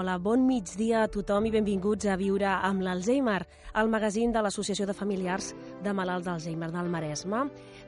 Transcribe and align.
Hola, 0.00 0.14
bon 0.16 0.46
migdia 0.48 1.02
a 1.04 1.08
tothom 1.12 1.44
i 1.44 1.50
benvinguts 1.52 2.06
a 2.08 2.14
Viure 2.16 2.48
amb 2.48 2.80
l'Alzheimer, 2.80 3.42
el 3.76 3.90
magazín 3.92 4.30
de 4.32 4.40
l'Associació 4.40 4.86
de 4.88 4.94
Familiars 4.96 5.50
de 5.84 5.92
Malalts 5.92 6.24
d'Alzheimer 6.24 6.70
del 6.72 6.88
Maresme. 6.88 7.42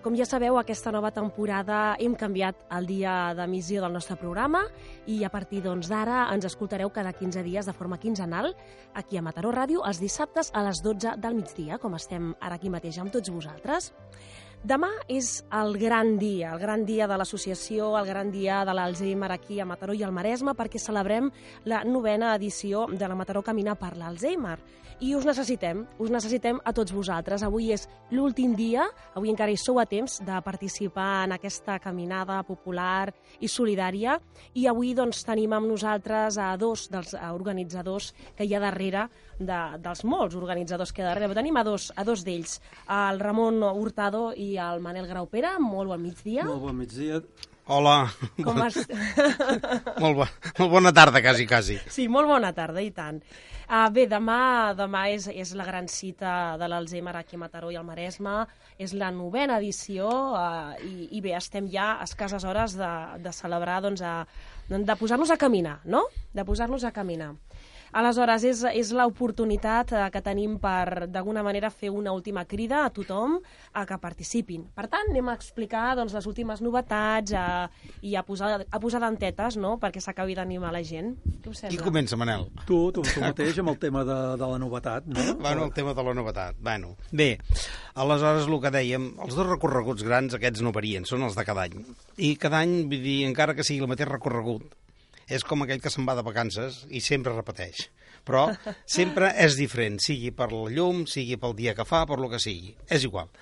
Com 0.05 0.19
ja 0.19 0.27
sabeu, 0.29 0.59
aquesta 0.61 0.93
nova 0.93 1.09
temporada 1.17 1.97
hem 1.97 2.13
canviat 2.21 2.67
el 2.77 2.91
dia 2.91 3.15
d'emissió 3.39 3.81
del 3.81 3.97
nostre 3.97 4.19
programa 4.21 4.61
i 5.09 5.23
a 5.25 5.33
partir 5.33 5.63
doncs, 5.65 5.89
d'ara 5.89 6.27
doncs, 6.27 6.35
ens 6.35 6.51
escoltareu 6.51 6.93
cada 6.93 7.15
15 7.17 7.47
dies 7.49 7.65
de 7.65 7.73
forma 7.73 7.97
quinzenal 7.97 8.53
aquí 8.93 9.17
a 9.17 9.25
Mataró 9.25 9.49
Ràdio 9.57 9.81
els 9.89 10.05
dissabtes 10.05 10.53
a 10.53 10.67
les 10.69 10.85
12 10.85 11.17
del 11.17 11.41
migdia, 11.41 11.81
com 11.81 11.97
estem 11.97 12.35
ara 12.41 12.61
aquí 12.61 12.69
mateix 12.69 13.01
amb 13.01 13.17
tots 13.17 13.33
vosaltres. 13.33 13.95
Demà 14.63 14.93
és 15.11 15.41
el 15.59 15.75
gran 15.75 16.13
dia, 16.21 16.53
el 16.55 16.61
gran 16.63 16.85
dia 16.87 17.09
de 17.11 17.17
l'associació, 17.19 17.89
el 17.99 18.07
gran 18.07 18.29
dia 18.31 18.61
de 18.63 18.71
l'Alzheimer 18.79 19.33
aquí 19.35 19.59
a 19.59 19.65
Mataró 19.67 19.97
i 19.99 20.05
al 20.07 20.13
Maresme, 20.15 20.55
perquè 20.55 20.79
celebrem 20.79 21.33
la 21.67 21.81
novena 21.83 22.31
edició 22.37 22.85
de 22.87 23.09
la 23.11 23.17
Mataró 23.19 23.43
Camina 23.43 23.75
per 23.75 23.97
l'Alzheimer. 23.99 24.61
I 25.03 25.17
us 25.19 25.25
necessitem, 25.27 25.81
us 25.99 26.13
necessitem 26.15 26.61
a 26.63 26.71
tots 26.71 26.93
vosaltres. 26.95 27.43
Avui 27.43 27.73
és 27.75 27.89
l'últim 28.15 28.53
dia, 28.55 28.85
avui 29.19 29.33
encara 29.33 29.51
hi 29.51 29.59
sou 29.59 29.81
a 29.83 29.85
temps 29.91 30.21
de 30.23 30.37
participar 30.47 31.25
en 31.25 31.35
aquesta 31.35 31.81
caminada 31.83 32.37
popular 32.47 33.11
i 33.43 33.51
solidària, 33.51 34.21
i 34.55 34.69
avui 34.71 34.93
doncs, 34.95 35.25
tenim 35.27 35.57
amb 35.59 35.67
nosaltres 35.73 36.39
a 36.39 36.53
dos 36.55 36.87
dels 36.93 37.17
organitzadors 37.19 38.13
que 38.39 38.47
hi 38.47 38.55
ha 38.55 38.63
darrere 38.63 39.09
de, 39.41 39.61
dels 39.83 40.05
molts 40.07 40.39
organitzadors 40.39 40.95
que 40.95 41.03
hi 41.03 41.09
ha 41.09 41.11
darrere. 41.11 41.35
Tenim 41.35 41.59
a 41.59 41.67
dos, 41.67 41.91
a 41.99 42.07
dos 42.07 42.23
d'ells, 42.23 42.61
el 42.87 43.19
Ramon 43.19 43.59
Hurtado 43.73 44.29
i 44.39 44.53
el 44.55 44.79
Manel 44.87 45.11
Graupera. 45.11 45.57
Molt 45.59 45.97
bon 45.97 46.07
migdia. 46.07 46.47
Molt 46.47 46.63
bon 46.69 46.79
migdia. 46.79 47.25
Hola. 47.71 48.11
Com 48.43 48.59
has... 48.59 48.75
molt, 50.03 50.17
bo, 50.19 50.27
molt 50.59 50.71
bona 50.73 50.91
tarda, 50.95 51.23
quasi, 51.23 51.47
quasi. 51.47 51.77
Sí, 51.87 52.09
molt 52.11 52.27
bona 52.27 52.51
tarda, 52.57 52.83
i 52.83 52.91
tant. 52.95 53.21
Uh, 53.73 53.87
bé, 53.95 54.09
demà, 54.11 54.75
demà 54.77 55.05
és, 55.15 55.29
és 55.31 55.53
la 55.57 55.65
gran 55.65 55.87
cita 55.89 56.59
de 56.61 56.67
l'Alzheimer 56.69 57.15
aquí 57.21 57.39
a 57.39 57.43
Mataró 57.45 57.71
i 57.71 57.79
al 57.79 57.87
Maresme, 57.87 58.43
és 58.83 58.93
la 58.99 59.13
novena 59.15 59.61
edició 59.63 60.11
uh, 60.11 60.75
i, 60.83 61.07
i 61.17 61.23
bé, 61.25 61.37
estem 61.39 61.71
ja 61.71 61.93
a 61.95 62.09
escasses 62.09 62.45
hores 62.45 62.75
de, 62.81 62.91
de 63.23 63.33
celebrar, 63.33 63.79
doncs, 63.87 64.03
a, 64.03 64.25
de 64.69 64.99
posar-nos 64.99 65.31
a 65.31 65.39
caminar, 65.39 65.79
no? 65.87 66.03
De 66.35 66.45
posar-nos 66.45 66.85
a 66.85 66.93
caminar. 66.93 67.31
Aleshores, 67.93 68.45
és, 68.49 68.61
és 68.73 68.91
l'oportunitat 68.97 69.91
eh, 69.93 70.05
que 70.13 70.23
tenim 70.25 70.55
per, 70.61 71.07
d'alguna 71.13 71.43
manera, 71.45 71.69
fer 71.69 71.91
una 71.93 72.15
última 72.17 72.47
crida 72.49 72.87
a 72.87 72.93
tothom 72.95 73.37
a 73.77 73.85
que 73.89 73.99
participin. 74.01 74.65
Per 74.73 74.87
tant, 74.89 75.11
anem 75.13 75.29
a 75.29 75.35
explicar 75.37 75.91
doncs, 75.99 76.15
les 76.17 76.29
últimes 76.31 76.63
novetats 76.65 77.37
a, 77.37 77.45
i 78.01 78.17
a 78.17 78.25
posar, 78.25 78.55
a 78.65 78.81
posar 78.81 79.03
dentetes 79.05 79.59
no?, 79.61 79.75
perquè 79.83 80.01
s'acabi 80.01 80.39
d'animar 80.39 80.73
la 80.73 80.81
gent. 80.87 81.13
Què 81.45 81.53
us 81.53 81.61
sembla? 81.61 81.77
Qui 81.77 81.85
comença, 81.85 82.17
Manel? 82.17 82.49
Tu, 82.65 82.81
tu, 82.97 83.05
tu 83.05 83.21
mateix, 83.21 83.61
amb 83.61 83.75
el 83.75 83.81
tema 83.83 84.07
de, 84.09 84.19
de 84.41 84.53
la 84.55 84.61
novetat, 84.63 85.13
no? 85.13 85.29
Bueno, 85.43 85.67
el 85.69 85.73
tema 85.77 85.93
de 85.93 86.03
la 86.07 86.15
novetat. 86.17 86.57
Bueno, 86.65 86.95
bé, 87.13 87.35
aleshores, 87.93 88.49
el 88.49 88.61
que 88.63 88.73
dèiem, 88.73 89.11
els 89.27 89.37
dos 89.37 89.49
recorreguts 89.49 90.05
grans, 90.07 90.39
aquests 90.39 90.65
no 90.65 90.73
varien, 90.73 91.05
són 91.09 91.27
els 91.29 91.37
de 91.37 91.45
cada 91.45 91.67
any. 91.69 91.77
I 92.17 92.37
cada 92.41 92.63
any, 92.65 92.87
vull 92.89 93.05
dir, 93.05 93.19
encara 93.29 93.57
que 93.59 93.67
sigui 93.67 93.85
el 93.85 93.91
mateix 93.91 94.09
recorregut, 94.09 94.73
és 95.33 95.45
com 95.49 95.65
aquell 95.65 95.81
que 95.83 95.91
se'n 95.93 96.07
va 96.09 96.17
de 96.19 96.25
vacances 96.27 96.83
i 96.91 97.03
sempre 97.05 97.35
repeteix. 97.35 97.89
Però 98.27 98.45
sempre 98.99 99.33
és 99.43 99.57
diferent, 99.59 99.99
sigui 100.03 100.31
per 100.37 100.51
la 100.53 100.69
llum, 100.71 101.05
sigui 101.11 101.39
pel 101.41 101.57
dia 101.59 101.75
que 101.79 101.87
fa, 101.89 102.05
per 102.07 102.21
lo 102.23 102.31
que 102.31 102.41
sigui. 102.43 102.75
És 102.87 103.07
igual. 103.09 103.33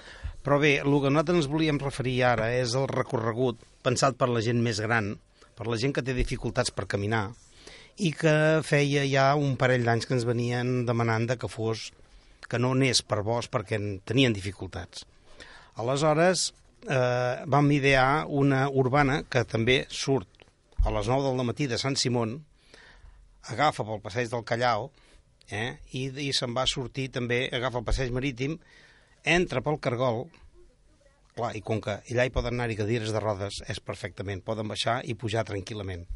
Però 0.40 0.56
bé, 0.62 0.78
el 0.80 0.96
que 1.02 1.12
nosaltres 1.12 1.42
ens 1.42 1.50
volíem 1.52 1.80
referir 1.82 2.22
ara 2.24 2.48
és 2.56 2.72
el 2.78 2.88
recorregut 2.88 3.60
pensat 3.84 4.16
per 4.16 4.30
la 4.30 4.40
gent 4.44 4.62
més 4.64 4.80
gran, 4.80 5.12
per 5.56 5.68
la 5.68 5.76
gent 5.80 5.92
que 5.96 6.04
té 6.04 6.14
dificultats 6.16 6.72
per 6.72 6.88
caminar, 6.88 7.26
i 8.00 8.14
que 8.16 8.34
feia 8.64 9.04
ja 9.04 9.26
un 9.36 9.58
parell 9.60 9.84
d'anys 9.84 10.08
que 10.08 10.16
ens 10.16 10.24
venien 10.28 10.86
demanant 10.88 11.26
de 11.28 11.36
que 11.36 11.50
fos 11.52 11.90
que 12.50 12.58
no 12.58 12.72
anés 12.74 13.04
per 13.06 13.20
vos 13.26 13.50
perquè 13.52 13.78
tenien 14.08 14.32
dificultats. 14.34 15.04
Aleshores, 15.80 16.48
eh, 16.88 17.44
vam 17.46 17.70
idear 17.76 18.24
una 18.26 18.64
urbana 18.68 19.22
que 19.28 19.44
també 19.44 19.84
surt 19.88 20.29
a 20.84 20.90
les 20.94 21.08
9 21.08 21.28
del 21.28 21.44
matí 21.44 21.66
de 21.68 21.78
Sant 21.78 21.96
Simón, 22.00 22.38
agafa 23.52 23.84
pel 23.84 24.00
passeig 24.04 24.30
del 24.32 24.44
Callao 24.48 24.90
eh, 25.52 25.76
i, 25.92 26.06
i 26.24 26.30
se'n 26.36 26.54
va 26.56 26.64
sortir 26.70 27.10
també, 27.12 27.42
agafa 27.52 27.82
el 27.82 27.86
passeig 27.88 28.14
marítim, 28.16 28.56
entra 29.24 29.60
pel 29.64 29.80
Cargol, 29.84 30.24
clar, 31.36 31.52
i 31.56 31.60
com 31.64 31.82
que 31.84 31.98
allà 32.00 32.26
hi 32.26 32.32
poden 32.32 32.56
anar-hi 32.56 32.78
cadires 32.80 33.12
de 33.12 33.20
rodes, 33.20 33.60
és 33.68 33.82
perfectament, 33.84 34.40
poden 34.46 34.72
baixar 34.72 35.00
i 35.04 35.18
pujar 35.18 35.44
tranquil·lament. 35.48 36.06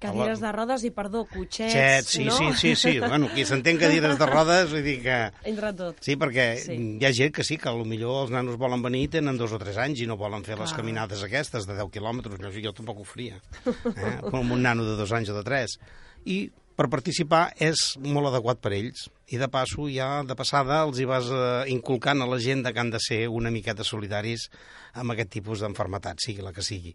Cadires 0.00 0.40
de 0.42 0.50
rodes 0.52 0.82
i, 0.84 0.90
perdó, 0.92 1.22
cotxets, 1.30 1.72
Xet, 1.72 2.08
sí, 2.10 2.24
no? 2.26 2.36
sí, 2.36 2.50
sí, 2.60 2.74
sí. 2.76 2.92
Bueno, 3.00 3.30
qui 3.32 3.46
s'entén 3.48 3.78
cadires 3.80 4.18
de 4.20 4.26
rodes, 4.28 4.68
vull 4.74 4.84
dir 4.84 4.98
que... 5.02 5.16
Entre 5.48 5.72
tot. 5.78 6.02
Sí, 6.04 6.18
perquè 6.20 6.46
Sí. 6.60 6.76
hi 7.00 7.06
ha 7.08 7.12
gent 7.16 7.32
que 7.34 7.44
sí, 7.46 7.56
que 7.56 7.72
millor 7.86 8.26
els 8.26 8.34
nanos 8.34 8.58
volen 8.60 8.82
venir 8.84 9.06
i 9.06 9.08
tenen 9.16 9.38
dos 9.40 9.52
o 9.56 9.58
tres 9.62 9.78
anys 9.80 10.02
i 10.04 10.06
no 10.10 10.18
volen 10.20 10.44
fer 10.44 10.58
les 10.58 10.68
Clar. 10.68 10.82
caminades 10.82 11.22
aquestes 11.24 11.64
de 11.66 11.74
10 11.80 11.90
quilòmetres, 11.94 12.38
jo, 12.42 12.52
jo 12.68 12.72
tampoc 12.76 13.00
ho 13.00 13.08
faria, 13.08 13.40
eh? 13.64 14.20
com 14.30 14.52
un 14.52 14.62
nano 14.62 14.84
de 14.84 14.96
dos 15.00 15.12
anys 15.16 15.32
o 15.32 15.38
de 15.40 15.44
tres. 15.46 15.78
I 16.26 16.50
per 16.76 16.90
participar 16.92 17.54
és 17.56 17.94
molt 18.04 18.28
adequat 18.28 18.60
per 18.60 18.74
ells. 18.76 19.06
I 19.32 19.38
de 19.40 19.48
passo, 19.48 19.86
ja 19.88 20.20
de 20.28 20.36
passada, 20.36 20.82
els 20.84 21.00
hi 21.00 21.06
vas 21.08 21.30
eh, 21.32 21.64
inculcant 21.72 22.20
a 22.20 22.26
la 22.28 22.36
gent 22.38 22.66
que 22.68 22.78
han 22.78 22.90
de 22.92 23.00
ser 23.00 23.22
una 23.32 23.50
miqueta 23.50 23.82
solidaris 23.82 24.50
amb 24.92 25.14
aquest 25.16 25.32
tipus 25.38 25.64
d'enfermetat, 25.64 26.20
sigui 26.20 26.44
la 26.44 26.52
que 26.52 26.62
sigui. 26.62 26.92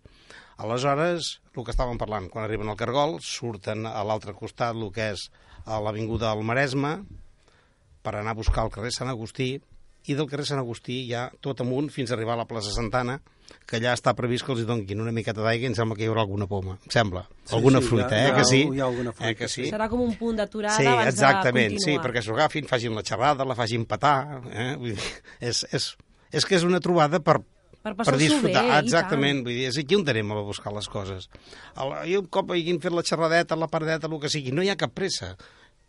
Aleshores, 0.61 1.39
el 1.57 1.63
que 1.65 1.73
estàvem 1.73 1.97
parlant, 1.97 2.29
quan 2.29 2.45
arriben 2.45 2.69
al 2.69 2.77
Cargol, 2.79 3.17
surten 3.25 3.87
a 3.89 4.03
l'altre 4.05 4.35
costat, 4.37 4.75
el 4.77 4.91
que 4.93 5.11
és 5.15 5.27
a 5.65 5.79
l'Avinguda 5.81 6.29
del 6.35 6.45
Maresme, 6.45 6.99
per 8.01 8.15
anar 8.17 8.33
a 8.35 8.37
buscar 8.39 8.65
el 8.67 8.71
carrer 8.73 8.91
Sant 8.93 9.09
Agustí, 9.09 9.55
i 10.09 10.15
del 10.17 10.25
carrer 10.29 10.45
Sant 10.49 10.61
Agustí 10.61 11.03
ja 11.09 11.27
tot 11.45 11.59
amunt 11.61 11.91
fins 11.93 12.09
a 12.09 12.15
arribar 12.15 12.33
a 12.33 12.41
la 12.43 12.47
plaça 12.49 12.71
Santana, 12.73 13.19
que 13.67 13.77
allà 13.77 13.91
està 13.97 14.13
previst 14.17 14.45
que 14.47 14.53
els 14.55 14.63
donguin 14.65 15.01
una 15.03 15.11
miqueta 15.13 15.43
d'aigua 15.43 15.67
i 15.67 15.69
em 15.69 15.75
sembla 15.77 15.97
que 15.99 16.05
hi 16.05 16.09
haurà 16.09 16.23
alguna 16.23 16.47
poma, 16.49 16.77
em 16.87 16.93
sembla. 16.93 17.25
Sí, 17.43 17.53
alguna 17.57 17.81
sí, 17.81 17.87
fruita, 17.91 18.15
hi 18.15 18.21
ha- 18.21 18.21
eh, 18.21 18.27
hi 18.27 18.31
ha- 18.31 18.35
que 18.37 18.45
sí? 18.47 18.61
hi 18.63 18.79
ha 18.79 18.85
alguna 18.85 19.11
fruita, 19.11 19.29
eh, 19.31 19.35
que 19.35 19.49
sí? 19.51 19.65
Serà 19.69 19.89
com 19.91 20.01
un 20.01 20.15
punt 20.17 20.37
d'aturada 20.39 20.77
Sí, 20.77 20.87
abans 20.87 21.09
exactament, 21.11 21.73
de 21.75 21.79
sí, 21.79 21.91
continuar. 21.97 22.05
perquè 22.07 22.23
s'ho 22.23 22.33
agafin, 22.37 22.65
facin 22.69 22.95
la 22.95 23.03
xerrada, 23.03 23.45
la 23.45 23.55
facin 23.59 23.85
petar, 23.85 24.41
eh? 24.53 24.75
Vull 24.79 24.95
dir, 24.95 25.09
és, 25.41 25.65
és, 25.73 25.89
és 26.31 26.45
que 26.47 26.55
és 26.55 26.63
una 26.63 26.79
trobada 26.79 27.19
per, 27.19 27.41
Per 27.81 27.95
per 27.97 28.13
disfrutar, 28.13 28.61
bé, 28.67 28.75
exactament, 28.83 29.39
vull 29.45 29.55
dir, 29.57 29.65
és 29.71 29.77
aquí 29.81 29.97
on 29.97 30.03
anem 30.05 30.35
a 30.35 30.43
buscar 30.45 30.73
les 30.75 30.85
coses. 30.91 31.25
El, 31.81 31.95
I 32.11 32.19
un 32.19 32.27
cop 32.29 32.53
hagin 32.53 32.77
fet 32.83 32.93
la 32.93 33.01
xerradeta, 33.07 33.57
la 33.57 33.71
paradeta, 33.71 34.05
el 34.05 34.21
que 34.21 34.29
sigui, 34.29 34.53
no 34.53 34.61
hi 34.61 34.69
ha 34.69 34.77
cap 34.77 34.93
pressa. 34.93 35.33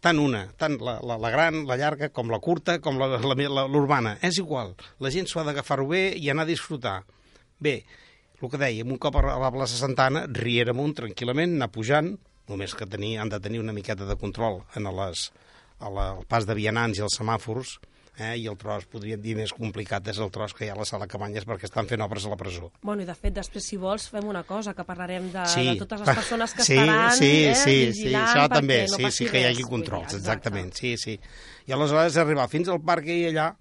Tant 0.02 0.18
una, 0.18 0.46
tant 0.58 0.78
la, 0.82 0.96
la, 1.04 1.18
la 1.20 1.30
gran, 1.30 1.60
la 1.68 1.76
llarga, 1.78 2.08
com 2.10 2.32
la 2.32 2.40
curta, 2.42 2.78
com 2.82 2.96
l'urbana. 2.96 4.16
És 4.24 4.40
igual. 4.40 4.72
La 5.04 5.12
gent 5.14 5.28
s'ho 5.30 5.42
ha 5.42 5.46
d'agafar-ho 5.46 5.84
bé 5.92 6.08
i 6.18 6.32
anar 6.32 6.48
a 6.48 6.50
disfrutar. 6.50 6.96
Bé, 7.62 7.76
el 8.40 8.50
que 8.50 8.58
dèiem, 8.58 8.88
un 8.90 8.98
cop 8.98 9.20
a 9.20 9.22
la 9.28 9.52
plaça 9.54 9.76
Santana, 9.78 10.24
Riera 10.40 10.72
amunt, 10.74 10.96
tranquil·lament, 10.98 11.54
anar 11.60 11.70
pujant, 11.70 12.16
només 12.50 12.74
que 12.74 12.88
tenir, 12.90 13.18
han 13.20 13.30
de 13.30 13.38
tenir 13.44 13.60
una 13.62 13.76
miqueta 13.76 14.08
de 14.08 14.16
control 14.18 14.62
en 14.80 14.88
les, 14.96 15.28
a 15.78 15.92
la, 15.92 16.08
el 16.16 16.26
pas 16.26 16.48
de 16.48 16.56
vianants 16.58 16.98
i 16.98 17.04
els 17.06 17.20
semàfors, 17.20 17.76
eh, 18.18 18.36
i 18.38 18.46
el 18.50 18.56
tros, 18.60 18.84
podríem 18.92 19.20
dir, 19.22 19.34
més 19.38 19.52
complicat 19.56 20.06
és 20.12 20.18
el 20.20 20.30
tros 20.34 20.52
que 20.54 20.66
hi 20.66 20.68
ha 20.70 20.74
a 20.76 20.78
la 20.78 20.84
sala 20.88 21.08
Cabanyes 21.08 21.46
perquè 21.48 21.64
estan 21.68 21.88
fent 21.88 22.02
obres 22.04 22.26
a 22.26 22.32
la 22.32 22.36
presó. 22.36 22.70
Bueno, 22.82 23.02
i 23.02 23.08
de 23.08 23.14
fet, 23.16 23.34
després, 23.34 23.64
si 23.64 23.78
vols, 23.80 24.08
fem 24.12 24.28
una 24.28 24.42
cosa, 24.44 24.74
que 24.74 24.84
parlarem 24.84 25.30
de, 25.32 25.46
Sí. 25.48 25.64
de 25.70 25.76
totes 25.80 26.04
les 26.04 26.14
persones 26.16 26.52
que 26.54 26.62
sí, 26.66 26.76
estaran 26.76 27.16
sí, 27.16 27.32
eh, 27.46 27.54
sí, 27.54 27.64
sí, 27.64 27.76
vigilant 27.86 28.26
això 28.28 28.44
perquè 28.44 28.54
també, 28.60 28.78
no 28.90 28.96
sí, 29.00 29.10
sí, 29.10 29.26
que 29.32 29.40
hi 29.40 29.48
hagi 29.50 29.62
controls, 29.62 30.04
exacte. 30.12 30.22
exactament, 30.22 30.72
sí, 30.74 30.96
sí. 30.96 31.18
I 31.66 31.72
aleshores 31.72 32.16
arribar 32.16 32.48
fins 32.48 32.68
al 32.68 32.80
parc 32.82 33.06
i 33.06 33.26
allà, 33.30 33.54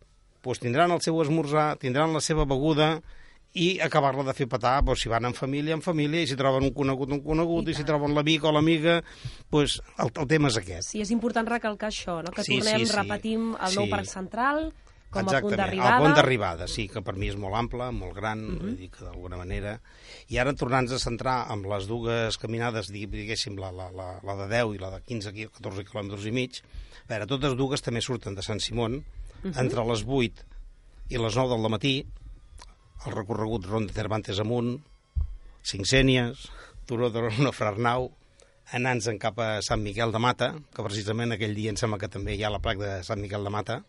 doncs 0.43 0.59
tindran 0.59 0.91
el 0.91 1.01
seu 1.01 1.19
esmorzar, 1.21 1.77
tindran 1.77 2.13
la 2.13 2.21
seva 2.21 2.45
beguda 2.45 3.01
i 3.53 3.79
acabar-la 3.83 4.23
de 4.23 4.33
fer 4.33 4.47
petar, 4.47 4.81
doncs, 4.83 5.01
si 5.01 5.09
van 5.09 5.25
en 5.25 5.33
família, 5.33 5.73
en 5.73 5.81
família, 5.81 6.21
i 6.21 6.27
si 6.27 6.35
troben 6.39 6.63
un 6.63 6.71
conegut, 6.73 7.11
un 7.11 7.19
conegut, 7.21 7.67
I 7.67 7.71
i, 7.71 7.73
si 7.73 7.83
troben 7.83 8.13
l'amic 8.15 8.43
o 8.47 8.51
l'amiga, 8.51 9.01
doncs 9.51 9.81
el, 9.99 10.11
el 10.15 10.27
tema 10.27 10.47
és 10.47 10.57
aquest. 10.57 10.89
Sí, 10.93 11.01
és 11.01 11.11
important 11.11 11.47
recalcar 11.47 11.89
això, 11.89 12.21
no? 12.23 12.31
que 12.31 12.43
Sí, 12.43 12.59
tornem, 12.59 12.79
sí, 12.79 12.85
sí. 12.85 12.95
repetim, 12.95 13.49
el 13.59 13.75
nou 13.75 13.85
Sí. 13.85 13.91
parc 13.91 14.05
central 14.07 14.71
com 15.11 15.19
a 15.19 15.25
punt 15.25 15.33
Exactament, 15.35 15.57
d'arribada. 15.59 15.95
el 15.97 16.01
punt 16.05 16.15
d'arribada, 16.15 16.67
sí, 16.71 16.87
que 16.87 17.01
per 17.03 17.17
mi 17.19 17.27
és 17.27 17.35
molt 17.35 17.53
ample, 17.59 17.91
molt 17.91 18.15
gran, 18.15 18.39
uh 18.39 18.51
Mhm. 18.53 18.61
-huh. 18.69 18.75
dir 18.77 18.89
que 18.89 19.03
d'alguna 19.03 19.35
manera... 19.35 19.81
I 20.29 20.37
ara 20.37 20.53
tornant-nos 20.53 20.93
a 20.95 21.09
centrar 21.09 21.51
amb 21.51 21.65
les 21.65 21.85
dues 21.87 22.37
caminades, 22.37 22.87
dig- 22.89 23.09
diguéssim, 23.09 23.57
la, 23.59 23.69
la, 23.73 23.91
la, 23.91 24.21
la 24.23 24.35
de 24.37 24.47
10 24.47 24.75
i 24.75 24.77
la 24.77 24.89
de 24.91 25.01
15, 25.01 25.33
qui- 25.33 25.49
14 25.51 25.83
quilòmetres 25.83 26.25
i 26.25 26.31
mig, 26.31 26.61
a 27.03 27.07
veure, 27.09 27.27
totes 27.27 27.57
dues 27.57 27.81
també 27.81 27.99
surten 27.99 28.33
de 28.33 28.41
Sant 28.41 28.61
Simón, 28.61 28.93
uh 28.95 29.47
Mhm. 29.47 29.51
-huh. 29.53 29.59
entre 29.59 29.83
les 29.83 30.05
8 30.07 30.45
i 31.09 31.17
les 31.17 31.35
9 31.35 31.49
del 31.49 31.69
matí, 31.69 32.05
el 33.05 33.15
recorregut 33.15 33.67
Ronda 33.69 33.93
Cervantes 33.95 34.41
amunt, 34.43 34.75
Cinc-Sènies, 35.65 36.49
Turó 36.89 37.09
de 37.13 37.23
Rona 37.23 37.53
Frarnau, 37.55 38.09
anant-se'n 38.77 39.17
cap 39.21 39.39
a 39.41 39.49
Sant 39.65 39.81
Miquel 39.83 40.13
de 40.13 40.21
Mata, 40.21 40.51
que 40.73 40.85
precisament 40.85 41.33
aquell 41.35 41.55
dia 41.57 41.71
em 41.73 41.79
sembla 41.79 41.99
que 42.01 42.11
també 42.11 42.35
hi 42.35 42.43
ha 42.45 42.53
la 42.53 42.61
placa 42.63 42.83
de 42.85 43.07
Sant 43.07 43.21
Miquel 43.21 43.45
de 43.47 43.53
Mata, 43.53 43.81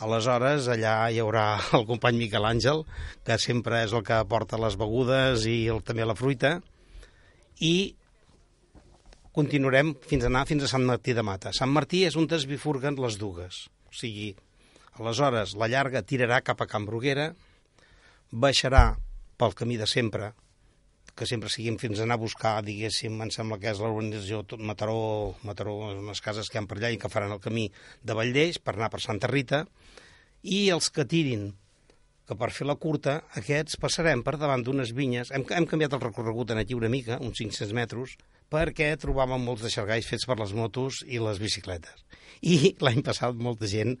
Aleshores, 0.00 0.64
allà 0.72 0.94
hi 1.12 1.18
haurà 1.20 1.44
el 1.76 1.84
company 1.88 2.16
Miquel 2.22 2.46
Àngel, 2.48 2.84
que 3.26 3.36
sempre 3.42 3.82
és 3.84 3.92
el 3.92 4.04
que 4.06 4.20
porta 4.28 4.60
les 4.60 4.78
begudes 4.80 5.44
i 5.44 5.66
el, 5.68 5.82
també 5.84 6.06
la 6.08 6.16
fruita, 6.16 6.54
i 7.60 7.74
continuarem 9.36 9.92
fins 10.08 10.24
a 10.24 10.30
anar 10.30 10.46
fins 10.48 10.64
a 10.64 10.70
Sant 10.72 10.86
Martí 10.88 11.12
de 11.16 11.24
Mata. 11.26 11.52
Sant 11.56 11.70
Martí 11.74 12.06
és 12.08 12.16
on 12.16 12.26
es 12.32 12.48
bifurguen 12.48 12.96
les 12.96 13.20
dugues. 13.20 13.66
O 13.90 13.94
sigui, 13.94 14.32
aleshores 14.96 15.52
la 15.60 15.68
llarga 15.68 16.02
tirarà 16.02 16.40
cap 16.40 16.64
a 16.64 16.68
Can 16.70 16.88
Bruguera, 16.88 17.34
baixarà 18.30 18.96
pel 19.40 19.54
camí 19.58 19.76
de 19.80 19.86
sempre, 19.90 20.32
que 21.16 21.26
sempre 21.26 21.50
siguin 21.52 21.78
fins 21.80 21.98
a 22.00 22.04
anar 22.06 22.16
a 22.16 22.22
buscar, 22.22 22.52
diguéssim, 22.64 23.18
em 23.20 23.30
sembla 23.34 23.58
que 23.60 23.70
és 23.72 23.80
l'organització 23.82 24.44
Mataró, 24.58 25.34
Mataró, 25.44 25.74
unes 25.98 26.22
cases 26.24 26.48
que 26.48 26.58
hi 26.58 26.62
ha 26.62 26.68
per 26.70 26.78
allà 26.78 26.92
i 26.94 27.00
que 27.00 27.10
faran 27.12 27.34
el 27.34 27.42
camí 27.42 27.66
de 28.02 28.16
Valldeix 28.16 28.60
per 28.62 28.76
anar 28.76 28.90
per 28.92 29.02
Santa 29.02 29.28
Rita, 29.30 29.64
i 30.42 30.68
els 30.70 30.88
que 30.94 31.04
tirin 31.04 31.50
que 32.30 32.38
per 32.38 32.52
fer 32.54 32.68
la 32.68 32.78
curta, 32.78 33.16
aquests 33.40 33.78
passarem 33.82 34.22
per 34.22 34.36
davant 34.38 34.62
d'unes 34.62 34.94
vinyes. 34.94 35.32
Hem, 35.34 35.42
hem 35.50 35.66
canviat 35.66 35.96
el 35.96 36.04
recorregut 36.04 36.52
en 36.54 36.62
aquí 36.62 36.76
una 36.78 36.90
mica, 36.92 37.18
uns 37.18 37.42
500 37.42 37.74
metres, 37.74 38.14
perquè 38.50 38.92
trobàvem 39.02 39.42
molts 39.46 39.64
deixargais 39.66 40.06
fets 40.06 40.26
per 40.26 40.36
les 40.38 40.54
motos 40.54 41.02
i 41.06 41.18
les 41.22 41.40
bicicletes. 41.42 42.04
I 42.46 42.72
l'any 42.84 43.02
passat 43.04 43.34
molta 43.36 43.68
gent 43.68 43.96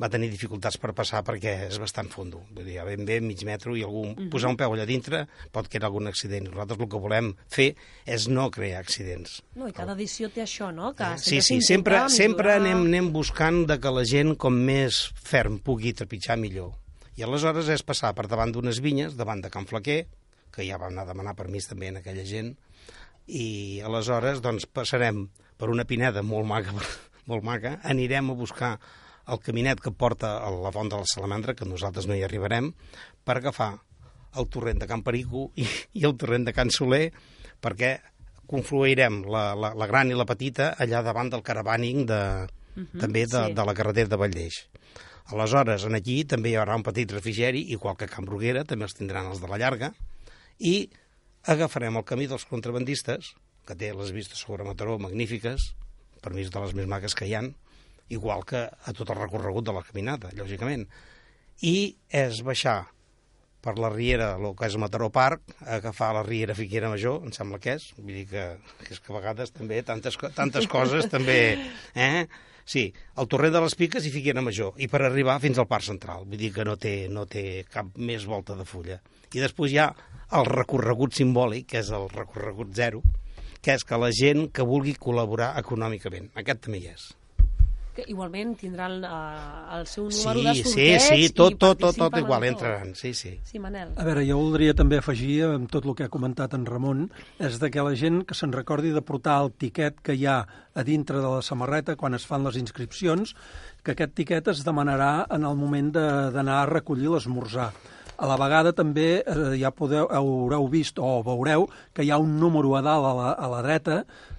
va 0.00 0.08
tenir 0.12 0.30
dificultats 0.32 0.78
per 0.80 0.94
passar 0.96 1.20
perquè 1.26 1.56
és 1.66 1.78
bastant 1.82 2.08
fondo. 2.10 2.40
Vull 2.54 2.70
dir, 2.70 2.78
ben 2.86 3.02
bé 3.08 3.18
mig 3.20 3.42
metro 3.46 3.74
i 3.76 3.82
algú 3.82 4.04
uh 4.06 4.14
-huh. 4.14 4.28
posar 4.30 4.50
un 4.50 4.56
peu 4.56 4.72
allà 4.72 4.86
dintre 4.86 5.26
pot 5.52 5.68
crear 5.68 5.86
algun 5.86 6.06
accident. 6.06 6.48
Nosaltres 6.48 6.80
el 6.80 6.88
que 6.88 6.98
volem 6.98 7.34
fer 7.48 7.74
és 8.06 8.28
no 8.28 8.50
crear 8.50 8.80
accidents. 8.80 9.42
No, 9.54 9.68
i 9.68 9.72
cada 9.72 9.92
edició 9.92 10.30
té 10.30 10.42
això, 10.42 10.72
no? 10.72 10.94
Que 10.94 11.04
eh? 11.04 11.18
sí, 11.18 11.42
sí, 11.42 11.60
sempre, 11.60 12.08
sempre 12.08 12.52
anem, 12.52 12.86
anem 12.86 13.12
buscant 13.12 13.66
de 13.66 13.78
que 13.78 13.90
la 13.90 14.04
gent 14.04 14.36
com 14.36 14.54
més 14.54 15.12
ferm 15.14 15.58
pugui 15.58 15.92
trepitjar 15.92 16.38
millor. 16.38 16.81
I 17.16 17.24
aleshores 17.26 17.68
és 17.68 17.84
passar 17.84 18.14
per 18.16 18.26
davant 18.30 18.52
d'unes 18.52 18.80
vinyes, 18.80 19.16
davant 19.18 19.42
de 19.44 19.50
Can 19.52 19.68
Flaquer, 19.68 20.06
que 20.52 20.64
ja 20.64 20.78
vam 20.80 20.92
anar 20.92 21.06
a 21.06 21.12
demanar 21.12 21.36
permís 21.36 21.68
també 21.68 21.90
en 21.92 22.00
aquella 22.00 22.24
gent, 22.28 22.54
i 23.26 23.80
aleshores 23.84 24.42
doncs, 24.44 24.66
passarem 24.66 25.26
per 25.60 25.70
una 25.72 25.86
pineda 25.88 26.24
molt 26.26 26.48
maca, 26.48 26.74
molt 27.30 27.44
maca, 27.46 27.78
anirem 27.88 28.32
a 28.32 28.38
buscar 28.38 28.76
el 29.30 29.38
caminet 29.38 29.80
que 29.80 29.92
porta 29.94 30.38
a 30.42 30.50
la 30.50 30.72
font 30.74 30.90
de 30.90 30.98
la 30.98 31.08
Salamandra, 31.08 31.54
que 31.54 31.68
nosaltres 31.68 32.08
no 32.08 32.16
hi 32.16 32.24
arribarem, 32.26 32.72
per 33.24 33.38
agafar 33.38 33.76
el 34.40 34.48
torrent 34.48 34.80
de 34.80 34.88
Can 34.90 35.04
Perico 35.06 35.50
i, 35.54 35.68
i 36.00 36.08
el 36.08 36.16
torrent 36.18 36.48
de 36.48 36.56
Can 36.56 36.72
Soler, 36.74 37.06
perquè 37.62 37.98
confluirem 38.52 39.22
la, 39.32 39.52
la, 39.56 39.72
la 39.78 39.88
gran 39.88 40.10
i 40.10 40.18
la 40.18 40.28
petita 40.28 40.72
allà 40.80 41.00
davant 41.04 41.30
del 41.32 41.44
caravàning 41.46 42.04
de, 42.08 42.20
uh 42.48 42.82
-huh, 42.82 43.00
també 43.00 43.24
de, 43.24 43.46
sí. 43.46 43.54
de 43.54 43.64
la 43.64 43.74
carretera 43.74 44.08
de 44.08 44.16
Valldeix. 44.16 44.66
Aleshores, 45.30 45.84
en 45.86 45.94
aquí 45.94 46.22
també 46.28 46.50
hi 46.50 46.56
haurà 46.58 46.74
un 46.78 46.84
petit 46.86 47.12
refrigeri, 47.14 47.62
igual 47.74 47.96
que 47.96 48.08
Can 48.10 48.26
Bruguera, 48.26 48.64
també 48.68 48.88
els 48.88 48.96
tindran 48.98 49.30
els 49.30 49.40
de 49.42 49.50
la 49.50 49.60
llarga, 49.62 49.92
i 50.58 50.90
agafarem 51.52 51.96
el 51.98 52.06
camí 52.08 52.26
dels 52.30 52.44
contrabandistes, 52.50 53.32
que 53.66 53.76
té 53.78 53.92
les 53.94 54.10
vistes 54.14 54.42
sobre 54.42 54.66
Mataró 54.66 54.98
magnífiques, 54.98 55.72
per 56.22 56.32
mi 56.34 56.42
és 56.42 56.50
de 56.54 56.62
les 56.62 56.74
més 56.74 56.88
maques 56.90 57.14
que 57.18 57.28
hi 57.28 57.36
han, 57.38 57.52
igual 58.12 58.44
que 58.46 58.66
a 58.66 58.94
tot 58.96 59.10
el 59.10 59.20
recorregut 59.20 59.66
de 59.66 59.74
la 59.74 59.84
caminada, 59.86 60.32
lògicament. 60.38 60.88
I 61.62 61.94
és 62.10 62.42
baixar 62.46 62.82
per 63.62 63.76
la 63.78 63.92
Riera, 63.92 64.32
el 64.36 64.54
que 64.58 64.66
és 64.66 64.76
Mataró 64.80 65.08
Park, 65.14 65.54
agafar 65.62 66.10
la 66.16 66.24
Riera 66.26 66.56
Fiquera 66.58 66.90
Major, 66.90 67.20
em 67.22 67.34
sembla 67.34 67.60
que 67.62 67.76
és, 67.78 67.92
vull 67.98 68.16
dir 68.18 68.24
que, 68.30 68.46
que 68.82 68.96
és 68.96 69.02
que 69.02 69.14
a 69.14 69.18
vegades 69.20 69.54
també 69.54 69.78
tantes, 69.86 70.18
tantes 70.34 70.66
coses 70.70 71.06
també, 71.12 71.38
eh? 71.94 72.26
Sí, 72.64 72.86
el 73.18 73.28
Torrent 73.30 73.54
de 73.56 73.62
les 73.64 73.74
Piques 73.78 74.04
i 74.06 74.12
Figuera 74.14 74.42
Major, 74.44 74.76
i 74.78 74.88
per 74.90 75.02
arribar 75.02 75.40
fins 75.42 75.58
al 75.58 75.68
Parc 75.70 75.86
Central, 75.88 76.26
vull 76.28 76.40
dir 76.40 76.52
que 76.54 76.66
no 76.66 76.76
té, 76.80 76.94
no 77.10 77.26
té 77.26 77.64
cap 77.70 77.90
més 77.98 78.26
volta 78.28 78.56
de 78.58 78.66
fulla. 78.68 79.00
I 79.32 79.42
després 79.42 79.72
hi 79.72 79.80
ha 79.82 79.88
el 80.38 80.46
recorregut 80.48 81.16
simbòlic, 81.18 81.66
que 81.72 81.82
és 81.82 81.90
el 81.92 82.08
recorregut 82.12 82.70
zero, 82.76 83.02
que 83.62 83.74
és 83.74 83.84
que 83.86 83.98
la 83.98 84.12
gent 84.14 84.48
que 84.54 84.66
vulgui 84.66 84.94
col·laborar 84.98 85.52
econòmicament. 85.60 86.30
Aquest 86.38 86.64
també 86.66 86.82
hi 86.82 86.92
és. 86.94 87.10
Que 87.92 88.06
igualment 88.08 88.54
tindran 88.56 89.02
uh, 89.04 89.76
el 89.76 89.82
seu 89.84 90.06
número 90.08 90.40
sí, 90.40 90.46
de 90.46 90.52
sorteig 90.64 91.02
sí, 91.04 91.26
sí, 91.26 91.32
tot, 91.36 91.52
i 91.52 91.58
tot, 91.60 91.76
tot, 91.82 91.98
tot 92.00 92.16
igual, 92.16 92.46
en 92.46 92.54
entraran, 92.54 92.94
sí, 92.96 93.12
sí. 93.12 93.34
Sí, 93.44 93.60
Manel. 93.60 93.92
A 94.00 94.06
veure, 94.08 94.24
jo 94.24 94.38
voldria 94.40 94.72
també 94.72 94.96
afegir, 94.96 95.42
amb 95.50 95.68
tot 95.68 95.84
el 95.84 95.92
que 95.98 96.06
ha 96.08 96.12
comentat 96.12 96.56
en 96.56 96.64
Ramon, 96.64 97.10
és 97.36 97.60
de 97.60 97.68
que 97.68 97.84
la 97.84 97.92
gent 97.92 98.22
que 98.24 98.38
se'n 98.38 98.56
recordi 98.56 98.94
de 98.96 99.04
portar 99.04 99.42
el 99.44 99.52
tiquet 99.52 100.00
que 100.00 100.16
hi 100.16 100.24
ha 100.24 100.38
a 100.48 100.86
dintre 100.88 101.20
de 101.20 101.34
la 101.36 101.44
samarreta 101.44 101.98
quan 102.00 102.16
es 102.16 102.24
fan 102.24 102.48
les 102.48 102.56
inscripcions, 102.56 103.36
que 103.84 103.92
aquest 103.92 104.16
tiquet 104.16 104.48
es 104.48 104.64
demanarà 104.64 105.26
en 105.28 105.44
el 105.44 105.58
moment 105.60 105.92
d'anar 105.92 106.62
a 106.62 106.70
recollir 106.70 107.12
l'esmorzar. 107.12 107.72
A 108.22 108.26
la 108.28 108.36
vegada 108.38 108.70
també 108.76 109.06
eh, 109.18 109.54
ja 109.58 109.72
podeu, 109.74 110.06
haureu 110.14 110.68
vist 110.70 111.00
o 111.02 111.16
veureu 111.26 111.66
que 111.92 112.04
hi 112.06 112.12
ha 112.12 112.20
un 112.22 112.36
número 112.38 112.76
a 112.78 112.82
dalt 112.84 113.08
a 113.08 113.14
la, 113.18 113.30
a 113.34 113.48
la 113.50 113.62
dreta 113.66 113.96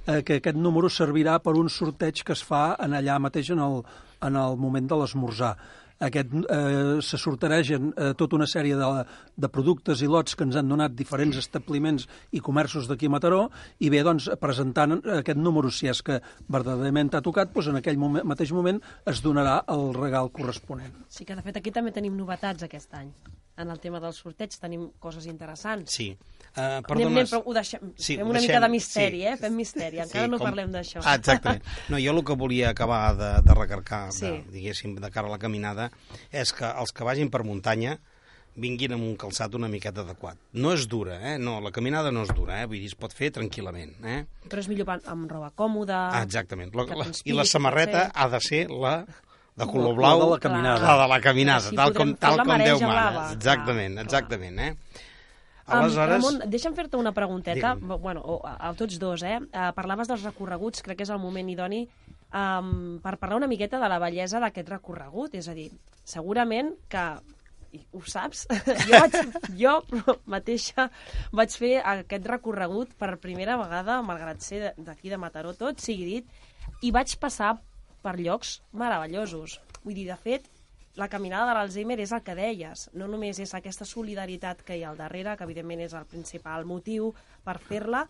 eh, 0.08 0.22
que 0.24 0.40
aquest 0.40 0.58
número 0.58 0.90
servirà 0.90 1.40
per 1.44 1.56
un 1.60 1.70
sorteig 1.70 2.24
que 2.26 2.36
es 2.36 2.44
fa 2.44 2.74
en 2.84 2.98
allà 2.98 3.20
mateix 3.20 3.54
en 3.54 3.64
el, 3.64 3.82
en 4.22 4.36
el 4.40 4.60
moment 4.60 4.90
de 4.90 5.00
l'esmorzar. 5.00 5.56
Aquest, 6.04 6.34
eh, 6.34 7.02
se 7.06 7.18
sorteregen 7.22 7.94
eh, 7.96 8.10
tota 8.20 8.36
una 8.36 8.48
sèrie 8.50 8.76
de, 8.76 8.88
de 9.38 9.50
productes 9.50 10.02
i 10.04 10.10
lots 10.10 10.36
que 10.36 10.44
ens 10.44 10.58
han 10.60 10.68
donat 10.68 10.96
diferents 10.98 11.38
establiments 11.40 12.08
i 12.36 12.42
comerços 12.44 12.90
d'aquí 12.90 13.08
a 13.08 13.14
Mataró 13.14 13.46
i 13.80 13.92
bé, 13.94 14.02
doncs, 14.04 14.28
presentant 14.42 14.98
aquest 15.20 15.40
número, 15.40 15.72
si 15.72 15.88
és 15.88 16.02
que 16.04 16.20
verdaderament 16.52 17.14
t'ha 17.14 17.24
tocat, 17.24 17.54
doncs 17.54 17.72
en 17.72 17.80
aquell 17.80 18.02
moment, 18.02 18.26
mateix 18.28 18.52
moment 18.52 18.82
es 19.08 19.24
donarà 19.24 19.62
el 19.72 19.94
regal 19.96 20.34
corresponent. 20.34 20.98
Sí 21.08 21.30
que, 21.30 21.38
de 21.38 21.46
fet, 21.46 21.62
aquí 21.62 21.72
també 21.72 21.96
tenim 21.96 22.18
novetats 22.20 22.68
aquest 22.68 23.00
any. 23.00 23.14
En 23.56 23.70
el 23.70 23.78
tema 23.80 24.00
dels 24.02 24.18
sorteig 24.18 24.56
tenim 24.58 24.88
coses 25.00 25.28
interessants. 25.30 25.92
Sí. 25.94 26.08
Uh, 26.54 26.60
Anem, 26.62 26.84
perdona, 26.88 27.10
anem, 27.12 27.28
però 27.30 27.42
ho 27.46 27.54
deixem, 27.54 27.92
Sí, 27.98 28.16
fem 28.18 28.26
una 28.30 28.40
deixem- 28.40 28.50
mica 28.50 28.60
de 28.64 28.70
misteri, 28.70 29.20
sí. 29.20 29.28
eh? 29.30 29.36
Fem 29.38 29.54
misteri, 29.56 30.00
encara 30.02 30.26
Sí, 30.26 30.32
no 30.32 30.38
com- 30.40 30.48
parlem 30.50 30.72
d'això. 30.74 31.02
Ah, 31.06 31.16
exactament. 31.16 31.64
No, 31.90 31.98
jo 32.02 32.12
el 32.18 32.24
que 32.26 32.34
volia 32.36 32.70
acabar 32.72 33.16
de, 33.18 33.30
de 33.46 33.54
recarcar, 33.60 34.12
Sí. 34.12 34.26
de, 34.26 34.44
diguéssim, 34.52 34.96
de 34.96 35.12
cara 35.12 35.28
a 35.28 35.32
la 35.32 35.38
caminada, 35.38 35.92
és 36.32 36.52
que 36.54 36.66
els 36.66 36.92
que 36.94 37.04
vagin 37.06 37.30
per 37.30 37.44
muntanya 37.44 38.00
vinguin 38.56 38.94
amb 38.94 39.02
un 39.06 39.16
calçat 39.18 39.54
una 39.58 39.68
miqueta 39.68 40.02
adequat. 40.02 40.38
No 40.54 40.74
és 40.74 40.88
dura, 40.88 41.16
eh? 41.34 41.38
No, 41.42 41.60
la 41.62 41.72
caminada 41.74 42.12
no 42.12 42.22
és 42.22 42.30
dura, 42.38 42.60
eh? 42.62 42.66
Vull 42.70 42.78
dir, 42.84 42.90
es 42.92 42.96
pot 42.96 43.14
fer 43.14 43.32
tranquil·lament, 43.34 43.96
eh? 44.06 44.26
Però 44.50 44.60
és 44.62 44.68
millor 44.70 44.90
amb, 45.10 45.30
roba 45.32 45.50
còmoda... 45.58 46.10
Ah, 46.14 46.22
exactament. 46.22 46.74
La, 46.78 46.86
la, 46.86 47.08
I 47.26 47.34
la 47.34 47.46
samarreta 47.46 48.12
ha 48.14 48.28
de 48.30 48.40
ser 48.46 48.68
la 48.70 49.00
de 49.56 49.68
color 49.70 49.92
La 49.94 49.96
blau, 50.00 50.20
de 50.24 50.30
la 50.34 50.40
caminada. 50.40 50.86
la 50.88 51.02
de 51.04 51.08
la 51.14 51.20
caminada, 51.22 51.68
Així 51.70 51.78
tal 51.78 51.94
com, 51.94 52.14
tal 52.16 52.38
la 52.40 52.46
com 52.46 52.58
Déu 52.64 52.80
mana. 52.82 52.92
blava. 52.94 53.26
Exactament, 53.36 53.94
Clar, 54.00 54.06
exactament, 54.06 54.60
eh? 54.60 54.72
Aleshores... 55.66 56.10
Ramon, 56.18 56.40
deixa'm 56.52 56.74
fer-te 56.76 56.98
una 57.00 57.14
pregunteta, 57.16 57.76
Digue'm. 57.78 58.02
bueno, 58.04 58.22
o, 58.26 58.40
a, 58.46 58.58
a 58.70 58.74
tots 58.76 58.98
dos, 59.00 59.22
eh? 59.24 59.38
Uh, 59.46 59.70
parlaves 59.78 60.10
dels 60.12 60.26
recorreguts, 60.28 60.82
crec 60.84 60.98
que 61.00 61.06
és 61.08 61.14
el 61.14 61.22
moment 61.24 61.48
idoni 61.54 61.86
um, 62.34 63.00
per 63.04 63.16
parlar 63.22 63.38
una 63.40 63.48
miqueta 63.48 63.80
de 63.80 63.88
la 63.94 64.00
bellesa 64.04 64.42
d'aquest 64.44 64.74
recorregut, 64.74 65.38
és 65.40 65.48
a 65.48 65.56
dir, 65.56 65.70
segurament 66.04 66.74
que 66.92 67.06
ho 67.96 68.02
saps, 68.06 68.44
jo, 68.90 69.00
vaig, 69.00 69.16
jo 69.58 70.18
mateixa 70.30 70.90
vaig 71.32 71.56
fer 71.58 71.78
aquest 71.82 72.28
recorregut 72.30 72.92
per 73.00 73.16
primera 73.24 73.56
vegada, 73.58 74.02
malgrat 74.06 74.44
ser 74.46 74.74
d'aquí 74.78 75.10
de 75.10 75.18
Mataró 75.18 75.56
tot, 75.58 75.80
sigui 75.82 76.06
dit, 76.06 76.28
i 76.84 76.92
vaig 76.92 77.16
passar 77.24 77.56
per 78.04 78.18
llocs 78.20 78.58
meravellosos. 78.72 79.60
Vull 79.84 79.96
dir, 79.98 80.08
de 80.12 80.18
fet, 80.20 80.50
la 81.00 81.10
caminada 81.10 81.50
de 81.50 81.54
l'Alzheimer 81.58 81.98
és 82.04 82.12
el 82.14 82.22
que 82.22 82.36
deies, 82.38 82.90
no 82.94 83.08
només 83.10 83.40
és 83.42 83.54
aquesta 83.58 83.88
solidaritat 83.90 84.62
que 84.68 84.78
hi 84.78 84.84
ha 84.84 84.92
al 84.92 85.00
darrere, 85.00 85.34
que 85.38 85.48
evidentment 85.48 85.82
és 85.88 85.96
el 85.98 86.06
principal 86.06 86.68
motiu 86.70 87.14
per 87.44 87.58
fer-la, 87.58 88.04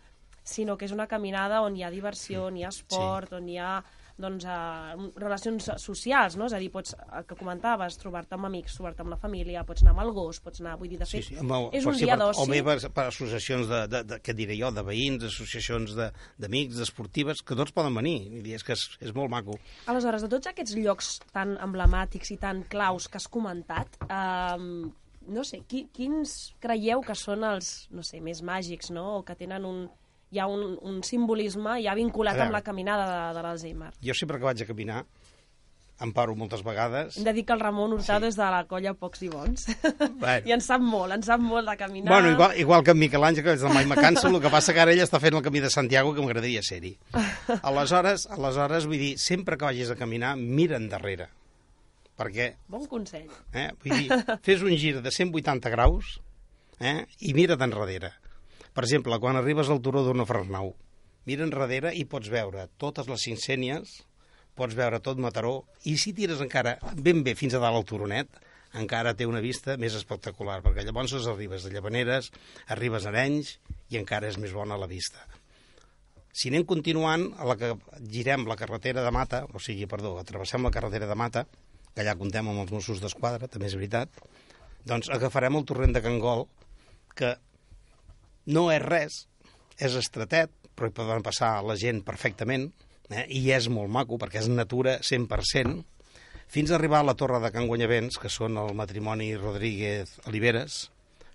sinó 0.43 0.75
que 0.75 0.89
és 0.89 0.91
una 0.91 1.07
caminada 1.07 1.61
on 1.63 1.77
hi 1.77 1.85
ha 1.85 1.93
diversió, 1.93 2.49
on 2.49 2.57
hi 2.59 2.65
ha 2.65 2.73
esport, 2.73 3.31
on 3.37 3.47
hi 3.47 3.57
ha 3.61 3.77
doncs, 4.23 4.45
eh, 4.47 5.09
relacions 5.19 5.67
socials, 5.83 6.37
no? 6.39 6.47
És 6.49 6.55
a 6.55 6.61
dir, 6.61 6.69
pots, 6.73 6.95
el 7.19 7.25
que 7.29 7.35
comentaves, 7.39 7.97
trobar-te 8.01 8.37
amb 8.37 8.47
amics, 8.49 8.77
trobar-te 8.79 9.03
amb 9.03 9.11
la 9.13 9.19
família, 9.19 9.65
pots 9.67 9.83
anar 9.83 9.93
amb 9.97 10.05
el 10.05 10.13
gos, 10.15 10.39
pots 10.43 10.63
anar... 10.63 10.77
Vull 10.79 10.89
dir, 10.93 10.97
de 11.03 11.07
fet, 11.09 11.29
amb 11.43 11.51
el- 11.59 11.67
és 11.77 11.85
un 11.85 11.99
dia 11.99 12.15
per- 12.17 12.29
O 12.29 12.31
d'oci. 12.31 12.49
bé 12.55 12.63
per, 12.65 12.77
per 12.95 13.05
associacions 13.11 13.67
de, 13.69 13.81
de, 13.91 14.03
de, 14.13 14.19
què 14.23 14.33
diré 14.39 14.57
jo, 14.59 14.71
de 14.73 14.83
veïns, 14.87 15.27
associacions 15.29 15.93
de- 15.99 16.09
d'amics, 16.39 16.79
d'esportives, 16.81 17.43
que 17.43 17.59
tots 17.59 17.75
poden 17.75 17.93
venir. 17.99 18.17
Vull 18.31 18.43
dir, 18.47 18.55
és 18.57 18.63
que 18.63 18.73
és, 18.79 18.87
és 19.03 19.13
molt 19.13 19.29
maco. 19.29 19.59
Aleshores, 19.91 20.23
de 20.25 20.31
tots 20.33 20.47
aquests 20.53 20.73
llocs 20.79 21.13
tan 21.35 21.57
emblemàtics 21.61 22.31
i 22.33 22.37
tan 22.41 22.63
claus 22.71 23.07
que 23.11 23.19
has 23.21 23.27
comentat, 23.27 23.99
eh, 24.07 24.91
no 25.23 25.43
sé, 25.47 25.61
qui, 25.67 25.85
quins 25.95 26.53
creieu 26.59 26.99
que 27.05 27.15
són 27.15 27.43
els, 27.47 27.87
no 27.95 28.03
sé, 28.03 28.19
més 28.19 28.41
màgics, 28.43 28.89
no?, 28.91 29.19
o 29.19 29.23
que 29.23 29.35
tenen 29.39 29.63
un, 29.63 29.85
hi 30.33 30.39
ha 30.41 30.47
un, 30.49 30.73
un 30.81 31.01
simbolisme 31.05 31.77
ja 31.83 31.93
vinculat 31.97 32.33
veure. 32.39 32.49
amb 32.49 32.57
la 32.57 32.63
caminada 32.65 33.05
de, 33.09 33.19
de 33.37 33.43
l'Alzheimer. 33.45 33.91
Jo 34.01 34.15
sempre 34.17 34.39
que 34.41 34.47
vaig 34.49 34.63
a 34.63 34.67
caminar, 34.69 35.03
em 36.03 36.11
paro 36.11 36.33
moltes 36.35 36.63
vegades... 36.65 37.15
Hem 37.19 37.27
de 37.27 37.33
dir 37.37 37.43
que 37.45 37.53
el 37.53 37.61
Ramon 37.61 37.93
Hurtado 37.93 38.25
sí. 38.25 38.33
és 38.33 38.37
de 38.39 38.47
la 38.49 38.63
colla 38.67 38.95
Pocs 38.97 39.21
i 39.23 39.29
Bons. 39.31 39.67
Bueno. 40.17 40.41
I 40.49 40.55
en 40.55 40.63
sap 40.65 40.81
molt, 40.81 41.13
en 41.15 41.21
sap 41.23 41.39
molt 41.39 41.69
de 41.69 41.75
caminar. 41.79 42.09
Bueno, 42.11 42.31
igual, 42.33 42.57
igual 42.59 42.83
que 42.83 42.91
en 42.91 42.99
Miquel 42.99 43.23
Àngel, 43.23 43.45
que 43.45 43.53
és 43.53 43.61
del 43.61 43.71
Mai 43.75 43.85
me 43.87 43.95
canso, 43.95 44.27
el 44.27 44.39
que 44.41 44.51
passa 44.51 44.73
que 44.73 44.81
ara 44.83 44.91
ell 44.91 45.03
està 45.05 45.21
fent 45.23 45.37
el 45.37 45.45
camí 45.45 45.61
de 45.63 45.69
Santiago, 45.71 46.15
que 46.17 46.25
m'agradaria 46.25 46.65
ser-hi. 46.65 46.95
Aleshores, 47.61 48.25
aleshores, 48.33 48.89
vull 48.89 48.99
dir, 48.99 49.13
sempre 49.21 49.55
que 49.55 49.69
vagis 49.69 49.93
a 49.93 49.99
caminar, 49.99 50.33
mira 50.41 50.81
endarrere. 50.81 51.29
Perquè, 52.17 52.51
Bon 52.69 52.83
consell. 52.89 53.29
eh, 53.53 53.69
vull 53.85 54.03
dir, 54.03 54.19
fes 54.45 54.65
un 54.65 54.75
gir 54.77 54.97
de 55.01 55.13
180 55.13 55.71
graus 55.73 56.17
eh, 56.81 57.05
i 57.21 57.33
mira 57.37 57.55
d'enrere. 57.55 58.11
Per 58.73 58.83
exemple, 58.87 59.19
quan 59.21 59.37
arribes 59.37 59.69
al 59.69 59.81
turó 59.85 60.01
d'una 60.05 60.25
Fresnau, 60.25 60.73
mira 61.29 61.45
enrere 61.45 61.93
i 61.93 62.07
pots 62.09 62.31
veure 62.33 62.65
totes 62.81 63.09
les 63.11 63.21
cincènies, 63.27 63.99
pots 64.57 64.73
veure 64.77 64.99
tot 64.99 65.21
Mataró, 65.21 65.63
i 65.85 65.95
si 65.97 66.13
tires 66.13 66.41
encara 66.41 66.79
ben 66.97 67.21
bé 67.23 67.35
fins 67.37 67.53
a 67.53 67.61
dalt 67.61 67.77
al 67.77 67.85
turonet, 67.85 68.29
encara 68.73 69.13
té 69.13 69.27
una 69.29 69.41
vista 69.41 69.77
més 69.77 69.93
espectacular, 69.93 70.61
perquè 70.65 70.85
llavors 70.85 71.13
arribes 71.29 71.63
de 71.63 71.73
Llavaneres, 71.75 72.31
arribes 72.73 73.05
a 73.05 73.13
Arenys, 73.13 73.59
i 73.93 74.01
encara 74.01 74.27
és 74.27 74.39
més 74.41 74.53
bona 74.53 74.77
la 74.77 74.89
vista. 74.89 75.21
Si 76.33 76.49
anem 76.49 76.65
continuant, 76.65 77.27
a 77.37 77.45
la 77.45 77.55
que 77.61 77.75
girem 78.09 78.47
la 78.49 78.57
carretera 78.57 79.03
de 79.05 79.11
Mata, 79.13 79.43
o 79.53 79.61
sigui, 79.61 79.85
perdó, 79.85 80.15
travessem 80.25 80.65
la 80.65 80.73
carretera 80.73 81.05
de 81.05 81.15
Mata, 81.15 81.45
que 81.93 82.01
allà 82.01 82.17
contem 82.17 82.49
amb 82.49 82.63
els 82.63 82.73
Mossos 82.73 83.03
d'Esquadra, 83.03 83.45
també 83.45 83.69
és 83.69 83.77
veritat, 83.77 84.09
doncs 84.89 85.13
agafarem 85.13 85.59
el 85.59 85.65
torrent 85.69 85.93
de 85.93 86.01
Cangol, 86.01 86.47
que 87.13 87.35
no 88.45 88.67
és 88.73 88.81
res, 88.83 89.23
és 89.79 89.95
estretet, 89.99 90.51
però 90.73 90.89
hi 90.89 90.95
poden 90.95 91.23
passar 91.25 91.55
la 91.65 91.77
gent 91.79 92.01
perfectament, 92.05 92.69
eh? 93.09 93.25
i 93.29 93.45
és 93.55 93.69
molt 93.69 93.91
maco, 93.91 94.17
perquè 94.21 94.41
és 94.41 94.49
natura 94.51 94.97
100%, 95.01 95.83
fins 96.53 96.71
a 96.71 96.75
arribar 96.77 97.01
a 97.01 97.07
la 97.07 97.15
Torre 97.17 97.39
de 97.41 97.49
Can 97.53 97.69
Guanyavents, 97.69 98.19
que 98.21 98.29
són 98.29 98.59
el 98.61 98.75
matrimoni 98.77 99.31
Rodríguez 99.37 100.19
Oliveres, 100.29 100.83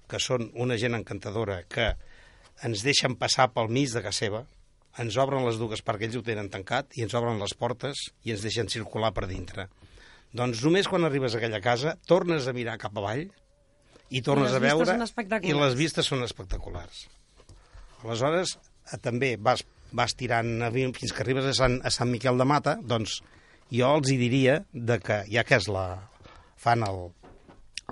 que 0.09 0.21
són 0.23 0.51
una 0.55 0.77
gent 0.81 0.97
encantadora 0.99 1.63
que 1.69 1.91
ens 2.65 2.85
deixen 2.87 3.17
passar 3.19 3.49
pel 3.55 3.71
mig 3.73 3.91
de 3.93 4.03
casa 4.05 4.25
seva, 4.25 4.45
ens 4.99 5.19
obren 5.21 5.45
les 5.47 5.59
dues 5.61 5.83
perquè 5.87 6.09
ells 6.09 6.19
ho 6.19 6.25
tenen 6.27 6.49
tancat 6.51 6.97
i 6.99 7.05
ens 7.05 7.15
obren 7.19 7.39
les 7.39 7.55
portes 7.55 8.09
i 8.27 8.33
ens 8.35 8.43
deixen 8.43 8.71
circular 8.73 9.13
per 9.15 9.29
dintre. 9.31 9.69
Doncs 10.35 10.63
només 10.65 10.89
quan 10.91 11.07
arribes 11.07 11.35
a 11.35 11.39
aquella 11.39 11.63
casa 11.65 11.95
tornes 12.09 12.49
a 12.49 12.55
mirar 12.57 12.79
cap 12.83 12.97
avall 12.99 13.29
i 14.11 14.23
tornes 14.25 14.55
I 14.55 14.59
a 14.59 14.63
veure 14.63 14.97
i 15.45 15.57
les 15.57 15.77
vistes 15.79 16.09
són 16.09 16.25
espectaculars. 16.25 17.07
Aleshores, 18.05 18.57
eh, 18.93 18.99
també 19.03 19.35
vas, 19.37 19.65
vas 19.93 20.15
tirant 20.17 20.69
fins 20.73 21.13
que 21.13 21.25
arribes 21.25 21.49
a 21.51 21.55
Sant, 21.57 21.79
a 21.85 21.93
Sant 21.93 22.11
Miquel 22.11 22.39
de 22.41 22.47
Mata, 22.49 22.79
doncs 22.81 23.21
jo 23.75 23.93
els 23.99 24.11
hi 24.11 24.17
diria 24.21 24.63
de 24.73 24.99
que, 25.03 25.23
ja 25.29 25.45
que 25.45 25.59
és 25.59 25.69
la, 25.69 25.87
fan 26.57 26.85
el, 26.87 27.09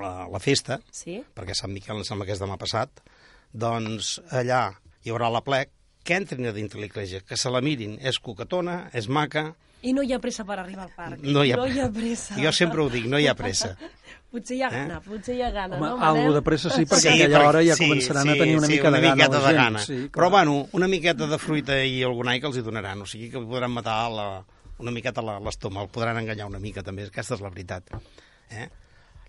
la, 0.00 0.12
la 0.32 0.40
festa, 0.42 0.80
sí? 0.92 1.20
perquè 1.36 1.56
Sant 1.56 1.74
Miquel 1.74 2.00
em 2.00 2.08
sembla 2.08 2.28
que 2.28 2.36
és 2.36 2.42
demà 2.42 2.56
passat, 2.60 3.02
doncs 3.52 4.16
allà 4.30 4.70
hi 5.04 5.12
haurà 5.12 5.30
la 5.32 5.44
plec, 5.44 5.72
que 6.06 6.16
entrin 6.16 6.46
a 6.46 6.54
dintre 6.54 6.80
l'església, 6.80 7.22
que 7.26 7.36
se 7.36 7.50
la 7.52 7.62
mirin, 7.64 7.98
és 8.00 8.20
coquetona, 8.22 8.86
és 8.96 9.10
maca... 9.12 9.50
I 9.86 9.92
no 9.94 10.02
hi 10.02 10.14
ha 10.14 10.18
pressa 10.18 10.42
per 10.48 10.56
arribar 10.58 10.86
al 10.86 10.94
parc. 10.96 11.20
No 11.22 11.44
hi 11.44 11.52
ha, 11.52 11.58
no 11.60 11.66
hi 11.68 11.78
ha 11.82 11.90
pressa. 11.92 12.38
Jo 12.40 12.50
sempre 12.54 12.80
ho 12.82 12.86
dic, 12.90 13.04
no 13.10 13.20
hi 13.20 13.26
ha 13.28 13.34
pressa. 13.38 13.74
potser 14.32 14.56
hi 14.56 14.62
ha 14.64 14.70
gana, 14.72 14.96
eh? 14.96 15.04
potser 15.04 15.36
hi 15.36 15.42
ha 15.44 15.50
gana, 15.54 15.76
Home, 15.76 15.90
no, 15.92 16.06
Algo 16.08 16.32
de 16.34 16.42
pressa 16.46 16.72
sí, 16.72 16.86
perquè 16.88 17.04
Sí, 17.04 17.10
a 17.12 17.14
aquella 17.14 17.42
hora 17.48 17.62
ja 17.64 17.76
sí, 17.78 17.84
començaran 17.84 18.26
sí, 18.26 18.32
a 18.34 18.40
tenir 18.40 18.56
una 18.58 18.66
sí, 18.66 18.74
mica 18.74 18.88
una 18.90 19.00
de 19.00 19.12
gana 19.12 19.28
de 19.34 19.52
gana. 19.58 19.84
Sí, 19.84 19.98
Però, 20.14 20.30
bueno, 20.32 20.56
una 20.72 20.88
miqueta 20.88 21.28
de 21.30 21.38
fruita 21.42 21.78
i 21.84 22.00
algun 22.06 22.32
ai 22.32 22.42
que 22.42 22.50
els 22.50 22.58
hi 22.58 22.64
donaran, 22.66 23.04
o 23.04 23.10
sigui 23.10 23.30
que 23.34 23.42
podran 23.44 23.74
matar 23.76 24.00
la, 24.12 24.26
una 24.82 24.96
miqueta 24.96 25.24
l'estómac, 25.24 25.86
el 25.86 25.94
podran 25.94 26.18
enganyar 26.24 26.48
una 26.50 26.62
mica 26.62 26.84
també, 26.86 27.06
aquesta 27.10 27.36
és 27.38 27.44
la 27.44 27.52
veritat. 27.52 27.94
Eh? 28.50 28.68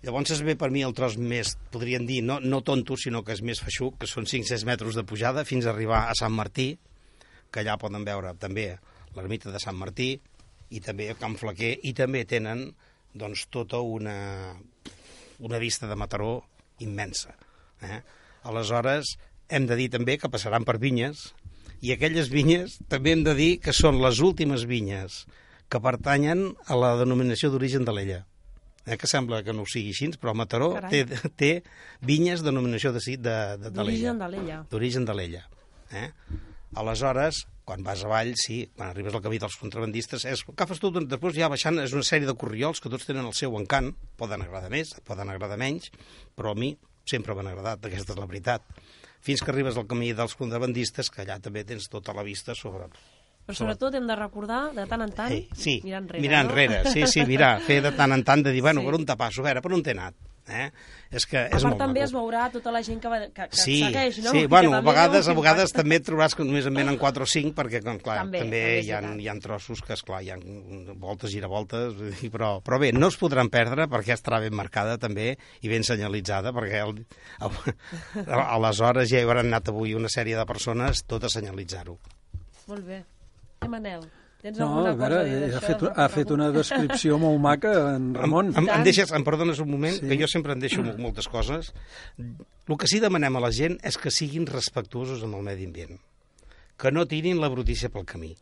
Llavors 0.04 0.30
es 0.30 0.42
ve 0.46 0.54
per 0.54 0.68
mi 0.70 0.84
el 0.86 0.94
tros 0.94 1.16
més, 1.18 1.56
podríem 1.74 2.04
dir, 2.06 2.20
no, 2.22 2.38
no 2.38 2.60
tonto, 2.62 2.94
sinó 2.96 3.24
que 3.26 3.34
és 3.34 3.42
més 3.42 3.58
feixuc, 3.58 3.96
que 3.98 4.06
són 4.06 4.28
500 4.30 4.62
metres 4.68 4.98
de 4.98 5.02
pujada 5.02 5.42
fins 5.48 5.66
a 5.66 5.72
arribar 5.72 6.04
a 6.06 6.14
Sant 6.18 6.36
Martí, 6.36 6.68
que 7.50 7.64
allà 7.64 7.74
poden 7.80 8.04
veure 8.06 8.34
també 8.38 8.68
l'ermita 9.16 9.50
de 9.50 9.58
Sant 9.62 9.78
Martí 9.78 10.12
i 10.70 10.82
també 10.84 11.08
el 11.10 11.18
Camp 11.18 11.34
Flaquer, 11.40 11.74
i 11.82 11.94
també 11.98 12.22
tenen 12.28 12.68
doncs, 13.18 13.48
tota 13.50 13.80
una, 13.82 14.54
una 15.42 15.58
vista 15.58 15.90
de 15.90 15.98
Mataró 15.98 16.44
immensa. 16.84 17.34
Eh? 17.82 17.98
Aleshores, 18.46 19.16
hem 19.48 19.66
de 19.66 19.76
dir 19.80 19.90
també 19.90 20.18
que 20.20 20.30
passaran 20.30 20.66
per 20.68 20.78
vinyes, 20.78 21.32
i 21.82 21.90
aquelles 21.94 22.30
vinyes 22.30 22.78
també 22.90 23.14
hem 23.14 23.26
de 23.26 23.34
dir 23.38 23.52
que 23.62 23.74
són 23.74 23.98
les 24.02 24.22
últimes 24.22 24.66
vinyes 24.66 25.24
que 25.70 25.82
pertanyen 25.82 26.52
a 26.66 26.78
la 26.78 26.96
denominació 26.98 27.50
d'origen 27.50 27.86
de 27.86 27.94
l'ella. 27.94 28.24
Eh, 28.86 28.96
que 28.96 29.06
sembla 29.10 29.42
que 29.44 29.52
no 29.52 29.66
ho 29.66 29.68
sigui 29.68 29.90
així, 29.92 30.08
però 30.20 30.32
Mataró 30.38 30.70
té, 30.88 31.02
Carai. 31.04 31.32
té 31.36 31.50
vinyes 32.00 32.40
de 32.40 32.48
denominació 32.50 32.92
de, 32.94 33.00
de, 33.04 33.16
de, 33.18 33.34
l'ella 33.68 33.70
D'origen 33.82 34.18
de 34.22 34.28
l'ella. 34.32 34.58
d'origen 34.70 35.04
de 35.04 35.16
l'ella. 35.18 35.42
Eh? 35.92 36.06
Aleshores, 36.78 37.42
quan 37.68 37.82
vas 37.84 38.00
avall, 38.04 38.32
sí, 38.40 38.62
quan 38.76 38.88
arribes 38.88 39.12
al 39.16 39.22
camí 39.24 39.38
dels 39.40 39.56
contrabandistes, 39.60 40.24
és, 40.28 40.44
agafes 40.54 40.80
tot, 40.80 40.96
després 41.04 41.36
ja 41.36 41.50
baixant, 41.52 41.80
és 41.82 41.92
una 41.96 42.06
sèrie 42.06 42.28
de 42.28 42.36
corriols 42.38 42.80
que 42.80 42.88
tots 42.92 43.04
tenen 43.08 43.28
el 43.28 43.36
seu 43.36 43.56
encant, 43.60 43.90
poden 44.20 44.44
agradar 44.44 44.70
més, 44.72 44.94
poden 45.04 45.28
agradar 45.32 45.58
menys, 45.60 45.90
però 46.36 46.54
a 46.54 46.58
mi 46.58 46.74
sempre 47.08 47.36
m'han 47.36 47.50
agradat, 47.52 47.84
aquesta 47.84 48.14
és 48.14 48.20
la 48.20 48.28
veritat. 48.28 48.64
Fins 49.24 49.42
que 49.42 49.52
arribes 49.52 49.76
al 49.76 49.88
camí 49.90 50.12
dels 50.16 50.36
contrabandistes, 50.38 51.10
que 51.10 51.24
allà 51.24 51.38
també 51.44 51.64
tens 51.68 51.88
tota 51.92 52.14
la 52.16 52.24
vista 52.24 52.54
sobre... 52.56 52.88
Però 53.48 53.56
sobretot 53.56 53.94
hem 53.96 54.06
de 54.06 54.14
recordar, 54.20 54.62
de 54.76 54.84
tant 54.86 55.00
en 55.06 55.12
tant, 55.16 55.32
Ei, 55.32 55.48
sí, 55.56 55.78
mirar 55.82 56.02
enrere. 56.04 56.20
mirar 56.20 56.44
no? 56.44 56.50
enrere, 56.50 56.82
sí, 56.92 57.06
sí, 57.08 57.24
mirar, 57.24 57.54
fer 57.64 57.80
de 57.82 57.94
tant 57.96 58.12
en 58.12 58.22
tant 58.22 58.42
de 58.44 58.52
dir, 58.52 58.60
bueno, 58.60 58.82
Sí. 58.84 58.86
per 58.90 58.94
on 59.00 59.06
te 59.08 59.16
passo, 59.16 59.40
a 59.40 59.44
veure, 59.48 59.62
per 59.64 59.72
on 59.72 59.82
t'he 59.82 59.94
anat? 59.96 60.14
Eh? 60.48 60.70
És 61.12 61.26
que 61.28 61.36
A 61.36 61.46
és 61.48 61.50
part 61.60 61.64
molt 61.74 61.78
també 61.78 62.00
maco. 62.00 62.04
es 62.08 62.12
veurà 62.14 62.50
tota 62.52 62.70
la 62.72 62.80
gent 62.82 63.00
que, 63.02 63.08
va, 63.12 63.18
que, 63.28 63.48
que 63.50 63.56
sí, 63.56 63.82
segueix, 63.84 64.18
no? 64.24 64.30
Sí, 64.32 64.46
bueno, 64.48 64.72
a 64.76 64.80
vegades, 64.80 65.28
a 65.28 65.34
vegades 65.36 65.68
impacte. 65.68 65.76
també 65.82 65.96
et 65.96 66.06
trobaràs 66.06 66.34
que 66.36 66.44
només 66.44 66.64
en 66.68 66.74
venen 66.74 66.96
4 66.96 67.22
o 67.24 67.26
5, 67.28 67.52
perquè, 67.54 67.82
com, 67.84 67.98
clar, 68.00 68.16
També, 68.22 68.38
també, 68.40 68.60
també 68.62 68.80
hi, 68.80 68.92
ha, 68.92 69.00
hi 69.16 69.28
ha 69.28 69.34
trossos 69.44 69.82
que, 69.84 69.92
esclar, 69.92 70.22
hi 70.24 70.30
ha 70.30 70.38
voltes, 70.96 71.30
giravoltes, 71.32 71.94
però, 72.32 72.62
però 72.64 72.78
bé, 72.80 72.92
no 72.96 73.08
es 73.08 73.16
podran 73.20 73.48
perdre 73.52 73.88
perquè 73.88 74.12
estarà 74.16 74.40
ben 74.40 74.54
marcada 74.56 74.96
també 74.96 75.36
i 75.60 75.68
ben 75.68 75.84
senyalitzada, 75.84 76.52
perquè 76.56 76.80
el, 76.80 77.04
el, 77.44 77.60
aleshores 78.56 79.08
ja 79.10 79.20
hi 79.20 79.24
hauran 79.28 79.48
anat 79.52 79.68
avui 79.68 79.92
una 79.94 80.08
sèrie 80.08 80.36
de 80.36 80.46
persones 80.48 81.04
tot 81.04 81.24
a 81.24 81.28
senyalitzar-ho. 81.32 81.98
Molt 82.68 82.84
bé. 82.88 83.04
Eh, 83.60 83.68
Manel, 83.68 84.04
tens 84.40 84.58
No, 84.58 84.68
alguna 84.68 84.90
a 84.92 84.94
veure, 84.94 85.16
cosa 85.18 85.46
dir 85.46 85.54
ha 85.56 85.60
fet, 85.64 85.82
ha 85.98 86.08
fet 86.12 86.30
una 86.30 86.50
descripció 86.54 87.18
molt 87.22 87.40
maca, 87.42 87.72
en 87.96 88.12
Ramon. 88.14 88.52
Em, 88.54 88.62
em, 88.64 88.68
em, 88.76 88.84
deixes, 88.86 89.10
em 89.12 89.24
perdones 89.26 89.58
un 89.64 89.70
moment, 89.70 89.96
Sí. 89.98 90.06
que 90.08 90.18
jo 90.20 90.28
sempre 90.30 90.52
en 90.54 90.60
deixo 90.62 90.82
mol- 90.84 90.98
moltes 90.98 91.26
coses. 91.28 91.72
El 92.18 92.76
que 92.78 92.86
sí 92.90 93.00
demanem 93.00 93.34
a 93.36 93.40
la 93.42 93.50
gent 93.52 93.78
és 93.82 93.98
que 93.98 94.10
siguin 94.14 94.46
respectuosos 94.46 95.24
amb 95.26 95.34
el 95.40 95.42
medi 95.42 95.66
ambient, 95.66 95.98
que 96.78 96.92
no 96.92 97.06
tirin 97.10 97.40
la 97.40 97.48
brutícia 97.50 97.88
pel 97.90 98.06
camí. 98.06 98.36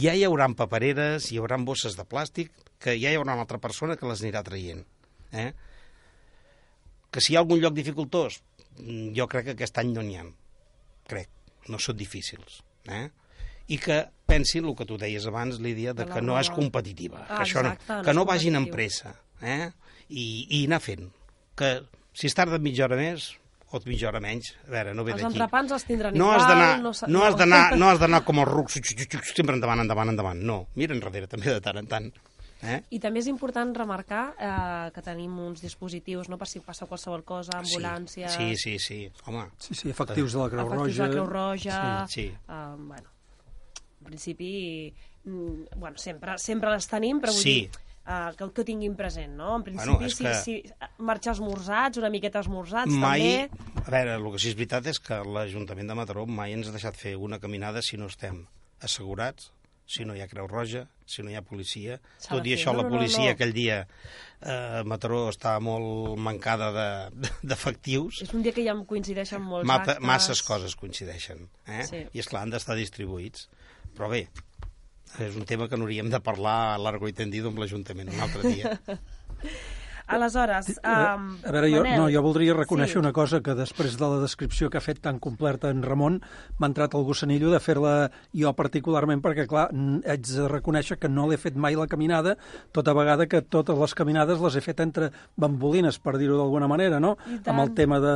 Ja 0.00 0.14
hi 0.16 0.22
haurà 0.24 0.46
papereres, 0.56 1.26
hi 1.32 1.36
haurà 1.36 1.58
bosses 1.60 1.98
de 1.98 2.04
plàstic, 2.08 2.48
que 2.80 2.96
ja 2.96 3.10
hi 3.12 3.16
haurà 3.18 3.34
una 3.36 3.42
altra 3.44 3.58
persona 3.60 3.96
que 4.00 4.08
les 4.08 4.22
anirà 4.24 4.40
traient. 4.42 4.86
Eh? 5.32 5.52
Que 7.12 7.20
si 7.20 7.34
hi 7.34 7.36
ha 7.36 7.42
algun 7.42 7.60
lloc 7.60 7.74
dificultós, 7.76 8.40
mm, 8.78 9.12
jo 9.18 9.26
crec 9.28 9.44
que 9.50 9.52
aquest 9.58 9.76
any 9.82 9.92
no 9.92 10.00
n'hi 10.02 10.16
ha. 10.16 10.24
Crec, 11.06 11.28
no 11.68 11.78
són 11.78 11.96
difícils. 11.98 12.62
Eh? 12.88 13.10
I 13.68 13.76
que 13.78 13.98
pensin 14.32 14.64
el 14.70 14.74
que 14.78 14.86
tu 14.88 14.96
deies 14.98 15.26
abans, 15.28 15.60
Lídia, 15.60 15.92
de 15.92 16.02
De 16.04 16.08
la 16.08 16.16
que 16.16 16.22
no 16.24 16.38
és 16.40 16.48
competitiva, 16.50 17.20
Ah, 17.28 17.36
que, 17.38 17.42
això 17.44 17.62
no, 17.62 17.74
exacte, 17.76 17.92
no 18.00 18.02
que 18.08 18.14
no 18.16 18.24
vagin 18.28 18.56
amb 18.58 18.72
pressa, 18.72 19.14
eh? 19.40 19.70
I, 20.08 20.26
i 20.58 20.64
anar 20.66 20.80
fent. 20.84 21.06
Que 21.56 21.82
si 22.16 22.26
es 22.28 22.34
tarda 22.36 22.58
mitja 22.60 22.84
hora 22.88 22.96
més 23.00 23.30
o 23.72 23.78
mitja 23.88 24.10
hora 24.10 24.20
menys, 24.20 24.50
a 24.66 24.70
veure, 24.74 24.90
no 24.92 25.00
ve 25.04 25.14
Els 25.14 25.22
d'aquí. 25.22 25.32
entrepans 25.32 25.70
els 25.72 25.84
tindran 25.88 26.12
No 26.12 26.26
igual. 26.28 26.42
has 26.42 26.48
no, 26.82 26.92
no 27.08 27.22
has 27.24 27.36
d'anar 27.40 27.62
no 27.80 27.88
has 27.88 27.98
d'anar 28.02 28.20
com 28.26 28.42
els 28.42 28.50
rucs, 28.50 28.74
xux, 28.76 28.92
xux, 28.98 29.06
xux, 29.14 29.30
sempre 29.38 29.54
endavant, 29.56 29.80
endavant, 29.80 30.10
endavant. 30.12 30.42
No, 30.44 30.66
mira 30.76 30.92
enrere 30.92 31.26
també 31.26 31.54
de 31.54 31.60
tant 31.64 31.78
en 31.80 31.88
tant. 31.88 32.10
Eh? 32.62 32.76
I 32.94 32.98
també 33.00 33.18
és 33.24 33.26
important 33.32 33.72
remarcar 33.74 34.26
eh, 34.38 34.90
que 34.94 35.02
tenim 35.02 35.32
uns 35.42 35.64
dispositius, 35.64 36.28
no 36.28 36.36
per 36.38 36.46
si 36.46 36.60
passa 36.60 36.86
qualsevol 36.86 37.24
cosa, 37.24 37.56
ambulàncies... 37.58 38.36
Sí, 38.36 38.52
sí, 38.60 38.76
sí, 38.78 38.98
home, 39.26 39.48
Sí, 39.58 39.74
sí, 39.74 39.88
efectius 39.90 40.36
de 40.36 40.38
la 40.44 40.50
Creu 40.52 40.68
efectius 40.68 40.84
Roja. 40.84 41.02
de 41.02 41.08
la 41.08 41.10
Creu 41.16 41.26
Roja... 41.32 41.80
Sí, 42.06 42.20
sí. 42.28 42.34
Uh, 42.46 42.76
bueno, 42.92 43.08
en 44.02 44.08
principi, 44.10 44.92
mm, 45.24 45.78
bueno, 45.78 45.96
sempre, 46.02 46.34
sempre 46.42 46.74
les 46.74 46.88
tenim, 46.90 47.20
però 47.22 47.30
vull 47.32 47.40
Sí. 47.42 47.54
dir 47.62 47.70
uh, 48.02 48.34
que, 48.34 48.48
que 48.50 48.60
ho 48.60 48.64
tinguin 48.66 48.96
present, 48.98 49.36
no? 49.38 49.54
En 49.56 49.62
principi, 49.62 49.94
Bueno, 49.94 50.10
si, 50.10 50.24
que- 50.24 50.34
si 50.42 50.56
marxar 50.98 51.36
esmorzats, 51.36 51.98
una 52.02 52.10
miqueta 52.10 52.42
esmorzats, 52.42 52.90
mai... 52.90 53.22
també... 53.22 53.70
A 53.86 53.90
veure, 53.90 54.14
el 54.18 54.26
que 54.34 54.38
sí 54.42 54.50
és 54.50 54.58
veritat 54.58 54.86
és 54.90 54.98
que 55.02 55.22
l'Ajuntament 55.22 55.88
de 55.90 55.94
Mataró 55.98 56.26
mai 56.26 56.52
ens 56.54 56.68
ha 56.68 56.74
deixat 56.74 56.98
fer 56.98 57.14
una 57.16 57.38
caminada 57.42 57.80
si 57.82 57.96
no 57.98 58.06
estem 58.10 58.44
assegurats, 58.82 59.52
si 59.86 60.04
no 60.06 60.14
hi 60.16 60.22
ha 60.22 60.28
Creu 60.30 60.46
Roja, 60.48 60.84
si 61.06 61.22
no 61.22 61.30
hi 61.30 61.34
ha 61.36 61.42
policia. 61.42 61.98
Tot 62.22 62.42
de 62.42 62.48
i 62.48 62.52
fer. 62.54 62.60
això, 62.60 62.72
No, 62.72 62.78
la 62.78 62.84
no, 62.84 62.90
no, 62.90 62.96
policia 62.98 63.24
no. 63.26 63.32
aquell 63.34 63.52
dia 63.52 63.80
eh, 64.40 64.82
Mataró 64.88 65.24
està 65.30 65.56
molt 65.60 66.16
mancada 66.18 66.70
de- 66.74 67.30
d'efectius. 67.42 68.22
És 68.22 68.32
un 68.34 68.42
dia 68.42 68.54
que 68.54 68.64
ja 68.64 68.72
em 68.74 68.84
coincideixen 68.88 69.42
molts 69.42 69.66
Mata, 69.68 69.96
actes. 69.98 70.06
masses 70.06 70.42
coses 70.46 70.76
coincideixen. 70.78 71.48
Eh? 71.66 71.84
Sí. 71.90 72.02
I, 72.12 72.18
és 72.22 72.28
clar 72.30 72.42
han 72.46 72.54
d'estar 72.54 72.78
distribuïts. 72.78 73.48
Però 73.96 74.08
bé, 74.12 74.22
és 75.20 75.36
un 75.36 75.44
tema 75.48 75.68
que 75.68 75.78
n'hauríem 75.78 76.08
de 76.12 76.20
parlar 76.24 76.56
a 76.72 76.80
largo 76.80 77.10
i 77.10 77.16
tendido 77.16 77.52
amb 77.52 77.60
l'Ajuntament 77.62 78.12
un 78.12 78.24
altre 78.24 78.48
dia. 78.48 78.76
Aleshores, 80.12 80.68
um, 80.78 81.28
a 81.42 81.52
veure, 81.54 81.70
jo, 81.72 81.82
Manel, 81.82 81.98
no, 82.00 82.08
jo 82.12 82.22
voldria 82.24 82.56
reconèixer 82.56 82.98
sí. 82.98 83.00
una 83.00 83.12
cosa 83.16 83.40
que 83.44 83.54
després 83.58 83.96
de 83.98 84.08
la 84.08 84.20
descripció 84.22 84.68
que 84.70 84.78
ha 84.78 84.84
fet 84.84 85.00
tan 85.04 85.18
completa 85.22 85.70
en 85.72 85.82
Ramon 85.84 86.18
m'ha 86.58 86.68
entrat 86.70 86.94
el 86.98 87.06
gossanillo 87.08 87.52
de 87.52 87.60
fer-la 87.62 87.94
jo 88.36 88.52
particularment 88.58 89.22
perquè, 89.24 89.46
clar, 89.50 89.68
haig 89.72 90.26
de 90.28 90.48
reconèixer 90.52 90.98
que 91.00 91.10
no 91.10 91.28
l'he 91.30 91.40
fet 91.40 91.56
mai 91.56 91.78
la 91.78 91.88
caminada, 91.90 92.36
tota 92.76 92.94
vegada 92.96 93.28
que 93.30 93.42
totes 93.42 93.78
les 93.78 93.96
caminades 93.98 94.42
les 94.42 94.58
he 94.58 94.64
fet 94.64 94.82
entre 94.84 95.10
bambolines, 95.40 95.98
per 96.02 96.18
dir-ho 96.20 96.36
d'alguna 96.40 96.68
manera, 96.70 97.00
no? 97.00 97.14
Amb 97.42 97.64
el 97.64 97.72
tema 97.78 98.00
de 98.02 98.14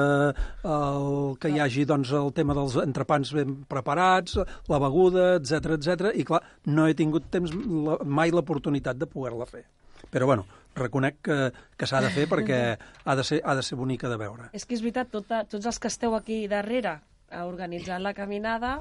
el, 0.68 1.36
que 1.40 1.52
hi 1.52 1.60
hagi 1.62 1.86
doncs, 1.88 2.12
el 2.16 2.32
tema 2.36 2.56
dels 2.56 2.76
entrepans 2.82 3.32
ben 3.36 3.56
preparats, 3.68 4.36
la 4.70 4.82
beguda, 4.82 5.32
etc 5.40 5.76
etc. 5.78 6.12
i 6.14 6.26
clar, 6.28 6.42
no 6.68 6.86
he 6.86 6.94
tingut 6.98 7.30
temps 7.32 7.54
la, 7.54 7.98
mai 8.04 8.34
l'oportunitat 8.34 8.98
de 9.00 9.08
poder-la 9.10 9.48
fer. 9.48 9.66
Però 10.12 10.28
bueno, 10.28 10.46
reconec 10.76 11.20
que, 11.24 11.38
que 11.76 11.88
s'ha 11.88 12.02
de 12.04 12.12
fer 12.14 12.26
perquè 12.30 12.60
ha 13.08 13.16
de, 13.16 13.24
ser, 13.24 13.40
ha 13.44 13.56
de 13.58 13.64
ser 13.66 13.78
bonica 13.80 14.10
de 14.12 14.20
veure. 14.20 14.50
És 14.56 14.66
que 14.68 14.76
és 14.76 14.84
veritat, 14.84 15.10
tota, 15.12 15.44
tots 15.50 15.66
els 15.66 15.80
que 15.82 15.90
esteu 15.92 16.16
aquí 16.18 16.44
darrere 16.52 16.98
eh, 17.30 17.42
organitzant 17.42 18.04
la 18.04 18.14
caminada, 18.14 18.78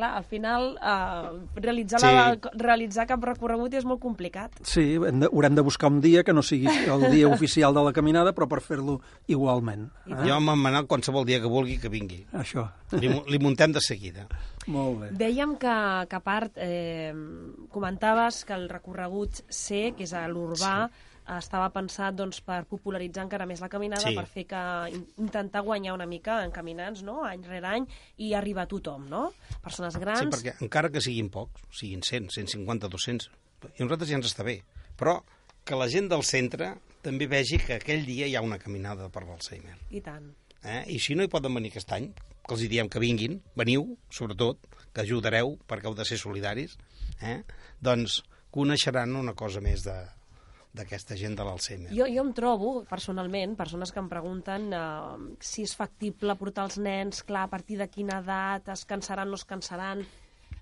clar, 0.00 0.10
al 0.18 0.24
final 0.24 0.70
eh, 0.80 1.60
realitzar, 1.60 2.00
Sí. 2.00 2.08
la, 2.16 2.24
realitzar 2.56 3.06
cap 3.10 3.22
recorregut 3.28 3.76
és 3.78 3.84
molt 3.86 4.00
complicat. 4.02 4.56
Sí, 4.66 4.96
hem 4.96 5.20
de, 5.22 5.28
haurem 5.30 5.54
de 5.58 5.62
buscar 5.66 5.92
un 5.92 6.00
dia 6.00 6.24
que 6.24 6.32
no 6.34 6.42
sigui 6.42 6.66
el 6.66 7.06
dia 7.12 7.28
oficial 7.36 7.76
de 7.76 7.84
la 7.84 7.92
caminada, 7.92 8.32
però 8.34 8.48
per 8.48 8.62
fer-lo 8.64 8.98
igualment. 9.30 9.90
Eh? 10.08 10.16
Jo 10.24 10.38
amb 10.40 10.54
en 10.56 10.58
Manel 10.64 10.88
qualsevol 10.90 11.28
dia 11.28 11.38
que 11.44 11.50
vulgui 11.52 11.76
que 11.78 11.92
vingui. 11.92 12.24
Això. 12.32 12.66
Li, 12.96 13.12
li 13.30 13.38
muntem 13.38 13.70
de 13.76 13.80
seguida. 13.84 14.26
Molt 14.66 14.98
bé. 15.00 15.12
Dèiem 15.20 15.54
que, 15.60 15.76
que 16.10 16.16
a 16.18 16.20
part, 16.24 16.56
eh, 16.56 17.12
comentaves 17.70 18.44
que 18.44 18.54
el 18.56 18.68
recorregut 18.68 19.42
C, 19.48 19.92
que 19.96 20.04
és 20.08 20.12
a 20.16 20.26
l'urbà, 20.28 20.88
estava 21.38 21.68
pensat 21.70 22.14
doncs, 22.18 22.40
per 22.42 22.64
popularitzar 22.66 23.22
encara 23.26 23.46
més 23.46 23.60
la 23.62 23.68
caminada, 23.68 24.08
Sí. 24.08 24.14
per 24.16 24.26
fer 24.26 24.46
que 24.46 24.62
in- 24.94 25.06
intentar 25.18 25.62
guanyar 25.62 25.94
una 25.94 26.06
mica 26.06 26.42
en 26.44 26.50
caminants, 26.50 27.02
no?, 27.02 27.24
any 27.24 27.42
rere 27.46 27.66
any, 27.66 27.86
i 28.18 28.32
arribar 28.34 28.64
a 28.64 28.68
tothom, 28.68 29.08
no? 29.08 29.32
Persones 29.62 29.94
Sí, 29.94 30.00
grans... 30.00 30.24
perquè 30.34 30.56
encara 30.60 30.90
que 30.90 31.00
siguin 31.00 31.28
pocs, 31.30 31.62
siguin 31.70 32.02
100, 32.02 32.30
150, 32.30 32.88
200, 32.88 33.30
i 33.78 33.82
a 33.82 33.84
nosaltres 33.84 34.08
ja 34.10 34.16
ens 34.16 34.26
està 34.26 34.42
bé. 34.44 34.62
Però 34.96 35.20
que 35.64 35.76
la 35.76 35.88
gent 35.88 36.08
del 36.08 36.22
centre 36.24 36.74
també 37.02 37.26
vegi 37.28 37.58
que 37.58 37.74
aquell 37.78 38.04
dia 38.06 38.26
hi 38.26 38.34
ha 38.36 38.42
una 38.42 38.58
caminada 38.58 39.08
per 39.08 39.22
l'Alzheimer. 39.24 39.76
I 39.90 40.00
tant. 40.00 40.32
Eh? 40.64 40.84
I 40.92 40.98
si 40.98 41.14
no 41.14 41.22
hi 41.22 41.28
poden 41.32 41.54
venir 41.54 41.70
aquest 41.70 41.92
any, 41.92 42.10
que 42.46 42.54
els 42.56 42.62
hi 42.64 42.68
diem 42.68 42.88
que 42.88 42.98
vinguin, 42.98 43.38
veniu, 43.56 43.96
sobretot, 44.10 44.58
que 44.92 45.00
ajudareu, 45.04 45.54
perquè 45.68 45.86
heu 45.86 45.94
de 45.94 46.04
ser 46.04 46.18
solidaris, 46.18 46.76
eh? 47.22 47.42
doncs 47.80 48.22
coneixeran 48.50 49.14
una 49.16 49.32
cosa 49.38 49.60
més 49.62 49.84
de 49.86 49.94
d'aquesta 50.72 51.16
gent 51.18 51.34
de 51.38 51.44
l'Alzheimer. 51.46 51.90
Jo, 51.96 52.06
jo 52.06 52.22
em 52.22 52.32
trobo, 52.36 52.84
personalment, 52.86 53.56
persones 53.58 53.90
que 53.90 53.98
em 53.98 54.08
pregunten 54.10 54.68
eh, 54.72 55.36
si 55.42 55.64
és 55.66 55.72
factible 55.76 56.36
portar 56.38 56.68
els 56.68 56.78
nens, 56.78 57.24
clar, 57.26 57.48
a 57.48 57.50
partir 57.50 57.78
de 57.80 57.88
quina 57.90 58.20
edat, 58.22 58.68
es 58.74 58.84
cansaran, 58.86 59.28
no 59.30 59.38
es 59.40 59.44
cansaran... 59.44 60.04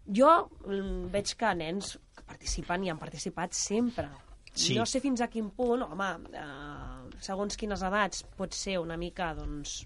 Jo 0.08 0.30
mm, 0.64 1.10
veig 1.12 1.34
que 1.36 1.50
nens 1.52 1.90
que 2.16 2.22
participen 2.24 2.86
i 2.86 2.88
han 2.88 2.96
participat 2.96 3.52
sempre. 3.52 4.06
Sí. 4.54 4.72
No 4.78 4.86
sé 4.88 5.02
fins 5.04 5.20
a 5.20 5.28
quin 5.28 5.50
punt, 5.52 5.84
home, 5.84 6.06
eh, 6.32 7.18
segons 7.20 7.58
quines 7.60 7.82
edats, 7.84 8.24
pot 8.38 8.56
ser 8.56 8.78
una 8.80 8.96
mica, 8.96 9.34
doncs... 9.36 9.82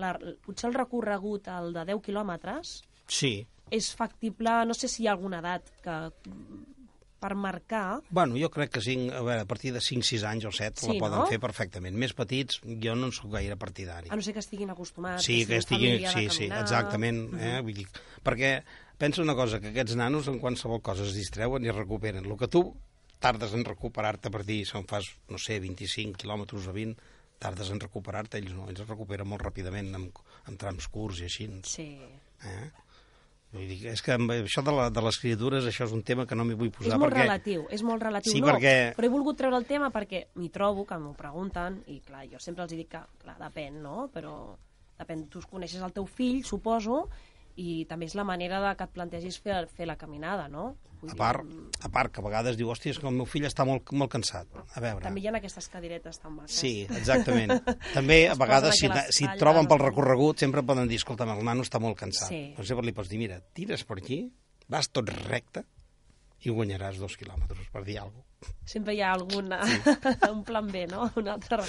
La, 0.00 0.14
potser 0.42 0.70
el 0.70 0.74
recorregut, 0.74 1.46
el 1.52 1.74
de 1.76 1.84
10 1.92 2.02
quilòmetres, 2.02 2.80
Sí. 3.06 3.46
és 3.70 3.92
factible, 3.94 4.64
no 4.66 4.74
sé 4.74 4.88
si 4.88 5.04
hi 5.04 5.06
ha 5.06 5.12
alguna 5.12 5.38
edat 5.42 5.70
que 5.84 5.96
per 7.20 7.34
marcar, 7.36 8.00
Bueno, 8.08 8.38
jo 8.40 8.48
crec 8.50 8.70
que 8.74 8.80
cinc, 8.80 9.12
a, 9.12 9.20
veure, 9.20 9.44
a 9.44 9.48
partir 9.48 9.74
de 9.74 9.80
5-6 9.84 10.24
anys 10.24 10.46
o 10.48 10.52
7 10.56 10.80
Sí, 10.80 10.94
la 10.94 10.98
poden 11.04 11.18
no? 11.20 11.26
fer 11.28 11.38
perfectament. 11.42 11.96
Més 12.00 12.14
petits, 12.16 12.60
jo 12.64 12.94
no 12.96 13.10
en 13.10 13.12
sóc 13.12 13.30
gaire 13.34 13.56
partidari. 13.60 14.08
a 14.10 14.16
no 14.16 14.22
ser 14.24 14.32
que 14.34 14.40
estiguin 14.40 14.70
acostumats, 14.72 15.24
Sí, 15.24 15.44
que 15.44 15.60
siguin 15.60 15.60
estigui, 15.60 15.88
família 15.90 16.14
de 16.14 16.30
sí, 16.30 16.36
sí, 16.36 16.50
exactament. 16.50 17.26
Eh? 17.38 17.60
Vull 17.62 17.74
dir, 17.82 17.86
perquè 18.24 18.54
pensa 18.98 19.22
una 19.22 19.34
cosa, 19.36 19.60
que 19.60 19.70
aquests 19.74 19.96
nanos 20.00 20.28
en 20.28 20.40
qualsevol 20.40 20.80
cosa 20.82 21.04
es 21.04 21.14
distreuen 21.14 21.64
i 21.64 21.68
es 21.68 21.76
recuperen. 21.76 22.24
El 22.24 22.36
que 22.40 22.48
tu 22.48 22.64
tardes 23.20 23.52
en 23.52 23.64
recuperar-te 23.68 24.30
per 24.32 24.44
dir, 24.48 24.64
si 24.66 24.76
en 24.78 24.86
fas, 24.88 25.12
no 25.28 25.36
sé, 25.38 25.60
25 25.60 26.16
quilòmetres 26.16 26.66
o 26.66 26.72
20, 26.72 26.96
tardes 27.40 27.70
en 27.72 27.80
recuperar-te, 27.80 28.38
ells 28.40 28.52
no, 28.56 28.66
ells 28.68 28.80
es 28.80 28.88
recuperen 28.88 29.28
molt 29.28 29.42
ràpidament 29.44 29.92
amb, 29.96 30.18
amb 30.48 30.60
trams 30.60 30.88
curts 30.88 31.20
i 31.20 31.28
així. 31.28 31.48
Sí. 31.64 31.88
Eh? 32.44 32.70
Vull 33.50 33.66
dir, 33.66 33.80
és 33.90 34.02
que 34.06 34.14
això 34.14 34.62
de, 34.62 34.70
la, 34.70 34.84
de 34.94 35.02
les 35.02 35.16
criatures, 35.18 35.64
això 35.66 35.88
és 35.88 35.92
un 35.96 36.04
tema 36.06 36.22
que 36.26 36.36
no 36.38 36.44
m'hi 36.46 36.54
vull 36.54 36.70
posar. 36.70 36.92
és 36.92 36.98
molt 37.00 37.10
perquè... 37.10 37.24
relatiu, 37.24 37.64
és 37.74 37.82
molt 37.82 38.02
relatiu. 38.06 38.30
Sí, 38.32 38.40
no, 38.40 38.46
perquè- 38.52 38.92
però 38.94 39.08
he 39.08 39.10
volgut 39.10 39.40
treure 39.40 39.58
el 39.58 39.66
tema 39.66 39.90
perquè 39.90 40.28
m'hi 40.38 40.50
trobo, 40.54 40.84
que 40.86 40.98
m'ho 41.02 41.14
pregunten, 41.18 41.80
i 41.90 41.98
clar, 42.06 42.28
jo 42.30 42.38
sempre 42.38 42.62
els 42.68 42.76
dic 42.76 42.92
que, 42.94 43.00
clar, 43.24 43.34
depèn, 43.42 43.80
no? 43.82 44.06
Però 44.14 44.54
depèn, 45.00 45.26
tu 45.32 45.42
coneixes 45.50 45.82
el 45.82 45.90
teu 45.96 46.06
fill, 46.06 46.44
suposo, 46.46 47.08
i 47.60 47.84
també 47.88 48.08
és 48.08 48.14
la 48.16 48.24
manera 48.24 48.60
de 48.62 48.70
que 48.78 48.86
et 48.86 48.94
plantegis 48.94 49.36
fer, 49.42 49.58
fer 49.76 49.88
la 49.88 49.98
caminada, 50.00 50.48
no? 50.48 50.72
Vull 51.00 51.12
A 51.14 51.16
part, 51.16 51.52
a 51.80 51.88
part, 51.88 52.12
que 52.12 52.20
a 52.20 52.24
vegades 52.24 52.58
diu, 52.58 52.68
hòstia, 52.72 52.92
és 52.92 52.98
que 53.00 53.08
el 53.08 53.14
meu 53.16 53.26
fill 53.28 53.46
està 53.48 53.64
molt, 53.64 53.88
molt 53.96 54.12
cansat. 54.12 54.48
A 54.76 54.82
veure... 54.84 55.00
També 55.06 55.22
hi 55.22 55.28
ha 55.30 55.32
aquestes 55.38 55.68
cadiretes 55.72 56.20
tan 56.20 56.34
maques. 56.36 56.56
Sí, 56.60 56.84
exactament. 56.84 57.54
També, 57.96 58.18
a 58.28 58.34
Es 58.34 58.40
vegades, 58.40 58.76
si, 58.76 58.84
aquí 58.84 58.92
a 58.92 58.98
les 58.98 59.16
si 59.16 59.24
et 59.24 59.30
talles, 59.30 59.40
troben 59.40 59.68
pel 59.70 59.80
recorregut, 59.80 60.40
sempre 60.44 60.64
poden 60.66 60.90
dir, 60.90 61.00
escolta, 61.00 61.24
el 61.24 61.40
nano 61.48 61.64
està 61.64 61.80
molt 61.80 61.96
cansat. 62.00 62.28
Sí. 62.28 62.42
Doncs 62.56 62.72
sempre 62.72 62.88
li 62.88 62.96
pots 62.96 63.08
dir, 63.12 63.20
mira, 63.22 63.40
tires 63.56 63.84
per 63.88 63.96
aquí, 64.02 64.20
vas 64.68 64.90
tot 64.92 65.08
recte 65.24 65.64
i 66.44 66.52
guanyaràs 66.52 67.00
dos 67.00 67.16
quilòmetres, 67.20 67.72
per 67.72 67.84
dir 67.88 67.96
alguna 68.02 68.24
cosa. 68.24 68.54
Sempre 68.68 68.96
hi 68.96 69.00
ha 69.04 69.14
alguna, 69.16 69.60
un 70.34 70.44
plan 70.44 70.68
B, 70.68 70.84
no? 70.92 71.08
Un 71.16 71.32
altre... 71.32 71.64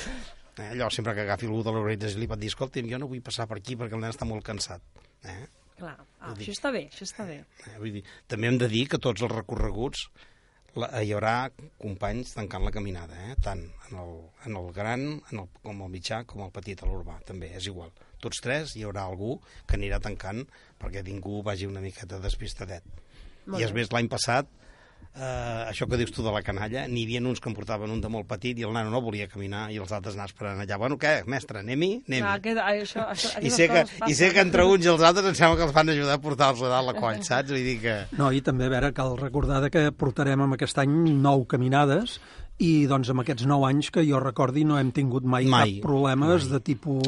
Eh, 0.59 0.67
allò, 0.73 0.91
sempre 0.91 1.15
que 1.15 1.23
agafi 1.23 1.47
algú 1.47 1.63
de 1.63 1.71
l'organització 1.71 2.19
li 2.19 2.27
pot 2.27 2.39
dir, 2.39 2.51
escolta, 2.51 2.83
jo 2.83 2.99
no 2.99 3.07
vull 3.07 3.23
passar 3.23 3.47
per 3.47 3.61
aquí 3.61 3.79
perquè 3.79 3.95
el 3.95 4.03
nen 4.03 4.11
està 4.11 4.27
molt 4.27 4.43
cansat. 4.43 4.83
Eh? 5.23 5.39
Clar, 5.81 5.95
ah, 6.21 6.33
dir- 6.37 6.45
això 6.45 6.53
està 6.53 6.71
bé, 6.75 6.85
això 6.91 7.07
està 7.07 7.25
bé. 7.25 7.39
Eh, 7.65 7.77
vull 7.81 7.95
dir, 7.97 8.03
també 8.29 8.51
hem 8.51 8.59
de 8.61 8.67
dir 8.69 8.85
que 8.91 8.99
tots 9.01 9.23
els 9.25 9.33
recorreguts 9.33 10.05
la, 10.79 10.87
hi 11.03 11.11
haurà 11.11 11.49
companys 11.81 12.35
tancant 12.37 12.63
la 12.63 12.71
caminada, 12.71 13.17
eh? 13.27 13.35
tant 13.43 13.63
en 13.89 13.97
el, 13.99 14.13
en 14.47 14.55
el 14.61 14.69
gran, 14.75 15.01
en 15.33 15.41
el, 15.43 15.49
com 15.65 15.81
el 15.83 15.89
mitjà, 15.91 16.21
com 16.29 16.45
el 16.45 16.53
petit, 16.55 16.79
a 16.83 16.87
l'urbà, 16.87 17.17
també, 17.27 17.49
és 17.57 17.67
igual. 17.67 17.91
Tots 18.23 18.39
tres 18.45 18.75
hi 18.77 18.85
haurà 18.87 19.03
algú 19.09 19.33
que 19.67 19.75
anirà 19.79 19.99
tancant 19.99 20.45
perquè 20.79 21.03
ningú 21.03 21.41
vagi 21.43 21.67
una 21.67 21.81
miqueta 21.83 22.21
despistadet. 22.23 22.85
Molt 23.47 23.59
I 23.59 23.65
bé. 23.65 23.73
més, 23.81 23.91
l'any 23.91 24.07
passat, 24.07 24.47
eh, 25.15 25.63
això 25.67 25.87
que 25.89 25.99
dius 25.99 26.11
tu 26.15 26.23
de 26.23 26.31
la 26.33 26.41
canalla, 26.45 26.85
n'hi 26.87 27.03
havia 27.05 27.21
uns 27.21 27.41
que 27.41 27.49
en 27.51 27.55
portaven 27.57 27.91
un 27.91 28.01
de 28.03 28.09
molt 28.11 28.27
petit 28.29 28.59
i 28.59 28.65
el 28.67 28.73
nano 28.75 28.91
no 28.93 29.01
volia 29.03 29.27
caminar 29.31 29.67
i 29.73 29.79
els 29.81 29.91
altres 29.91 30.15
anar 30.17 30.29
esperant 30.29 30.61
allà. 30.63 30.79
Bueno, 30.81 30.97
què, 31.01 31.21
mestre, 31.29 31.61
anem-hi? 31.65 31.91
Anem 32.07 32.27
això, 32.61 33.07
això, 33.11 33.33
I 33.41 33.51
sé, 33.53 33.67
que, 33.71 33.85
I 34.07 34.17
sé 34.17 34.31
que 34.35 34.43
entre 34.43 34.65
uns 34.67 34.85
i 34.85 34.91
els 34.93 35.03
altres 35.03 35.31
em 35.31 35.37
sembla 35.37 35.59
que 35.59 35.67
els 35.69 35.75
van 35.75 35.93
ajudar 35.93 36.17
a 36.17 36.23
portar-los 36.23 36.63
a 36.67 36.73
dalt 36.75 36.91
la 36.91 36.97
coll, 36.99 37.23
saps? 37.27 37.51
Vull 37.51 37.65
dir 37.65 37.79
que... 37.83 37.97
No, 38.19 38.31
i 38.31 38.43
també, 38.45 38.69
a 38.69 38.75
veure, 38.75 38.93
cal 38.95 39.17
recordar 39.19 39.61
de 39.65 39.71
que 39.73 39.87
portarem 39.91 40.47
amb 40.47 40.57
aquest 40.57 40.79
any 40.81 40.95
nou 41.21 41.45
caminades 41.49 42.19
i 42.61 42.85
doncs 42.89 43.09
amb 43.09 43.23
aquests 43.23 43.47
nou 43.49 43.63
anys 43.65 43.89
que 43.93 44.03
jo 44.05 44.19
recordi 44.21 44.61
no 44.67 44.75
hem 44.77 44.91
tingut 44.93 45.25
mai, 45.25 45.47
Mai, 45.49 45.75
cap 45.79 45.87
problemes 45.87 46.43
mai. 46.45 46.51
de 46.53 46.59
tipus 46.67 47.07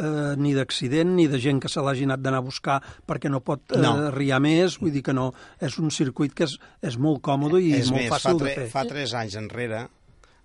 eh, 0.00 0.32
ni 0.40 0.54
d'accident 0.56 1.12
ni 1.18 1.26
de 1.28 1.38
gent 1.42 1.60
que 1.60 1.68
se 1.68 1.82
l'hagi 1.84 2.06
anat 2.08 2.22
d'anar 2.24 2.40
a 2.40 2.46
buscar 2.46 2.78
perquè 3.06 3.28
no 3.32 3.42
pot 3.44 3.74
eh, 3.76 3.82
No. 3.84 4.10
riar 4.14 4.40
més, 4.40 4.78
vull 4.80 4.92
dir 4.94 5.02
que 5.04 5.12
no, 5.16 5.28
és 5.60 5.76
un 5.78 5.90
circuit 5.92 6.32
que 6.32 6.48
és, 6.48 6.56
és 6.80 6.96
molt 6.96 7.20
còmode 7.26 7.60
i 7.60 7.74
és 7.82 7.90
molt 7.92 8.02
més, 8.02 8.10
fàcil 8.14 8.38
fa, 8.40 8.44
de 8.48 8.54
fer. 8.56 8.66
fa 8.72 8.84
tres 8.88 9.12
anys 9.14 9.36
enrere 9.42 9.84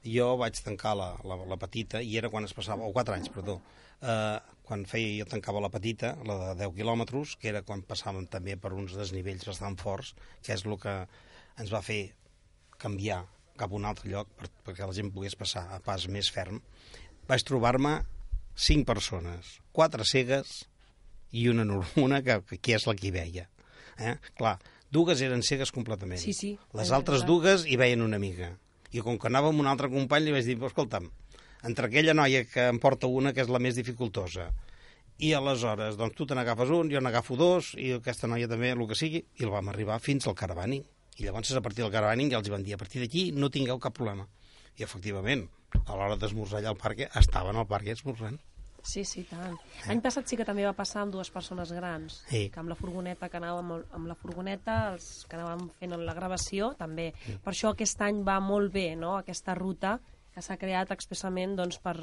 jo 0.04 0.34
vaig 0.40 0.60
tancar 0.64 0.96
la, 0.96 1.10
la, 1.28 1.40
la 1.48 1.58
petita 1.60 2.02
i 2.04 2.18
era 2.20 2.30
quan 2.32 2.44
es 2.48 2.54
passava, 2.56 2.84
o 2.88 2.92
quatre 2.96 3.16
anys, 3.18 3.32
perdó, 3.36 3.58
eh, 4.02 4.38
quan 4.70 4.84
feia, 4.86 5.24
jo 5.24 5.26
tancava 5.32 5.60
la 5.64 5.72
petita, 5.74 6.14
la 6.28 6.38
de 6.54 6.66
10 6.68 6.76
quilòmetres, 6.78 7.34
que 7.42 7.50
era 7.50 7.64
quan 7.68 7.82
passàvem 7.88 8.28
també 8.30 8.56
per 8.56 8.72
uns 8.78 8.94
desnivells 8.96 9.48
bastant 9.50 9.76
forts, 9.82 10.14
que 10.46 10.54
és 10.54 10.64
el 10.68 10.78
que 10.80 10.94
ens 11.60 11.72
va 11.74 11.82
fer 11.84 12.04
canviar 12.78 13.24
cap 13.60 13.74
a 13.74 13.78
un 13.78 13.86
altre 13.90 14.10
lloc 14.12 14.32
per, 14.40 14.50
perquè 14.66 14.88
la 14.88 14.96
gent 14.96 15.12
pogués 15.14 15.38
passar 15.40 15.66
a 15.76 15.80
pas 15.84 16.08
més 16.12 16.32
ferm. 16.34 16.62
Vaig 17.30 17.46
trobar-me 17.46 18.00
cinc 18.60 18.88
persones, 18.88 19.58
quatre 19.76 20.08
cegues 20.08 20.64
i 21.32 21.48
una, 21.52 21.66
una 22.08 22.24
que, 22.26 22.40
que 22.58 22.76
és 22.78 22.88
la 22.90 22.96
que 22.98 23.10
hi 23.10 23.14
veia. 23.16 23.48
Eh? 24.00 24.16
Clar, 24.40 24.58
dues 24.92 25.22
eren 25.26 25.44
cegues 25.46 25.74
completament. 25.76 26.22
Sí, 26.22 26.34
sí, 26.34 26.56
Les 26.76 26.94
altres 26.96 27.26
dues 27.28 27.68
hi 27.68 27.78
veien 27.80 28.06
una 28.06 28.20
mica. 28.22 28.54
I 28.96 29.04
com 29.06 29.20
que 29.22 29.30
anava 29.30 29.52
amb 29.52 29.62
un 29.62 29.70
altre 29.70 29.92
company 29.92 30.26
li 30.26 30.34
vaig 30.34 30.48
dir, 30.48 30.58
escolta'm, 30.66 31.12
entre 31.68 31.90
aquella 31.90 32.16
noia 32.16 32.46
que 32.50 32.70
em 32.72 32.80
porta 32.82 33.12
una 33.12 33.36
que 33.36 33.44
és 33.44 33.52
la 33.52 33.62
més 33.62 33.78
dificultosa 33.78 34.48
i 35.20 35.34
aleshores, 35.36 35.98
doncs 36.00 36.16
tu 36.16 36.26
te 36.26 36.36
n'agafes 36.38 36.72
un, 36.72 36.90
jo 36.92 37.02
n'agafo 37.04 37.36
dos, 37.36 37.74
i 37.76 37.92
aquesta 37.98 38.30
noia 38.32 38.48
també, 38.48 38.72
el 38.72 38.86
que 38.88 38.96
sigui, 38.96 39.20
i 39.36 39.44
el 39.44 39.52
vam 39.52 39.68
arribar 39.72 40.00
fins 40.00 40.28
al 40.28 40.38
caravaning. 40.40 40.86
I 41.20 41.26
llavors, 41.28 41.52
a 41.52 41.62
partir 41.62 41.84
del 41.84 41.92
caravaning, 41.92 42.32
ja 42.32 42.40
els 42.40 42.50
van 42.50 42.64
dir, 42.64 42.74
a 42.76 42.80
partir 42.80 43.02
d'aquí 43.04 43.32
no 43.36 43.50
tingueu 43.52 43.80
cap 43.80 43.94
problema. 43.96 44.28
I, 44.80 44.84
efectivament, 44.86 45.48
a 45.86 45.96
l'hora 45.98 46.16
d'esmorzar 46.16 46.62
allà 46.62 46.72
al 46.72 46.78
parc, 46.80 47.02
estaven 47.20 47.58
al 47.60 47.68
parc 47.68 47.88
esmorzant. 47.92 48.40
Sí, 48.82 49.04
sí, 49.04 49.26
tant. 49.28 49.58
L'any 49.90 50.00
passat 50.00 50.30
sí 50.32 50.38
que 50.40 50.46
també 50.48 50.64
va 50.64 50.72
passar 50.74 51.02
amb 51.04 51.12
dues 51.12 51.30
persones 51.30 51.74
grans, 51.76 52.22
Sí. 52.30 52.46
que 52.50 52.62
amb 52.62 52.70
la 52.72 52.78
furgoneta 52.80 53.28
que 53.28 53.36
anàvem 53.38 53.74
amb, 53.92 54.08
la 54.08 54.16
furgoneta, 54.16 54.94
els 54.94 55.26
que 55.28 55.36
anàvem 55.36 55.68
fent 55.82 55.98
la 56.00 56.14
gravació, 56.16 56.74
també. 56.80 57.14
Per 57.44 57.52
això 57.52 57.74
aquest 57.74 58.00
any 58.02 58.24
va 58.24 58.40
molt 58.40 58.72
bé, 58.72 58.96
no?, 58.96 59.18
aquesta 59.18 59.54
ruta, 59.54 60.00
que 60.40 60.46
s'ha 60.46 60.56
creat 60.60 60.92
expressament 60.96 61.58
doncs, 61.60 61.78
per, 61.84 61.98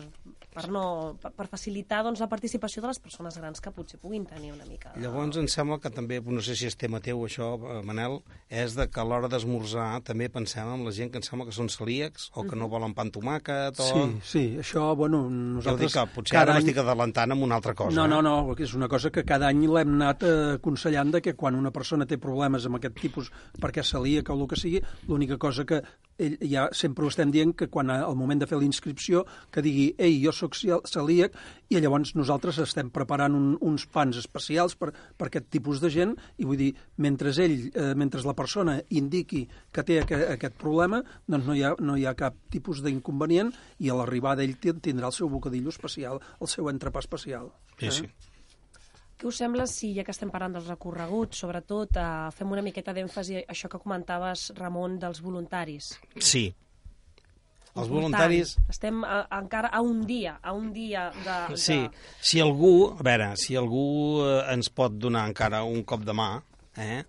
per, 0.53 0.66
no, 0.72 1.16
per, 1.22 1.33
per 1.37 1.46
facilitar 1.49 2.03
doncs, 2.05 2.20
la 2.20 2.29
participació 2.29 2.83
de 2.85 2.90
les 2.92 3.01
persones 3.01 3.38
grans 3.40 3.62
que 3.64 3.72
potser 3.72 4.01
puguin 4.03 4.27
tenir 4.29 4.53
una 4.53 4.66
mica... 4.68 4.92
De... 4.92 5.01
Llavors 5.05 5.38
em 5.40 5.49
sembla 5.49 5.79
que 5.81 5.92
també, 5.94 6.20
no 6.20 6.44
sé 6.44 6.57
si 6.59 6.68
és 6.68 6.77
tema 6.77 7.01
teu 7.05 7.22
això, 7.25 7.55
eh, 7.57 7.81
Manel, 7.87 8.18
és 8.53 8.77
de 8.77 8.88
que 8.92 9.01
a 9.01 9.07
l'hora 9.09 9.31
d'esmorzar 9.33 9.88
també 10.07 10.29
pensem 10.33 10.68
en 10.75 10.85
la 10.85 10.92
gent 10.92 11.12
que 11.12 11.22
em 11.22 11.27
sembla 11.27 11.49
que 11.49 11.57
són 11.57 11.70
celíacs 11.72 12.29
o 12.37 12.44
que 12.46 12.59
no 12.59 12.68
volen 12.72 12.94
pa 12.96 13.07
amb 13.07 13.14
tomàquet 13.16 13.81
o... 13.81 13.88
Sí, 13.88 14.05
sí, 14.33 14.44
això, 14.62 14.90
bueno, 14.99 15.25
nosaltres... 15.33 15.94
Jo 15.94 15.94
dic 15.94 15.96
que 15.96 16.16
potser 16.18 16.40
ara 16.42 16.57
any... 16.57 16.61
m'estic 16.61 16.83
adelantant 16.85 17.37
amb 17.37 17.46
una 17.49 17.57
altra 17.61 17.77
cosa. 17.79 17.96
No, 17.96 18.05
eh? 18.05 18.12
no, 18.12 18.20
no, 18.27 18.57
és 18.61 18.77
una 18.77 18.90
cosa 18.92 19.12
que 19.14 19.25
cada 19.29 19.49
any 19.49 19.64
l'hem 19.64 19.96
anat 19.96 20.27
eh, 20.29 20.35
aconsellant 20.59 21.14
de 21.16 21.25
que 21.25 21.37
quan 21.38 21.57
una 21.57 21.72
persona 21.72 22.09
té 22.09 22.20
problemes 22.20 22.68
amb 22.68 22.81
aquest 22.81 23.01
tipus, 23.01 23.33
perquè 23.62 23.85
és 23.85 23.94
celíac 23.96 24.29
o 24.29 24.37
el 24.37 24.51
que 24.51 24.61
sigui, 24.61 24.83
l'única 25.09 25.40
cosa 25.40 25.64
que 25.68 25.81
ell, 26.18 26.37
ja 26.51 26.66
sempre 26.77 27.07
ho 27.07 27.12
estem 27.12 27.33
dient 27.33 27.55
que 27.57 27.68
quan 27.72 27.90
al 27.92 28.16
moment 28.16 28.26
de 28.35 28.49
fer 28.51 28.59
la 28.59 28.67
inscripció 28.67 29.25
que 29.55 29.62
digui, 29.62 29.95
ei, 29.99 30.19
jo 30.25 30.33
sóc 30.35 30.57
celíac 30.59 31.37
i 31.71 31.79
llavors 31.81 32.15
nosaltres 32.19 32.59
estem 32.62 32.91
preparant 32.91 33.35
un, 33.35 33.49
uns 33.61 33.87
pans 33.87 34.19
especials 34.19 34.77
per, 34.77 34.93
per 35.17 35.31
aquest 35.31 35.49
tipus 35.55 35.81
de 35.83 35.91
gent 35.91 36.15
i 36.39 36.45
vull 36.45 36.59
dir, 36.59 36.73
mentre 36.99 37.31
ell, 37.31 37.57
eh, 37.71 37.95
mentre 37.95 38.23
la 38.27 38.35
persona 38.35 38.79
indiqui 38.91 39.47
que 39.73 39.85
té 39.87 40.01
aquest, 40.03 40.31
aquest 40.37 40.59
problema, 40.59 41.03
doncs 41.27 41.47
no 41.47 41.55
hi 41.55 41.62
ha, 41.62 41.75
no 41.79 41.97
hi 41.97 42.07
ha 42.07 42.15
cap 42.19 42.37
tipus 42.51 42.83
d'inconvenient 42.83 43.53
i 43.79 43.91
a 43.91 43.99
l'arribada 43.99 44.43
ell 44.43 44.57
tindrà 44.59 45.11
el 45.11 45.15
seu 45.15 45.31
bocadillo 45.31 45.71
especial, 45.71 46.23
el 46.41 46.51
seu 46.51 46.71
entrepà 46.73 47.05
especial. 47.05 47.53
Sí, 47.79 47.87
eh? 47.87 47.95
sí. 48.01 48.33
Què 49.17 49.25
us 49.31 49.39
sembla 49.41 49.65
si, 49.71 49.95
ja 49.97 50.03
que 50.05 50.12
estem 50.12 50.29
parlant 50.33 50.59
dels 50.59 50.67
recorreguts, 50.69 51.39
sobretot, 51.41 51.97
eh, 51.97 52.31
fem 52.37 52.51
una 52.53 52.65
miqueta 52.65 52.93
d'èmfasi 52.93 53.39
a 53.41 53.45
això 53.55 53.71
que 53.73 53.81
comentaves, 53.81 54.51
Ramon, 54.59 54.99
dels 55.01 55.23
voluntaris? 55.25 55.95
Sí. 56.21 56.51
Els 57.77 57.91
voluntaris... 57.93 58.55
Estem 58.73 59.03
a, 59.05 59.21
encara 59.39 59.71
a 59.75 59.83
un 59.85 60.01
dia, 60.09 60.37
a 60.43 60.55
un 60.57 60.71
dia 60.73 61.11
de... 61.17 61.37
de... 61.53 61.59
Sí, 61.61 61.79
si 62.25 62.41
algú, 62.41 62.73
a 62.95 63.05
veure, 63.07 63.33
si 63.41 63.59
algú 63.59 63.87
eh, 64.25 64.39
ens 64.55 64.73
pot 64.73 64.97
donar 64.97 65.27
encara 65.29 65.62
un 65.69 65.85
cop 65.85 66.07
de 66.07 66.17
mà, 66.17 66.31
eh, 66.81 67.03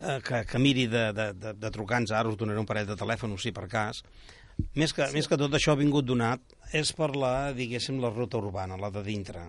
eh 0.00 0.18
que, 0.26 0.44
que 0.50 0.60
miri 0.60 0.86
de, 0.92 1.06
de, 1.16 1.28
de, 1.40 1.54
de 1.56 1.72
trucar-nos, 1.74 2.12
ara 2.12 2.28
us 2.28 2.38
donaré 2.40 2.60
un 2.60 2.68
parell 2.68 2.88
de 2.90 2.98
telèfons, 3.00 3.40
sí, 3.40 3.54
per 3.56 3.66
cas, 3.72 4.04
més 4.76 4.92
que, 4.92 5.08
sí. 5.08 5.16
més 5.16 5.30
que 5.30 5.40
tot 5.40 5.56
això 5.56 5.72
ha 5.72 5.80
vingut 5.80 6.06
donat 6.06 6.56
és 6.76 6.92
per 6.94 7.14
la, 7.16 7.52
diguéssim, 7.56 8.00
la 8.02 8.12
ruta 8.12 8.40
urbana, 8.42 8.80
la 8.80 8.92
de 8.92 9.02
dintre 9.06 9.48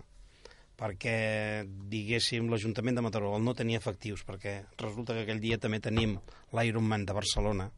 perquè, 0.75 1.63
diguéssim, 1.91 2.49
l'Ajuntament 2.51 2.97
de 2.97 3.03
Mataró 3.05 3.31
el 3.37 3.43
no 3.45 3.55
tenia 3.55 3.79
efectius, 3.79 4.25
perquè 4.27 4.57
resulta 4.81 5.15
que 5.15 5.23
aquell 5.23 5.39
dia 5.43 5.59
també 5.61 5.79
tenim 5.79 6.17
l'Ironman 6.55 7.05
de 7.07 7.15
Barcelona. 7.15 7.69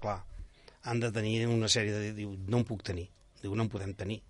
Clar, 0.00 0.22
han 0.84 1.00
de 1.00 1.10
tenir 1.12 1.42
una 1.48 1.68
sèrie 1.72 1.92
de... 1.96 2.12
Diu, 2.16 2.36
no 2.48 2.60
en 2.60 2.68
puc 2.68 2.84
tenir. 2.86 3.08
Diu, 3.42 3.54
no 3.56 3.66
en 3.66 3.72
podem 3.72 3.92
tenir. 3.96 4.20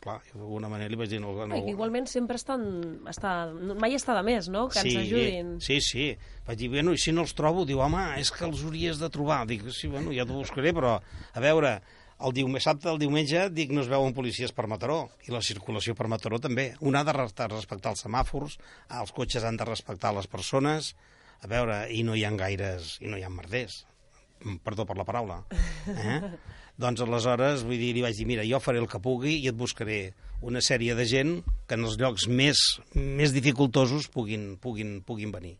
Clar, 0.00 0.16
d'alguna 0.32 0.70
manera 0.72 0.88
li 0.88 0.96
vaig 0.96 1.10
dir... 1.12 1.18
No, 1.20 1.34
no, 1.44 1.58
igualment 1.68 2.06
sempre 2.08 2.38
estan, 2.40 2.62
està, 3.10 3.50
mai 3.52 3.92
està 3.98 4.14
de 4.16 4.22
més, 4.24 4.48
no?, 4.48 4.64
que 4.72 4.80
sí, 4.80 4.94
ens 4.94 5.00
ajudin. 5.02 5.50
Sí, 5.60 5.76
sí. 5.84 6.06
Vaig 6.46 6.56
dir, 6.62 6.70
bueno, 6.72 6.94
i 6.96 7.00
si 7.02 7.12
no 7.12 7.26
els 7.26 7.34
trobo? 7.36 7.66
Diu, 7.68 7.82
home, 7.84 8.06
és 8.20 8.32
que 8.32 8.46
els 8.48 8.62
hauries 8.64 9.02
de 9.02 9.10
trobar. 9.12 9.42
Dic, 9.50 9.66
sí, 9.76 9.90
bueno, 9.92 10.14
ja 10.16 10.24
t'ho 10.24 10.38
buscaré, 10.40 10.72
però, 10.76 10.94
a 10.96 11.44
veure, 11.44 11.74
el 12.24 12.34
diumenge, 12.36 12.64
sabte, 12.64 12.88
el 12.92 13.02
diumenge, 13.02 13.44
dic, 13.52 13.76
no 13.76 13.84
es 13.84 13.92
veuen 13.92 14.16
policies 14.16 14.56
per 14.56 14.66
Mataró, 14.72 15.02
i 15.28 15.36
la 15.36 15.44
circulació 15.44 15.94
per 15.98 16.08
Mataró 16.08 16.40
també. 16.40 16.70
Un 16.80 16.96
ha 16.96 17.04
de 17.04 17.16
respectar 17.16 17.92
els 17.92 18.04
semàfors, 18.06 18.56
els 19.02 19.12
cotxes 19.16 19.44
han 19.44 19.60
de 19.60 19.68
respectar 19.68 20.16
les 20.16 20.28
persones, 20.32 20.94
a 21.44 21.48
veure, 21.48 21.82
i 21.92 22.02
no 22.08 22.16
hi 22.16 22.24
ha 22.24 22.32
gaires, 22.40 22.96
i 23.04 23.08
no 23.12 23.20
hi 23.20 23.24
ha 23.24 23.32
merders, 23.32 23.82
perdó 24.64 24.86
per 24.88 24.96
la 24.98 25.06
paraula. 25.08 25.42
Eh? 25.90 26.20
doncs 26.80 27.02
aleshores, 27.04 27.64
vull 27.66 27.80
dir, 27.80 27.92
li 27.96 28.04
vaig 28.04 28.16
dir, 28.16 28.28
mira, 28.28 28.46
jo 28.48 28.60
faré 28.62 28.80
el 28.80 28.88
que 28.88 29.02
pugui 29.02 29.36
i 29.40 29.50
et 29.50 29.56
buscaré 29.56 30.14
una 30.40 30.62
sèrie 30.64 30.94
de 30.96 31.04
gent 31.04 31.34
que 31.68 31.76
en 31.76 31.84
els 31.84 31.98
llocs 32.00 32.24
més, 32.28 32.62
més 32.94 33.34
dificultosos 33.36 34.08
puguin, 34.12 34.54
puguin, 34.62 35.00
puguin 35.04 35.34
venir. 35.34 35.58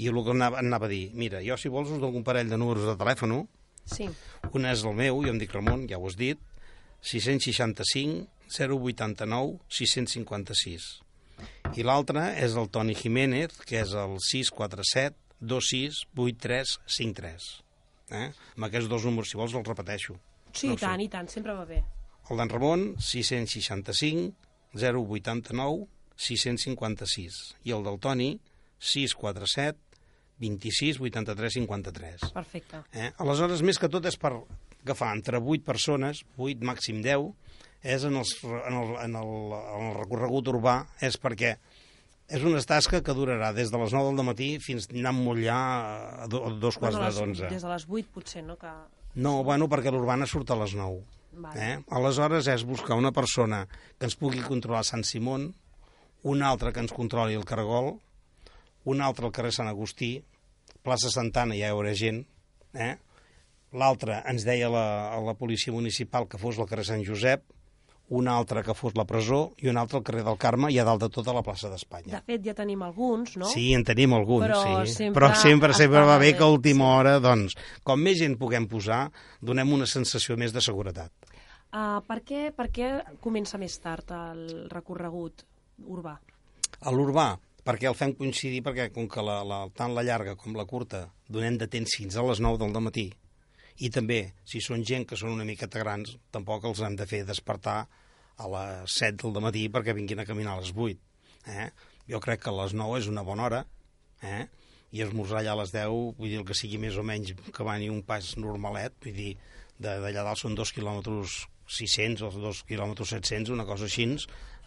I 0.00 0.08
el 0.10 0.18
que 0.24 0.34
anava, 0.34 0.58
anava 0.58 0.88
a 0.88 0.90
dir, 0.90 1.10
mira, 1.14 1.42
jo 1.44 1.58
si 1.60 1.70
vols 1.70 1.92
us 1.92 2.02
dono 2.02 2.18
un 2.18 2.26
parell 2.26 2.50
de 2.50 2.58
números 2.58 2.88
de 2.88 2.98
telèfon, 2.98 3.36
Sí. 3.90 4.06
Un 4.54 4.66
és 4.68 4.84
el 4.86 4.94
meu, 4.94 5.18
jo 5.24 5.32
em 5.32 5.38
dic 5.40 5.54
Ramon, 5.54 5.88
ja 5.90 5.98
ho 5.98 6.06
has 6.06 6.16
dit, 6.18 6.38
665 7.02 8.28
089 8.50 9.58
656. 9.70 11.02
I 11.78 11.82
l'altre 11.86 12.22
és 12.44 12.52
el 12.58 12.68
Toni 12.74 12.94
Jiménez, 12.98 13.50
que 13.66 13.76
és 13.80 13.90
el 13.96 14.18
647 14.20 15.16
268353. 15.40 17.69
Eh? 18.10 18.28
Amb 18.56 18.66
aquests 18.68 18.90
dos 18.90 19.06
números, 19.06 19.30
si 19.30 19.38
vols, 19.40 19.54
els 19.54 19.68
repeteixo. 19.68 20.18
Sí, 20.52 20.68
no 20.68 20.74
i 20.74 20.80
tant, 20.80 20.98
sé. 20.98 21.06
i 21.06 21.10
tant, 21.12 21.30
sempre 21.30 21.54
va 21.56 21.64
bé. 21.68 21.80
El 22.30 22.40
d'en 22.40 22.50
Ramon, 22.50 22.86
665 23.00 24.32
089 24.74 25.86
656. 26.20 27.38
I 27.64 27.74
el 27.74 27.86
del 27.86 27.98
Toni, 28.02 28.32
647 28.78 29.78
26 30.40 31.00
83 31.00 31.52
53. 31.60 32.32
Perfecte. 32.32 32.82
Eh? 32.96 33.10
Aleshores, 33.20 33.62
més 33.66 33.78
que 33.80 33.90
tot 33.92 34.06
és 34.08 34.16
per 34.20 34.32
agafar 34.36 35.12
entre 35.16 35.40
8 35.40 35.64
persones, 35.66 36.22
8, 36.38 36.64
màxim 36.64 37.02
10, 37.04 37.28
és 37.82 38.04
en, 38.08 38.16
els, 38.20 38.32
en, 38.44 38.76
el, 38.76 38.94
en, 39.04 39.18
el, 39.20 39.34
en 39.58 39.86
el 39.90 39.94
recorregut 39.98 40.48
urbà, 40.52 40.76
és 41.04 41.16
perquè 41.20 41.54
és 42.30 42.44
una 42.46 42.60
tasca 42.62 43.00
que 43.02 43.14
durarà 43.16 43.50
des 43.56 43.72
de 43.72 43.78
les 43.82 43.94
9 43.96 44.14
del 44.14 44.26
matí 44.26 44.50
fins 44.62 44.86
anar 44.92 45.12
molt 45.16 45.42
llà 45.42 45.60
a 46.24 46.28
dos 46.30 46.78
quarts 46.78 46.98
bueno, 46.98 47.14
d'onze. 47.16 47.48
Des 47.50 47.64
de 47.66 47.72
les 47.72 47.86
8, 47.88 48.10
potser, 48.14 48.44
no? 48.46 48.56
Que... 48.60 48.70
No, 49.18 49.40
bueno, 49.46 49.66
perquè 49.72 49.90
l'urbana 49.90 50.28
surt 50.30 50.52
a 50.54 50.58
les 50.60 50.76
9. 50.78 51.00
Vale. 51.42 51.62
Eh? 51.62 51.74
Aleshores 51.94 52.48
és 52.50 52.64
buscar 52.66 52.98
una 52.98 53.12
persona 53.14 53.64
que 53.70 54.06
ens 54.06 54.16
pugui 54.18 54.42
controlar 54.46 54.82
Sant 54.86 55.02
Simón, 55.06 55.50
una 56.22 56.50
altra 56.50 56.72
que 56.72 56.82
ens 56.82 56.94
controli 56.94 57.38
el 57.38 57.46
Cargol, 57.48 57.96
un 58.90 59.02
altre 59.04 59.26
al 59.26 59.34
carrer 59.34 59.52
Sant 59.54 59.70
Agustí, 59.70 60.16
plaça 60.86 61.10
Santana 61.12 61.58
ja 61.58 61.68
hi 61.68 61.74
haurà 61.74 61.94
gent, 61.98 62.24
eh? 62.74 62.94
l'altre 63.70 64.18
ens 64.26 64.46
deia 64.46 64.70
la, 64.72 64.84
a 65.14 65.18
la 65.22 65.36
policia 65.38 65.72
municipal 65.72 66.26
que 66.30 66.38
fos 66.38 66.58
el 66.58 66.68
carrer 66.70 66.86
Sant 66.88 67.04
Josep, 67.06 67.44
un 68.10 68.28
altre 68.28 68.64
que 68.66 68.74
fos 68.74 68.96
la 68.98 69.04
presó 69.06 69.52
i 69.62 69.68
un 69.70 69.78
altre 69.78 70.00
al 70.00 70.04
carrer 70.06 70.24
del 70.26 70.38
Carme 70.40 70.70
i 70.74 70.78
a 70.82 70.84
dalt 70.86 71.04
de 71.04 71.08
tota 71.14 71.34
la 71.34 71.44
plaça 71.46 71.70
d'Espanya. 71.70 72.10
De 72.16 72.20
fet, 72.26 72.42
ja 72.42 72.54
tenim 72.58 72.82
alguns, 72.82 73.36
no? 73.38 73.46
Sí, 73.50 73.68
en 73.76 73.84
tenim 73.86 74.16
alguns, 74.16 74.48
Però 74.48 74.62
sí. 74.64 74.94
Sempre 74.96 75.20
Però 75.20 75.28
sempre, 75.38 75.76
sempre 75.78 76.02
va 76.08 76.18
bé 76.18 76.32
que 76.34 76.42
a 76.42 76.50
última 76.50 76.88
sí. 76.88 76.96
hora, 76.98 77.12
doncs, 77.22 77.54
com 77.86 78.02
més 78.02 78.18
gent 78.18 78.34
puguem 78.40 78.66
posar, 78.70 79.04
donem 79.40 79.76
una 79.78 79.86
sensació 79.86 80.36
més 80.40 80.54
de 80.56 80.62
seguretat. 80.64 81.14
Uh, 81.70 82.00
per, 82.02 82.18
què, 82.26 82.48
per 82.50 82.66
què 82.74 82.90
comença 83.22 83.58
més 83.62 83.78
tard 83.78 84.10
el 84.10 84.66
recorregut 84.72 85.46
urbà? 85.86 86.16
A 86.82 86.90
l'urbà, 86.90 87.28
perquè 87.62 87.86
el 87.86 87.94
fem 87.94 88.16
coincidir, 88.18 88.64
perquè 88.66 88.88
com 88.90 89.06
que 89.06 89.22
la, 89.22 89.40
la, 89.46 89.62
tant 89.76 89.94
la 89.94 90.02
llarga 90.02 90.34
com 90.34 90.58
la 90.58 90.66
curta 90.66 91.06
donem 91.30 91.60
de 91.60 91.70
temps 91.70 91.94
fins 92.00 92.18
a 92.18 92.26
les 92.26 92.42
9 92.42 92.58
del 92.58 92.82
matí, 92.82 93.06
i 93.78 93.90
també, 93.94 94.20
si 94.44 94.60
són 94.64 94.84
gent 94.86 95.06
que 95.08 95.18
són 95.18 95.34
una 95.36 95.46
miqueta 95.48 95.80
grans, 95.82 96.16
tampoc 96.34 96.66
els 96.68 96.82
hem 96.84 96.96
de 96.98 97.06
fer 97.08 97.22
despertar 97.28 97.84
a 98.40 98.48
les 98.54 98.96
7 98.98 99.30
del 99.30 99.44
matí 99.44 99.66
perquè 99.72 99.94
vinguin 99.96 100.22
a 100.22 100.26
caminar 100.28 100.56
a 100.56 100.64
les 100.64 100.72
8. 100.74 100.98
Eh? 101.50 101.68
Jo 102.10 102.20
crec 102.20 102.42
que 102.44 102.50
a 102.50 102.56
les 102.62 102.74
9 102.76 102.98
és 103.00 103.08
una 103.12 103.24
bona 103.26 103.46
hora, 103.46 103.60
eh? 104.22 104.46
i 104.90 105.04
esmorzar 105.04 105.40
allà 105.40 105.54
a 105.54 105.60
les 105.62 105.72
10, 105.72 105.92
vull 106.18 106.32
dir, 106.32 106.40
el 106.40 106.46
que 106.48 106.56
sigui 106.56 106.80
més 106.82 106.96
o 106.98 107.04
menys 107.06 107.36
que 107.54 107.66
vani 107.66 107.90
un 107.92 108.02
pas 108.06 108.32
normalet, 108.42 108.96
vull 109.04 109.16
dir, 109.16 109.34
d'allà 109.80 110.24
dalt 110.26 110.40
són 110.40 110.56
2 110.58 110.74
quilòmetres 110.76 111.44
600 111.70 112.26
o 112.26 112.30
2 112.34 112.64
quilòmetres 112.66 113.14
700, 113.14 113.54
una 113.54 113.68
cosa 113.68 113.86
així, 113.86 114.08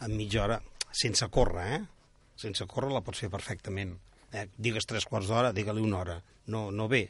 en 0.03 0.15
mitja 0.15 0.45
hora, 0.45 0.61
sense 0.93 1.27
córrer, 1.33 1.67
eh? 1.75 1.81
sense 2.39 2.65
córrer 2.69 2.93
la 2.93 3.03
pots 3.05 3.23
fer 3.25 3.29
perfectament. 3.33 3.97
Eh? 4.33 4.47
Digues 4.57 4.87
tres 4.89 5.05
quarts 5.09 5.29
d'hora, 5.29 5.51
digue-li 5.53 5.83
una 5.83 5.99
hora. 5.99 6.17
No, 6.47 6.69
no 6.71 6.87
ve. 6.89 7.05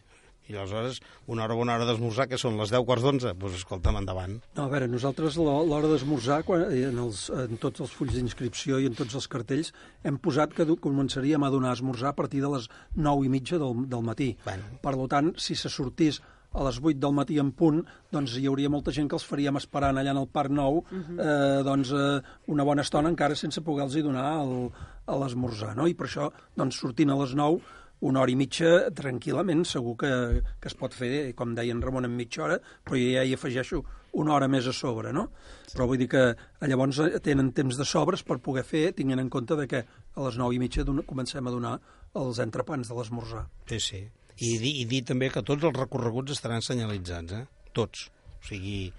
I 0.49 0.57
aleshores, 0.57 0.99
una 1.31 1.45
hora 1.45 1.55
bona 1.55 1.77
hora 1.77 1.87
d'esmorzar, 1.87 2.27
que 2.27 2.39
són 2.41 2.57
les 2.59 2.73
10 2.73 2.83
quarts 2.87 3.05
d'onze, 3.05 3.31
doncs 3.31 3.39
pues, 3.39 3.55
escolta'm, 3.61 3.99
endavant. 4.01 4.35
No, 4.57 4.65
a 4.65 4.71
veure, 4.73 4.89
nosaltres 4.91 5.37
l'hora 5.39 5.87
d'esmorzar, 5.91 6.41
en, 6.59 6.99
els, 7.05 7.29
en 7.31 7.61
tots 7.63 7.85
els 7.85 7.95
fulls 7.95 8.17
d'inscripció 8.17 8.81
i 8.83 8.89
en 8.91 8.97
tots 8.99 9.15
els 9.15 9.29
cartells, 9.31 9.71
hem 10.03 10.19
posat 10.19 10.55
que 10.57 10.67
començaríem 10.83 11.43
a 11.43 11.51
donar 11.53 11.77
esmorzar 11.77 12.11
a 12.11 12.17
partir 12.17 12.43
de 12.43 12.51
les 12.55 12.69
9 12.95 13.27
i 13.27 13.31
mitja 13.31 13.61
del, 13.61 13.85
del 13.87 14.03
matí. 14.03 14.33
Bueno. 14.43 14.79
Per 14.83 14.95
tant, 15.11 15.35
si 15.39 15.55
se 15.55 15.71
sortís 15.71 16.19
a 16.53 16.63
les 16.63 16.79
8 16.79 16.99
del 17.01 17.13
matí 17.17 17.39
en 17.41 17.51
punt, 17.51 17.81
doncs 18.13 18.35
hi 18.37 18.45
hauria 18.47 18.69
molta 18.69 18.93
gent 18.93 19.09
que 19.09 19.17
els 19.17 19.25
faríem 19.25 19.57
esperant 19.57 19.97
allà 19.97 20.13
en 20.13 20.21
el 20.21 20.27
Parc 20.27 20.51
Nou 20.51 20.77
uh 20.77 20.83
-huh. 20.83 21.19
eh, 21.19 21.63
doncs, 21.63 21.91
eh, 21.91 22.21
una 22.47 22.63
bona 22.63 22.81
estona 22.81 23.09
encara 23.09 23.35
sense 23.35 23.61
poder-los 23.61 24.03
donar 24.03 24.43
el, 24.43 24.69
a 25.05 25.15
l'esmorzar, 25.17 25.75
no? 25.75 25.87
I 25.87 25.93
per 25.93 26.07
això, 26.07 26.31
doncs, 26.55 26.79
sortint 26.79 27.09
a 27.09 27.15
les 27.15 27.33
9, 27.35 27.61
una 28.03 28.21
hora 28.21 28.33
i 28.33 28.37
mitja, 28.37 28.89
tranquil·lament, 28.95 29.63
segur 29.67 29.95
que, 30.01 30.13
que 30.59 30.69
es 30.71 30.75
pot 30.79 30.95
fer, 30.95 31.11
com 31.39 31.53
deia 31.55 31.71
en 31.75 31.81
Ramon, 31.83 32.07
en 32.07 32.15
mitja 32.17 32.43
hora, 32.45 32.57
però 32.83 32.99
ja 32.99 33.23
hi 33.23 33.35
afegeixo 33.37 33.81
una 34.19 34.35
hora 34.35 34.49
més 34.51 34.67
a 34.69 34.73
sobre, 34.75 35.13
no? 35.15 35.29
Però 35.71 35.87
vull 35.89 36.01
dir 36.01 36.09
que 36.11 36.23
llavors 36.69 36.99
tenen 37.25 37.53
temps 37.55 37.79
de 37.79 37.87
sobres 37.87 38.25
per 38.27 38.41
poder 38.43 38.65
fer, 38.67 38.89
tinguent 38.97 39.23
en 39.23 39.31
compte 39.33 39.57
de 39.57 39.67
que 39.71 39.81
a 39.83 40.25
les 40.27 40.37
9 40.37 40.57
i 40.57 40.61
mitja 40.61 40.85
comencem 41.07 41.47
a 41.47 41.53
donar 41.53 41.77
els 42.19 42.43
entrepans 42.43 42.91
de 42.91 42.97
l'esmorzar. 42.97 43.47
Sí, 43.71 43.79
sí. 43.79 44.03
I, 44.37 44.57
dir, 44.59 44.75
I 44.81 44.85
dir 44.89 45.03
també 45.07 45.29
que 45.33 45.45
tots 45.45 45.63
els 45.63 45.77
recorreguts 45.77 46.35
estaran 46.35 46.61
senyalitzats, 46.65 47.39
eh? 47.39 47.45
Tots. 47.73 48.07
O 48.35 48.47
sigui, 48.49 48.91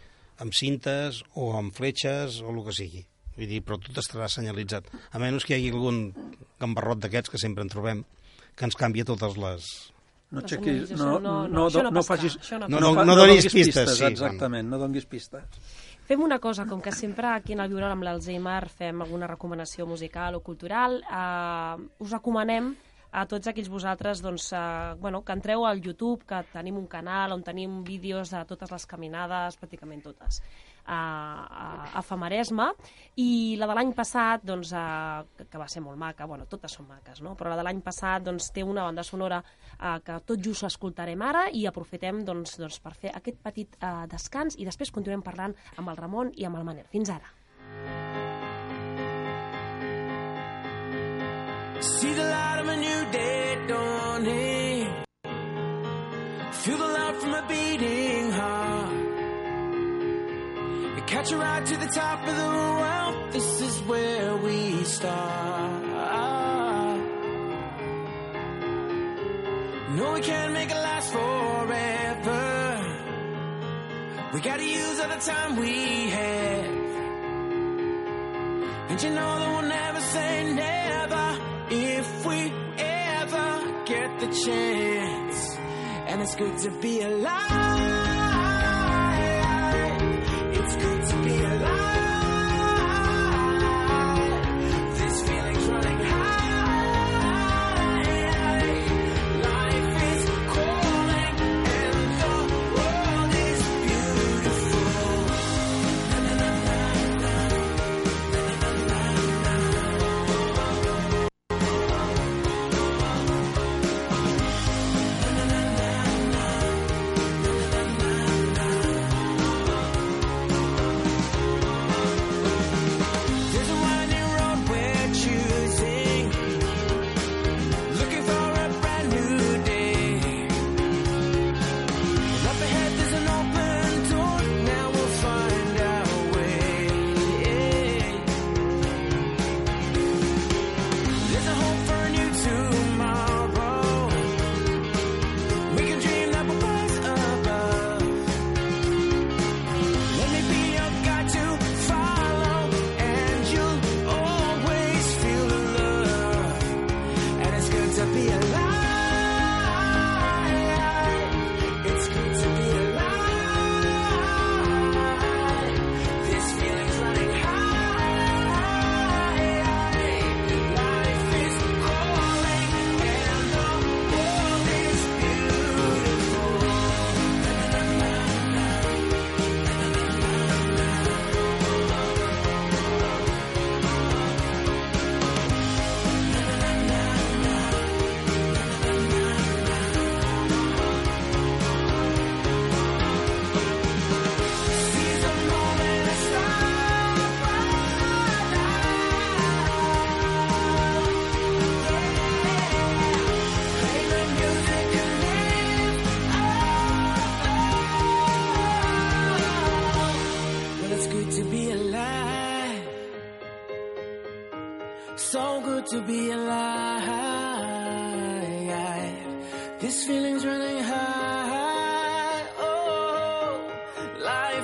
amb 0.43 0.55
cintes 0.57 1.23
o 1.39 1.53
amb 1.59 1.75
fletxes 1.75 2.41
o 2.43 2.51
el 2.55 2.63
que 2.67 2.75
sigui. 2.81 3.05
Vull 3.37 3.51
dir, 3.51 3.63
però 3.67 3.79
tot 3.83 3.99
estarà 4.01 4.31
senyalitzat. 4.31 4.89
A 5.13 5.21
menys 5.23 5.47
que 5.47 5.55
hi 5.55 5.61
hagi 5.61 5.73
algun 5.75 6.05
gambarrot 6.63 7.03
d'aquests 7.03 7.35
que 7.35 7.43
sempre 7.43 7.67
en 7.67 7.73
trobem, 7.73 8.05
que 8.55 8.65
ens 8.69 8.77
canvia 8.79 9.05
totes 9.05 9.37
les... 9.41 9.73
No, 10.35 10.41
aixequis, 10.43 10.91
no, 10.99 11.19
no- 11.23 11.47
no, 11.47 11.69
no, 11.71 11.91
no 11.95 12.03
facis... 12.03 12.35
no 12.51 12.67
No, 12.67 12.81
no, 12.81 13.05
no 13.05 13.15
donis 13.15 13.47
pistes, 13.53 13.93
sí, 13.99 14.05
exactament, 14.09 14.67
no 14.71 14.81
donguis 14.81 15.07
pistes. 15.07 15.45
Fem 16.09 16.21
una 16.21 16.41
cosa, 16.43 16.67
com 16.67 16.83
que 16.85 16.91
sempre 16.93 17.29
aquí 17.31 17.55
en 17.55 17.63
el 17.63 17.71
Viure 17.71 17.87
amb 17.89 18.03
l'Alzheimer 18.05 18.67
fem 18.69 18.99
alguna 19.01 19.29
recomanació 19.31 19.87
musical 19.87 20.35
o 20.37 20.43
cultural, 20.45 20.99
eh, 21.01 22.03
us 22.03 22.11
recomanem 22.13 22.75
a 23.15 23.23
tots 23.31 23.47
aquells 23.47 23.71
vosaltres 23.71 24.21
doncs, 24.21 24.51
eh, 24.53 24.95
bueno, 24.99 25.23
que 25.25 25.33
entreu 25.33 25.65
al 25.65 25.81
YouTube, 25.81 26.27
que 26.27 26.43
tenim 26.53 26.77
un 26.77 26.89
canal 26.91 27.33
on 27.33 27.45
tenim 27.47 27.83
vídeos 27.87 28.35
de 28.35 28.43
totes 28.45 28.75
les 28.75 28.87
caminades, 28.91 29.57
pràcticament 29.61 30.03
totes, 30.03 30.43
a, 30.87 31.01
a, 31.45 31.67
a 31.99 32.03
Famaresma, 32.03 32.71
i 33.21 33.57
la 33.61 33.69
de 33.71 33.77
l'any 33.79 33.93
passat, 33.97 34.45
doncs, 34.47 34.73
eh, 34.77 35.47
que 35.51 35.61
va 35.61 35.69
ser 35.71 35.83
molt 35.85 35.99
maca, 36.01 36.27
bueno, 36.31 36.49
totes 36.51 36.75
són 36.77 36.89
maques, 36.91 37.23
no? 37.25 37.35
però 37.39 37.53
la 37.53 37.59
de 37.61 37.67
l'any 37.67 37.83
passat 37.85 38.25
doncs, 38.27 38.51
té 38.55 38.65
una 38.67 38.87
banda 38.87 39.05
sonora 39.07 39.41
eh, 39.43 39.99
que 40.05 40.19
tot 40.27 40.43
just 40.45 40.67
escoltarem 40.69 41.23
ara 41.23 41.47
i 41.53 41.67
aprofitem 41.71 42.25
doncs, 42.27 42.59
doncs, 42.61 42.81
per 42.85 42.95
fer 42.99 43.15
aquest 43.15 43.41
petit 43.45 43.79
eh, 43.81 43.95
descans 44.11 44.59
i 44.59 44.69
després 44.69 44.93
continuem 44.95 45.25
parlant 45.25 45.55
amb 45.77 45.91
el 45.91 46.01
Ramon 46.01 46.33
i 46.37 46.49
amb 46.49 46.61
el 46.61 46.69
Manel. 46.69 46.89
Fins 46.93 47.11
ara. 47.15 47.33
See 51.85 52.15
the 52.15 52.25
light 52.25 52.61
of 52.61 52.69
a 52.69 52.77
new 52.77 53.01
day 53.13 53.59
dawning. 53.69 54.89
Feel 56.53 56.79
the 56.79 56.87
love 56.87 57.17
from 57.21 57.35
a 57.35 57.43
beating 57.47 58.04
catch 61.15 61.31
a 61.31 61.37
ride 61.37 61.65
to 61.65 61.77
the 61.77 61.87
top 61.87 62.27
of 62.27 62.37
the 62.43 62.51
world. 62.81 63.33
This 63.33 63.61
is 63.61 63.81
where 63.83 64.37
we 64.37 64.83
start. 64.83 65.83
No, 69.97 70.13
we 70.15 70.21
can't 70.23 70.53
make 70.53 70.71
it 70.71 70.81
last 70.89 71.13
forever. 71.13 72.43
We 74.33 74.41
gotta 74.41 74.65
use 74.65 74.99
all 74.99 75.09
the 75.09 75.23
time 75.33 75.57
we 75.65 76.11
have. 76.19 76.65
And 78.91 79.03
you 79.05 79.11
know 79.11 79.33
that 79.41 79.49
we'll 79.53 79.71
never 79.81 80.01
say 80.01 80.53
never 80.53 81.27
if 81.71 82.27
we 82.27 82.41
ever 82.79 83.49
get 83.87 84.09
the 84.19 84.31
chance. 84.45 85.39
And 86.09 86.23
it's 86.23 86.35
good 86.35 86.59
to 86.59 86.71
be 86.81 87.03
alive. 87.03 88.24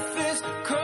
breakfast. 0.01 0.80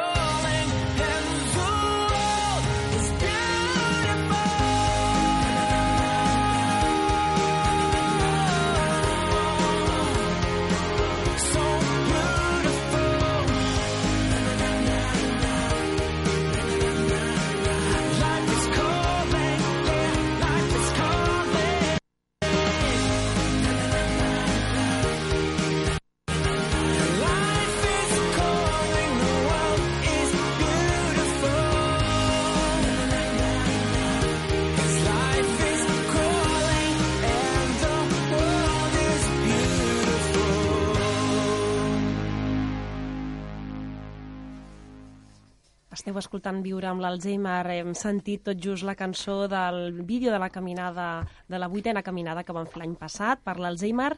Esteu 46.06 46.20
escoltant 46.20 46.60
Viure 46.62 46.86
amb 46.86 47.02
l'Alzheimer. 47.02 47.64
Hem 47.74 47.88
sentit 47.98 48.44
tot 48.46 48.60
just 48.62 48.86
la 48.86 48.94
cançó 48.94 49.48
del 49.50 50.04
vídeo 50.06 50.30
de 50.30 50.38
la 50.38 50.52
caminada, 50.54 51.26
de 51.50 51.58
la 51.58 51.66
vuitena 51.66 52.04
caminada 52.06 52.44
que 52.46 52.54
vam 52.54 52.68
fer 52.70 52.78
l'any 52.84 52.94
passat 52.94 53.42
per 53.42 53.56
l'Alzheimer. 53.58 54.12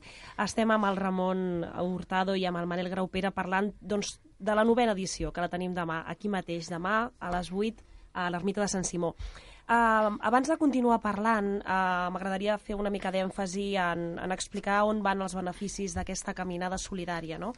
Estem 0.45 0.69
amb 0.69 0.85
el 0.85 1.01
Ramon 1.01 1.65
Hurtado 1.81 2.37
i 2.37 2.45
amb 2.45 2.61
el 2.61 2.69
Manel 2.69 2.93
Graupera 2.93 3.33
parlant 3.33 3.73
doncs, 3.81 4.19
de 4.37 4.53
la 4.53 4.67
novena 4.69 4.93
edició, 4.93 5.33
que 5.33 5.41
la 5.41 5.49
tenim 5.49 5.73
demà, 5.73 6.03
aquí 6.13 6.29
mateix, 6.29 6.69
demà 6.69 7.09
a 7.09 7.33
les 7.39 7.49
8 7.49 7.81
a 8.13 8.29
l'ermita 8.37 8.61
de 8.61 8.69
Sant 8.69 8.85
Simó. 8.85 9.15
Uh, 9.65 10.13
abans 10.29 10.53
de 10.53 10.61
continuar 10.61 11.01
parlant, 11.01 11.55
uh, 11.65 12.13
m'agradaria 12.13 12.61
fer 12.61 12.77
una 12.77 12.93
mica 12.93 13.09
d'èmfasi 13.09 13.71
en, 13.81 14.11
en 14.21 14.37
explicar 14.37 14.83
on 14.85 15.01
van 15.01 15.25
els 15.25 15.41
beneficis 15.41 15.97
d'aquesta 15.97 16.37
caminada 16.37 16.77
solidària. 16.77 17.41
No? 17.41 17.55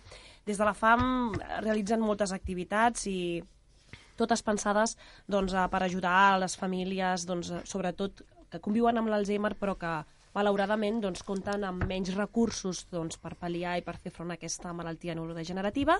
Des 0.47 0.59
de 0.59 0.67
la 0.67 0.79
FAM 0.79 1.33
realitzen 1.67 2.07
moltes 2.07 2.31
activitats 2.31 3.11
i 3.11 3.19
totes 4.21 4.45
pensades 4.47 4.97
doncs, 5.27 5.55
eh, 5.57 5.67
per 5.73 5.83
ajudar 5.87 6.17
a 6.29 6.39
les 6.45 6.57
famílies, 6.61 7.27
doncs, 7.29 7.51
eh, 7.51 7.63
sobretot 7.65 8.25
que 8.51 8.63
conviuen 8.63 8.99
amb 8.99 9.11
l'Alzheimer 9.11 9.55
però 9.59 9.77
que 9.79 9.93
malauradament 10.37 11.01
doncs, 11.03 11.25
compten 11.27 11.65
amb 11.67 11.87
menys 11.91 12.13
recursos 12.15 12.85
doncs, 12.93 13.19
per 13.19 13.35
pal·liar 13.39 13.79
i 13.79 13.87
per 13.87 13.97
fer 13.99 14.13
front 14.15 14.31
a 14.31 14.39
aquesta 14.39 14.75
malaltia 14.77 15.17
neurodegenerativa 15.19 15.99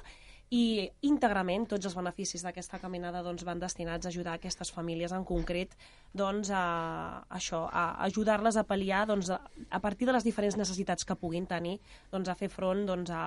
i 0.51 0.91
íntegrament 1.07 1.69
tots 1.71 1.87
els 1.87 1.95
beneficis 1.95 2.43
d'aquesta 2.43 2.81
caminada 2.83 3.21
doncs, 3.23 3.45
van 3.47 3.61
destinats 3.63 4.07
a 4.07 4.11
ajudar 4.11 4.33
aquestes 4.35 4.73
famílies 4.75 5.13
en 5.15 5.23
concret 5.25 5.77
doncs, 6.11 6.51
a, 6.51 7.23
això, 7.39 7.63
a 7.71 7.85
ajudar-les 8.09 8.59
a 8.59 8.65
pal·liar 8.67 9.05
doncs, 9.07 9.31
a, 9.31 9.39
a 9.71 9.81
partir 9.85 10.09
de 10.09 10.17
les 10.17 10.27
diferents 10.27 10.59
necessitats 10.59 11.07
que 11.07 11.15
puguin 11.15 11.47
tenir 11.47 11.77
doncs, 12.11 12.33
a 12.33 12.35
fer 12.35 12.51
front 12.51 12.83
doncs, 12.89 13.15
a 13.15 13.23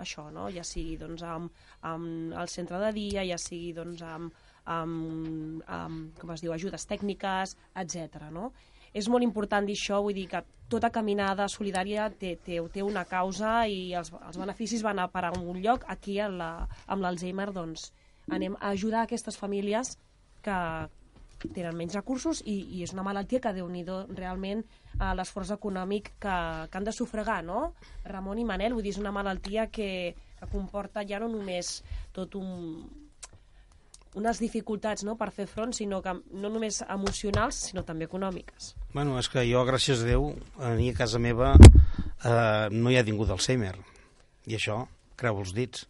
això, 0.00 0.30
no? 0.32 0.48
ja 0.56 0.64
sigui 0.64 0.96
doncs, 0.96 1.26
amb, 1.28 1.52
amb 1.84 2.32
el 2.32 2.48
centre 2.48 2.80
de 2.86 2.92
dia, 2.96 3.26
ja 3.28 3.36
sigui 3.40 3.74
doncs, 3.76 4.00
amb, 4.08 4.32
amb, 4.64 5.60
amb 5.68 6.16
com 6.16 6.32
es 6.32 6.40
diu, 6.40 6.56
ajudes 6.56 6.88
tècniques, 6.88 7.58
etc. 7.76 8.30
No? 8.32 8.54
És 8.94 9.08
molt 9.10 9.26
important 9.26 9.66
dir 9.66 9.74
això, 9.74 9.98
vull 10.02 10.14
dir 10.14 10.28
que 10.30 10.44
tota 10.70 10.90
caminada 10.94 11.48
solidària 11.50 12.06
té, 12.10 12.36
té, 12.46 12.60
té 12.72 12.82
una 12.82 13.04
causa 13.04 13.64
i 13.68 13.92
els, 13.98 14.12
els 14.14 14.38
beneficis 14.40 14.84
van 14.86 15.02
a 15.02 15.08
parar 15.10 15.34
a 15.34 15.40
un 15.40 15.60
lloc. 15.62 15.84
Aquí, 15.90 16.20
a 16.22 16.28
la, 16.30 16.50
amb 16.86 17.04
l'Alzheimer, 17.04 17.50
doncs, 17.52 17.90
anem 18.32 18.56
a 18.60 18.70
ajudar 18.72 19.04
aquestes 19.04 19.36
famílies 19.36 19.96
que 20.44 20.58
tenen 21.52 21.76
menys 21.76 21.96
recursos 21.98 22.40
i, 22.46 22.54
i 22.78 22.82
és 22.86 22.94
una 22.94 23.04
malaltia 23.04 23.40
que, 23.42 23.52
déu 23.52 23.66
nhi 23.68 23.82
realment 23.84 24.62
eh, 24.64 25.12
l'esforç 25.18 25.52
econòmic 25.58 26.14
que, 26.22 26.36
que 26.70 26.78
han 26.78 26.86
de 26.86 26.94
sufragar, 26.96 27.42
no? 27.44 27.74
Ramon 28.08 28.40
i 28.40 28.46
Manel, 28.48 28.72
vull 28.72 28.86
dir, 28.86 28.94
és 28.94 29.02
una 29.02 29.12
malaltia 29.12 29.66
que, 29.68 30.14
que 30.38 30.50
comporta 30.52 31.04
ja 31.04 31.20
no 31.20 31.28
només 31.28 31.82
tot 32.16 32.38
un, 32.40 32.86
unes 34.14 34.40
dificultats 34.40 35.04
no, 35.04 35.18
per 35.20 35.30
fer 35.34 35.46
front, 35.50 35.74
sinó 35.76 36.00
que 36.02 36.14
no 36.32 36.48
només 36.48 36.80
emocionals, 36.88 37.66
sinó 37.68 37.84
també 37.84 38.08
econòmiques. 38.08 38.72
Bueno, 38.94 39.16
és 39.18 39.26
que 39.26 39.42
jo, 39.42 39.64
gràcies 39.66 40.04
a 40.04 40.06
Déu, 40.06 40.28
a 40.62 40.70
mi 40.78 40.92
a 40.92 40.94
casa 40.94 41.18
meva 41.18 41.56
eh, 41.58 42.68
no 42.70 42.92
hi 42.92 42.98
ha 43.00 43.02
ningú 43.02 43.26
d'Alzheimer. 43.26 43.74
I 44.46 44.54
això, 44.54 44.84
creu 45.18 45.40
els 45.42 45.50
dits. 45.56 45.88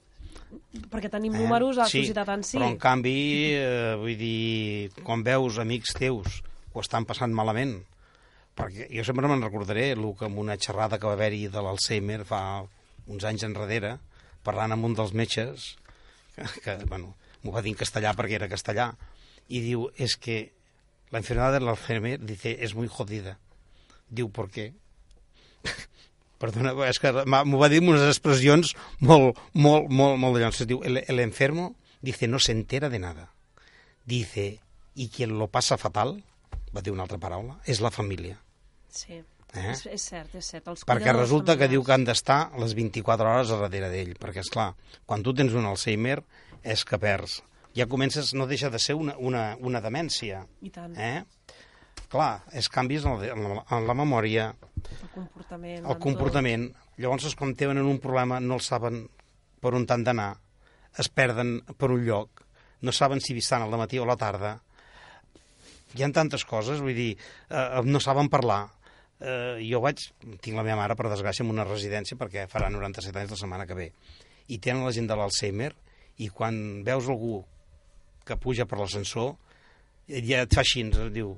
Perquè 0.88 1.10
tenim 1.12 1.34
números 1.36 1.76
a 1.76 1.84
la 1.84 1.88
sí, 1.92 2.00
societat 2.00 2.32
en 2.32 2.46
si. 2.48 2.56
Però, 2.56 2.70
en 2.72 2.78
canvi, 2.80 3.18
eh, 3.58 3.92
vull 4.00 4.16
dir, 4.16 4.88
quan 5.04 5.20
veus 5.26 5.60
amics 5.60 5.92
teus 6.00 6.40
que 6.40 6.80
ho 6.80 6.80
estan 6.80 7.04
passant 7.04 7.36
malament, 7.36 7.76
perquè 8.56 8.88
jo 8.88 9.04
sempre 9.04 9.28
me'n 9.28 9.44
recordaré 9.44 9.90
el 9.98 10.08
que 10.16 10.30
amb 10.30 10.40
una 10.40 10.56
xerrada 10.56 10.96
que 10.96 11.10
va 11.10 11.18
haver-hi 11.18 11.44
de 11.52 11.60
l'Alzheimer 11.60 12.22
fa 12.24 12.40
uns 13.04 13.28
anys 13.28 13.44
enrere, 13.44 13.98
parlant 14.48 14.72
amb 14.72 14.88
un 14.88 14.96
dels 14.96 15.12
metges, 15.12 15.74
que, 16.32 16.48
que 16.64 16.80
bueno, 16.88 17.12
m'ho 17.44 17.52
va 17.52 17.60
dir 17.60 17.76
en 17.76 17.82
castellà 17.84 18.16
perquè 18.16 18.40
era 18.40 18.48
castellà, 18.48 18.94
i 19.52 19.60
diu, 19.60 19.90
és 19.92 20.14
es 20.14 20.16
que 20.16 20.38
la 21.14 21.20
enfermedad 21.20 21.52
del 21.52 21.68
Alzheimer, 21.68 22.18
dice, 22.18 22.58
es 22.60 22.74
muy 22.74 22.88
jodida. 22.88 23.38
Diu, 24.10 24.32
¿por 24.32 24.50
qué? 24.50 24.74
Perdona, 26.42 26.72
és 26.90 26.98
que 26.98 27.12
m'ho 27.14 27.60
va 27.60 27.68
dir 27.70 27.78
amb 27.78 27.92
unes 27.92 28.02
expressions 28.08 28.72
molt, 28.98 29.38
molt, 29.54 29.86
molt, 29.94 30.18
molt 30.18 30.40
de. 30.42 30.66
Diu, 30.66 30.82
el, 30.82 31.04
el 31.06 31.22
enfermo, 31.22 31.76
dice, 32.02 32.26
no 32.26 32.42
se 32.42 32.50
entera 32.50 32.90
de 32.90 32.98
nada. 32.98 33.28
Dice, 34.04 34.58
y 34.96 35.08
quien 35.14 35.38
lo 35.38 35.46
pasa 35.46 35.78
fatal, 35.78 36.18
va 36.74 36.82
dir 36.82 36.90
una 36.90 37.06
altra 37.06 37.22
paraula, 37.22 37.60
és 37.62 37.78
la 37.78 37.94
família. 37.94 38.40
Sí, 38.90 39.22
Eh? 39.54 39.70
és, 39.70 39.86
és 39.86 40.02
cert, 40.10 40.34
és 40.34 40.50
cert. 40.50 40.66
Els 40.66 40.82
Perquè 40.82 41.14
resulta 41.14 41.54
que 41.54 41.70
diu 41.70 41.86
que 41.86 41.94
han 41.94 42.02
d'estar 42.02 42.50
les 42.58 42.74
24 42.74 43.30
hores 43.36 43.54
a 43.54 43.60
darrere 43.62 43.86
d'ell, 43.92 44.16
perquè, 44.18 44.42
és 44.42 44.50
clar, 44.50 44.72
quan 45.06 45.22
tu 45.22 45.30
tens 45.30 45.54
un 45.54 45.70
Alzheimer 45.70 46.24
és 46.66 46.82
que 46.82 46.98
perds. 46.98 47.38
Ja 47.74 47.88
comences, 47.90 48.34
no 48.38 48.46
deixa 48.46 48.70
de 48.70 48.78
ser 48.78 48.94
una, 48.94 49.16
una, 49.18 49.56
una 49.58 49.80
demència. 49.82 50.44
I 50.62 50.70
tant, 50.74 50.94
Eh? 50.94 51.24
Clar, 52.10 52.44
és 52.54 52.68
canvis 52.70 53.06
en 53.08 53.18
la, 53.18 53.32
en 53.32 53.42
la, 53.42 53.62
en 53.74 53.86
la 53.88 53.94
memòria, 53.98 54.52
el 54.84 55.10
comportament. 55.10 55.86
el 55.90 55.98
comportament. 56.02 56.68
Llavors, 57.00 57.26
és 57.26 57.34
quan 57.34 57.56
tenen 57.58 57.82
un 57.82 57.98
problema, 57.98 58.38
no 58.38 58.60
el 58.60 58.62
saben 58.62 59.00
per 59.64 59.72
on 59.74 59.86
han 59.90 60.04
d'anar, 60.06 60.28
es 61.00 61.08
perden 61.08 61.56
per 61.80 61.90
un 61.90 62.04
lloc, 62.06 62.44
no 62.84 62.92
saben 62.92 63.22
si 63.24 63.34
estan 63.38 63.64
al 63.64 63.74
matí 63.80 63.98
o 63.98 64.04
a 64.04 64.10
la 64.12 64.18
tarda. 64.20 64.58
Hi 65.94 66.04
ha 66.04 66.10
tantes 66.12 66.44
coses, 66.44 66.82
vull 66.82 66.94
dir, 66.94 67.16
eh, 67.48 67.80
no 67.84 68.00
saben 68.00 68.28
parlar. 68.28 68.68
Eh, 69.18 69.64
jo 69.64 69.80
vaig, 69.80 70.02
tinc 70.42 70.58
la 70.58 70.62
meva 70.66 70.82
mare, 70.82 70.94
per 70.98 71.08
desgràcia, 71.08 71.46
en 71.46 71.50
una 71.50 71.64
residència, 71.66 72.18
perquè 72.20 72.46
farà 72.50 72.68
97 72.70 73.18
anys 73.22 73.34
la 73.34 73.40
setmana 73.40 73.66
que 73.66 73.78
ve, 73.78 73.88
i 74.46 74.58
tenen 74.58 74.84
la 74.84 74.92
gent 74.92 75.08
de 75.08 75.16
l'Alzheimer, 75.16 75.72
i 76.22 76.28
quan 76.28 76.84
veus 76.86 77.08
algú 77.08 77.40
que 78.24 78.36
puja 78.40 78.66
per 78.66 78.78
l'ascensor, 78.80 79.34
ja 80.08 80.42
et 80.44 80.54
fa 80.54 80.62
així, 80.64 80.82
diu, 81.12 81.34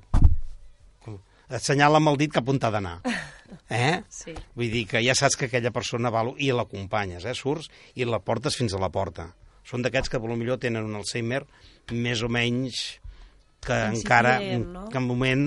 com- 1.03 1.19
et 1.49 1.63
senyala 1.63 1.97
amb 2.01 2.09
el 2.13 2.17
dit 2.19 2.31
cap 2.33 2.47
on 2.49 2.59
t'ha 2.59 2.71
d'anar. 2.71 2.99
Eh? 3.71 4.01
Sí. 4.11 4.33
Vull 4.59 4.67
dir 4.73 4.81
que 4.91 4.99
ja 4.99 5.13
saps 5.15 5.37
que 5.39 5.45
aquella 5.47 5.71
persona 5.71 6.09
val 6.11 6.33
i 6.43 6.49
l'acompanyes, 6.51 7.23
eh? 7.23 7.31
surts 7.33 7.69
i 7.95 8.03
la 8.03 8.19
portes 8.19 8.57
fins 8.59 8.73
a 8.75 8.79
la 8.81 8.89
porta. 8.91 9.29
Són 9.63 9.79
d'aquests 9.85 10.11
que 10.11 10.19
potser 10.19 10.57
tenen 10.59 10.83
un 10.83 10.97
Alzheimer 10.99 11.45
més 11.95 12.21
o 12.23 12.27
menys 12.27 12.75
que 13.63 13.77
Incipient, 13.87 13.95
encara, 14.01 14.33
no? 14.65 14.83
que 14.91 14.99
en 14.99 15.07
moment, 15.07 15.45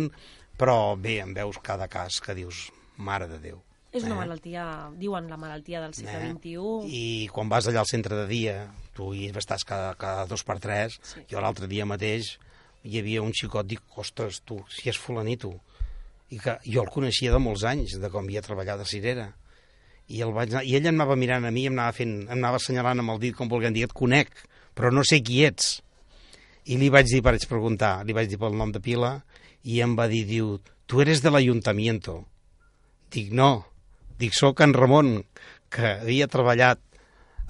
però 0.57 0.97
bé, 0.97 1.19
en 1.21 1.35
veus 1.37 1.59
cada 1.63 1.89
cas 1.93 2.23
que 2.25 2.33
dius, 2.39 2.71
mare 2.97 3.29
de 3.29 3.39
Déu. 3.39 3.61
És 3.93 4.05
una 4.09 4.15
Eh? 4.17 4.21
malaltia, 4.23 4.65
diuen 4.97 5.29
la 5.29 5.37
malaltia 5.37 5.81
del 5.85 5.93
segle 5.93 6.31
Eh? 6.31 6.33
XXI. 6.33 6.89
I 6.89 7.29
quan 7.29 7.49
vas 7.53 7.69
allà 7.69 7.81
al 7.85 7.91
centre 7.93 8.17
de 8.17 8.27
dia, 8.33 8.57
tu 9.01 9.15
hi 9.17 9.31
estàs 9.33 9.65
cada, 9.65 9.95
cada 9.97 10.29
dos 10.29 10.45
per 10.45 10.59
tres, 10.61 11.01
Sí. 11.01 11.25
jo 11.33 11.41
l'altre 11.41 11.69
dia 11.71 11.89
mateix 11.89 12.37
hi 12.85 12.99
havia 13.01 13.23
un 13.25 13.33
xicot, 13.33 13.67
dic, 13.67 13.83
ostres, 13.97 14.41
tu, 14.45 14.61
si 14.69 14.89
és 14.89 14.99
fulanito, 14.99 15.53
i 16.31 16.39
que 16.39 16.59
jo 16.65 16.85
el 16.85 16.93
coneixia 16.93 17.33
de 17.33 17.41
molts 17.43 17.65
anys, 17.65 17.97
de 18.01 18.11
com 18.13 18.25
havia 18.25 18.45
treballat 18.45 18.81
a 18.81 18.89
Cirera, 18.89 19.33
i, 20.09 20.21
el 20.25 20.33
vaig 20.33 20.53
anar, 20.53 20.65
i 20.65 20.77
ell 20.77 20.89
em 20.89 20.95
anava 20.97 21.17
mirant 21.17 21.45
a 21.45 21.53
mi, 21.55 21.67
em 21.69 21.77
anava, 21.77 21.93
fent, 21.97 22.15
em 22.27 22.39
anava 22.39 22.61
assenyalant 22.61 23.03
amb 23.03 23.15
el 23.15 23.21
dit, 23.23 23.37
com 23.37 23.49
volguem 23.49 23.75
dir, 23.77 23.85
et 23.89 23.97
conec, 23.97 24.33
però 24.75 24.91
no 24.93 25.05
sé 25.05 25.21
qui 25.23 25.43
ets. 25.45 25.83
I 26.67 26.79
li 26.81 26.89
vaig 26.93 27.09
dir, 27.11 27.21
vaig 27.25 27.45
preguntar, 27.51 28.01
li 28.07 28.17
vaig 28.17 28.31
dir 28.31 28.39
pel 28.41 28.57
nom 28.57 28.73
de 28.73 28.81
pila, 28.85 29.19
i 29.65 29.81
em 29.85 29.97
va 29.99 30.09
dir, 30.09 30.25
diu, 30.29 30.57
tu 30.87 31.03
eres 31.05 31.21
de 31.23 31.31
l'Ayuntamiento. 31.31 32.25
Dic, 33.13 33.33
no, 33.37 33.67
dic, 34.19 34.33
sóc 34.37 34.63
en 34.65 34.75
Ramon, 34.75 35.21
que 35.71 35.99
havia 36.01 36.31
treballat 36.31 36.81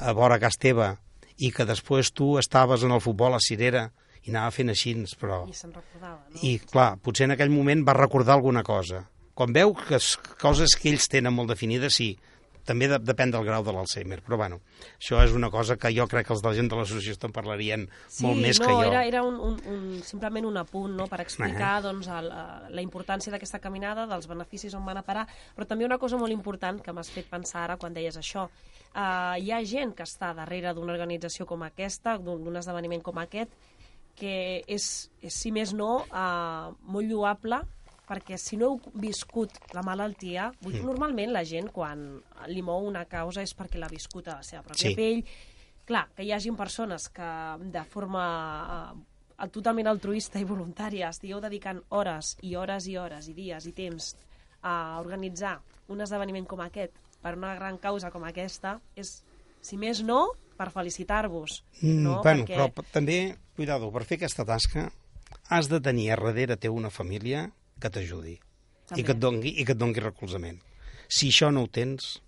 a 0.01 0.13
vora 0.17 0.41
casa 0.43 0.61
teva 0.61 0.91
i 1.41 1.51
que 1.55 1.67
després 1.69 2.13
tu 2.13 2.35
estaves 2.41 2.85
en 2.85 2.93
el 2.93 3.03
futbol 3.05 3.37
a 3.37 3.43
Cirera 3.43 3.89
i 4.27 4.33
anava 4.33 4.53
fent 4.53 4.73
així, 4.73 4.95
però... 5.21 5.45
I 5.49 5.57
se'n 5.57 5.73
recordava, 5.73 6.21
no? 6.29 6.43
I, 6.45 6.59
clar, 6.71 6.91
potser 7.01 7.29
en 7.29 7.37
aquell 7.37 7.53
moment 7.53 7.87
va 7.87 7.97
recordar 7.97 8.37
alguna 8.37 8.63
cosa. 8.67 9.07
Quan 9.35 9.55
veu 9.57 9.73
que 9.79 9.97
es, 9.97 10.13
coses 10.41 10.77
que 10.77 10.91
ells 10.93 11.09
tenen 11.09 11.33
molt 11.33 11.49
definides, 11.55 11.97
sí, 11.97 12.11
també 12.69 12.89
de, 12.91 12.99
depèn 13.03 13.33
del 13.33 13.45
grau 13.47 13.65
de 13.65 13.73
l'Alzheimer, 13.75 14.21
però 14.25 14.37
bueno, 14.41 14.61
això 14.99 15.21
és 15.25 15.33
una 15.37 15.51
cosa 15.53 15.77
que 15.81 15.91
jo 15.97 16.07
crec 16.11 16.29
que 16.29 16.35
els 16.37 16.43
de 16.45 16.51
la 16.51 16.57
gent 16.59 16.69
de 16.71 16.79
l'associació 16.79 17.17
te'n 17.23 17.33
parlarien 17.35 17.87
Sí, 18.07 18.25
molt 18.27 18.41
més 18.43 18.61
no, 18.61 18.67
que 18.67 18.75
jo. 18.77 18.83
Era, 18.91 19.05
era 19.09 19.23
un, 19.27 19.39
un, 19.49 19.57
un, 19.73 19.87
simplement 20.07 20.47
un 20.47 20.61
apunt 20.61 20.95
no, 20.99 21.09
per 21.11 21.23
explicar 21.25 21.79
doncs, 21.87 22.11
el, 22.13 22.29
eh, 22.31 22.75
la 22.77 22.85
importància 22.85 23.33
d'aquesta 23.33 23.63
caminada, 23.65 24.07
dels 24.11 24.29
beneficis 24.31 24.77
on 24.77 24.85
van 24.87 25.01
a 25.01 25.07
parar, 25.07 25.27
però 25.57 25.67
també 25.67 25.89
una 25.89 25.99
cosa 26.03 26.21
molt 26.21 26.37
important 26.37 26.83
que 26.85 26.95
m'has 26.95 27.11
fet 27.13 27.31
pensar 27.33 27.65
ara 27.65 27.79
quan 27.81 27.97
deies 27.97 28.21
això. 28.21 28.51
Uh, 28.91 29.37
hi 29.39 29.53
ha 29.55 29.61
gent 29.63 29.93
que 29.95 30.03
està 30.03 30.33
darrere 30.35 30.73
d'una 30.75 30.93
organització 30.97 31.47
com 31.47 31.63
aquesta, 31.63 32.17
d'un 32.19 32.57
esdeveniment 32.59 33.05
com 33.07 33.21
aquest, 33.23 33.53
que 34.19 34.33
és, 34.67 35.11
és 35.23 35.37
si 35.37 35.53
més 35.55 35.71
no, 35.77 36.01
uh, 36.11 36.73
molt 36.91 37.07
lloable 37.07 37.61
perquè 38.11 38.35
si 38.43 38.59
no 38.59 38.73
heu 38.73 38.81
viscut 38.99 39.55
la 39.77 39.85
malaltia, 39.87 40.49
dir, 40.65 40.81
normalment 40.83 41.31
la 41.31 41.45
gent 41.47 41.69
quan 41.71 42.03
li 42.51 42.63
mou 42.67 42.83
una 42.89 43.05
causa 43.07 43.45
és 43.47 43.55
perquè 43.55 43.79
l'ha 43.79 43.91
viscut 43.93 44.27
a 44.27 44.41
la 44.41 44.43
seva 44.43 44.65
pròpia 44.67 44.91
Sí. 44.91 44.97
pell, 44.99 45.23
clar, 45.87 46.09
que 46.17 46.27
hi 46.27 46.33
hagin 46.35 46.57
persones 46.59 47.07
que 47.15 47.29
de 47.71 47.85
forma 47.85 48.25
eh, 49.39 49.47
totalment 49.55 49.87
altruista 49.87 50.43
i 50.43 50.49
voluntària 50.49 51.13
estigueu 51.15 51.39
dedicant 51.41 51.81
hores 51.91 52.37
i 52.43 52.57
hores 52.57 52.89
i 52.91 52.97
hores 52.99 53.29
i 53.31 53.35
dies 53.39 53.71
i 53.71 53.73
temps 53.73 54.17
a 54.63 54.99
organitzar 55.01 55.61
un 55.89 56.03
esdeveniment 56.03 56.47
com 56.51 56.61
aquest 56.67 56.99
per 57.23 57.37
una 57.39 57.55
gran 57.59 57.79
causa 57.79 58.11
com 58.11 58.25
aquesta, 58.29 58.79
és, 58.97 59.21
si 59.61 59.77
més 59.81 60.03
no, 60.07 60.23
per 60.61 60.71
felicitar-vos. 60.75 61.63
Mm, 61.81 62.01
no? 62.05 62.21
bueno, 62.23 62.45
Perquè... 62.45 62.57
però 62.57 62.87
també, 62.93 63.21
cuidado, 63.57 63.91
per 63.95 64.05
fer 64.09 64.21
aquesta 64.21 64.47
tasca 64.49 64.91
has 65.51 65.69
de 65.71 65.81
tenir 65.83 66.11
a 66.13 66.19
darrere 66.21 66.57
teu 66.61 66.77
una 66.77 66.91
família 66.91 67.49
que 67.81 67.91
t'ajudi 67.91 68.37
i 68.97 69.05
que, 69.05 69.15
et 69.15 69.21
dongui, 69.23 69.55
i 69.61 69.65
que 69.67 69.75
et 69.77 69.81
dongui 69.81 70.03
recolzament. 70.03 70.59
Si 71.11 71.31
això 71.31 71.51
no 71.55 71.65
ho 71.65 71.71
tens, 71.71 72.19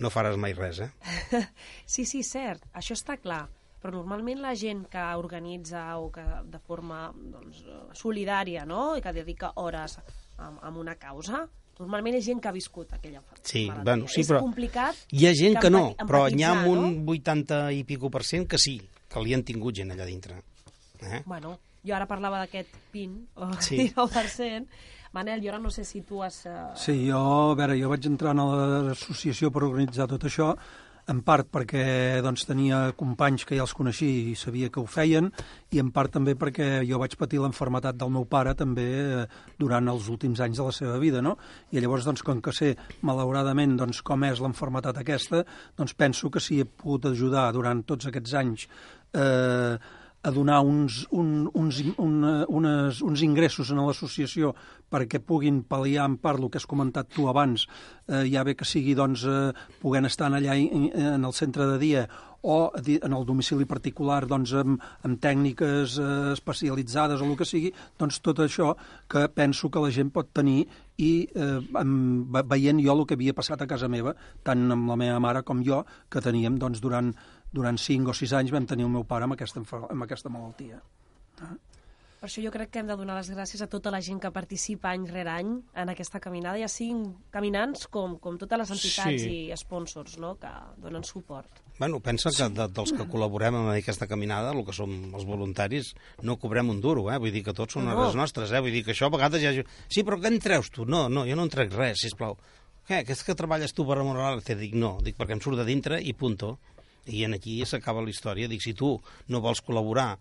no 0.00 0.10
faràs 0.12 0.36
mai 0.40 0.56
res, 0.56 0.80
eh? 0.80 0.90
Sí, 1.92 2.06
sí, 2.08 2.22
cert, 2.24 2.66
això 2.72 2.96
està 2.96 3.18
clar. 3.20 3.46
però 3.80 3.94
normalment 3.94 4.42
la 4.44 4.52
gent 4.60 4.82
que 4.92 5.02
organitza 5.16 5.96
o 5.96 6.10
que 6.12 6.22
de 6.52 6.58
forma 6.60 7.14
doncs, 7.16 7.62
solidària 7.96 8.66
no? 8.68 8.96
i 8.96 9.00
que 9.00 9.12
dedica 9.16 9.54
hores 9.56 9.96
a, 10.36 10.50
a 10.60 10.68
una 10.68 10.96
causa, 11.00 11.46
normalment 11.80 12.14
és 12.18 12.24
gent 12.28 12.40
que 12.44 12.48
ha 12.50 12.52
viscut 12.54 12.92
aquella 12.92 13.22
Sí, 13.42 13.64
malaltia. 13.66 13.84
bueno, 13.88 14.06
sí, 14.08 14.20
és 14.20 14.28
però 14.30 14.40
complicat 14.44 14.94
Hi 15.16 15.26
ha 15.26 15.32
gent 15.34 15.58
que 15.58 15.70
no, 15.72 15.82
però 16.06 16.26
n'hi 16.30 16.44
ha 16.44 16.52
un 16.68 17.02
80 17.08 17.72
i 17.72 17.82
pico 17.88 18.10
per 18.12 18.22
cent 18.24 18.46
que 18.46 18.58
sí, 18.60 18.76
que 19.10 19.20
li 19.24 19.34
han 19.34 19.42
tingut 19.42 19.74
gent 19.74 19.90
allà 19.96 20.04
dintre. 20.06 20.42
Eh? 21.00 21.22
Bueno, 21.26 21.56
jo 21.82 21.94
ara 21.96 22.06
parlava 22.06 22.38
d'aquest 22.44 22.68
PIN, 22.92 23.16
o 23.36 23.48
Sí. 23.58 23.88
19%. 23.96 24.66
Manel, 25.12 25.40
jo 25.42 25.48
ara 25.50 25.58
no 25.58 25.70
sé 25.74 25.82
si 25.84 26.02
tu 26.06 26.20
has... 26.22 26.44
eh, 26.46 26.52
Sí, 26.76 27.08
jo, 27.08 27.18
a 27.50 27.54
veure, 27.58 27.74
jo 27.80 27.88
vaig 27.90 28.04
entrar 28.06 28.30
a 28.30 28.44
l'associació 28.84 29.50
per 29.50 29.64
organitzar 29.66 30.06
tot 30.06 30.22
això, 30.28 30.52
en 31.10 31.20
part 31.26 31.48
perquè 31.50 31.84
doncs, 32.24 32.44
tenia 32.48 32.80
companys 32.98 33.44
que 33.46 33.58
ja 33.58 33.64
els 33.66 33.74
coneixia 33.76 34.30
i 34.30 34.36
sabia 34.38 34.70
que 34.72 34.80
ho 34.82 34.86
feien, 34.86 35.30
i 35.74 35.82
en 35.82 35.90
part 35.94 36.14
també 36.14 36.36
perquè 36.38 36.84
jo 36.86 37.00
vaig 37.02 37.16
patir 37.20 37.40
l'enfermetat 37.42 37.98
del 37.98 38.12
meu 38.14 38.26
pare 38.30 38.54
també 38.58 38.86
eh, 39.00 39.24
durant 39.58 39.90
els 39.92 40.08
últims 40.12 40.40
anys 40.44 40.60
de 40.60 40.68
la 40.68 40.74
seva 40.76 40.98
vida, 41.02 41.22
no? 41.24 41.36
I 41.74 41.82
llavors, 41.82 42.06
doncs, 42.06 42.22
com 42.26 42.42
que 42.44 42.54
sé, 42.54 42.74
malauradament, 43.06 43.76
doncs, 43.80 44.04
com 44.06 44.26
és 44.28 44.42
l'enfermetat 44.42 45.02
aquesta, 45.02 45.44
doncs 45.78 45.96
penso 45.98 46.30
que 46.30 46.42
si 46.42 46.60
he 46.60 46.68
pogut 46.68 47.10
ajudar 47.10 47.50
durant 47.56 47.82
tots 47.86 48.10
aquests 48.10 48.36
anys 48.40 48.68
eh, 49.14 49.76
a 50.22 50.30
donar 50.30 50.60
uns, 50.60 51.06
un, 51.10 51.48
uns, 51.56 51.78
un, 51.96 52.16
unes, 52.48 53.00
uns 53.00 53.22
ingressos 53.24 53.70
a 53.72 53.78
l'associació 53.80 54.54
perquè 54.90 55.20
puguin 55.24 55.62
pal·liar 55.64 56.04
en 56.10 56.18
part 56.20 56.40
el 56.42 56.50
que 56.50 56.58
has 56.60 56.66
comentat 56.68 57.08
tu 57.14 57.28
abans, 57.30 57.64
eh, 58.08 58.26
ja 58.28 58.42
bé 58.44 58.52
que 58.58 58.66
sigui 58.68 58.92
doncs, 58.98 59.24
eh, 59.24 59.52
puguent 59.80 60.04
estar 60.10 60.28
allà 60.28 60.58
en, 60.58 60.90
en 60.92 61.24
el 61.24 61.32
centre 61.32 61.64
de 61.70 61.78
dia 61.80 62.04
o 62.42 62.70
en 62.76 63.12
el 63.12 63.24
domicili 63.28 63.66
particular 63.68 64.26
doncs, 64.26 64.52
amb, 64.56 64.80
amb 65.04 65.18
tècniques 65.20 65.96
eh, 66.00 66.32
especialitzades 66.34 67.20
o 67.20 67.28
el 67.28 67.36
que 67.36 67.48
sigui, 67.48 67.72
doncs 68.00 68.20
tot 68.24 68.40
això 68.44 68.74
que 69.08 69.26
penso 69.32 69.68
que 69.72 69.80
la 69.84 69.90
gent 69.92 70.10
pot 70.12 70.28
tenir 70.36 70.66
i 71.00 71.28
eh, 71.32 71.60
amb, 71.80 72.28
ve- 72.32 72.44
veient 72.48 72.80
jo 72.84 72.92
el 72.96 73.06
que 73.06 73.16
havia 73.16 73.36
passat 73.36 73.60
a 73.62 73.68
casa 73.70 73.88
meva, 73.92 74.12
tant 74.44 74.68
amb 74.72 74.88
la 74.88 74.96
meva 75.00 75.20
mare 75.20 75.44
com 75.48 75.60
jo, 75.64 75.84
que 76.12 76.20
teníem 76.24 76.56
doncs, 76.60 76.80
durant, 76.80 77.12
durant 77.52 77.78
5 77.78 78.10
o 78.10 78.14
6 78.14 78.32
anys 78.38 78.52
vam 78.54 78.66
tenir 78.66 78.84
el 78.86 78.92
meu 78.94 79.04
pare 79.04 79.24
amb 79.26 79.34
aquesta, 79.36 79.60
amb 79.90 80.02
aquesta 80.06 80.30
malaltia. 80.30 80.80
Per 82.20 82.28
això 82.28 82.42
jo 82.44 82.50
crec 82.52 82.68
que 82.68 82.82
hem 82.82 82.88
de 82.90 82.94
donar 83.00 83.14
les 83.16 83.30
gràcies 83.32 83.62
a 83.64 83.66
tota 83.72 83.88
la 83.90 84.02
gent 84.04 84.18
que 84.20 84.28
participa 84.30 84.90
any 84.92 85.06
rere 85.08 85.30
any 85.32 85.54
en 85.80 85.88
aquesta 85.88 86.20
caminada, 86.20 86.58
ja 86.60 86.68
siguin 86.68 87.14
caminants 87.32 87.86
com, 87.88 88.18
com 88.20 88.36
totes 88.36 88.60
les 88.60 88.72
entitats 88.74 89.22
Sí. 89.22 89.30
i 89.48 89.56
sponsors 89.56 90.18
no? 90.20 90.34
que 90.36 90.50
donen 90.84 91.02
suport. 91.08 91.48
Bueno, 91.78 91.96
pensa 92.04 92.28
que 92.28 92.50
de, 92.52 92.66
dels 92.76 92.92
que 92.92 93.06
col·laborem 93.08 93.56
en 93.56 93.70
aquesta 93.72 94.04
caminada, 94.06 94.52
el 94.52 94.60
que 94.68 94.74
som 94.76 94.92
els 95.14 95.24
voluntaris, 95.24 95.94
no 96.20 96.36
cobrem 96.36 96.68
un 96.68 96.82
duro, 96.84 97.06
eh? 97.10 97.16
Vull 97.16 97.32
dir 97.32 97.40
que 97.46 97.54
tots 97.56 97.72
són 97.78 97.88
No. 97.88 97.96
hores 97.96 98.14
nostres, 98.14 98.52
eh? 98.52 98.60
Vull 98.60 98.76
dir 98.76 98.84
que 98.84 98.92
això 98.92 99.08
a 99.08 99.14
vegades 99.16 99.40
ja... 99.40 99.54
Sí, 99.88 100.04
però 100.04 100.20
què 100.20 100.28
en 100.28 100.38
treus 100.44 100.68
tu? 100.70 100.84
No, 100.84 101.06
no, 101.08 101.24
jo 101.24 101.34
no 101.40 101.48
en 101.48 101.54
trec 101.56 101.72
res, 101.72 102.04
sisplau. 102.04 102.36
Què, 102.86 103.00
que 103.06 103.16
és 103.16 103.24
que 103.24 103.32
treballes 103.34 103.72
tu 103.72 103.86
per 103.88 103.96
remunerar? 103.96 104.42
Te 104.44 104.58
dic, 104.60 104.76
no, 104.76 104.98
dic, 105.00 105.16
perquè 105.16 105.32
em 105.38 105.40
surt 105.40 105.56
de 105.56 105.64
dintre 105.64 106.02
i 106.04 106.12
punto. 106.12 106.58
I 107.06 107.24
en 107.24 107.34
aquí 107.34 107.64
s'acaba 107.66 108.02
la 108.02 108.10
història. 108.10 108.48
Dic, 108.48 108.60
si 108.62 108.74
tu 108.74 109.00
no 109.28 109.40
vols 109.40 109.62
col·laborar, 109.64 110.18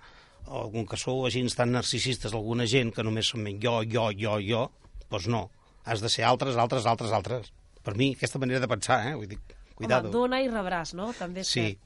o 0.47 0.69
com 0.71 0.85
que 0.87 0.97
sou 0.97 1.25
agents 1.27 1.55
tan 1.55 1.71
narcisistes, 1.71 2.33
alguna 2.33 2.65
gent 2.65 2.93
que 2.95 3.03
només 3.03 3.27
som 3.27 3.43
jo, 3.61 3.81
jo, 3.83 4.09
jo, 4.17 4.37
jo, 4.39 4.71
doncs 5.09 5.27
no. 5.27 5.49
Has 5.85 6.01
de 6.01 6.09
ser 6.09 6.23
altres, 6.25 6.55
altres, 6.55 6.85
altres, 6.85 7.11
altres. 7.11 7.51
Per 7.83 7.95
mi, 7.95 8.13
aquesta 8.15 8.39
manera 8.39 8.59
de 8.59 8.67
pensar, 8.67 9.01
eh? 9.07 9.15
Vull 9.15 9.27
dir, 9.27 9.39
cuidado. 9.75 10.09
Home, 10.09 10.13
dona 10.17 10.41
i 10.41 10.49
rebràs, 10.49 10.93
no? 10.93 11.11
També 11.17 11.41
és 11.41 11.47
Sí, 11.47 11.61
cert. 11.61 11.79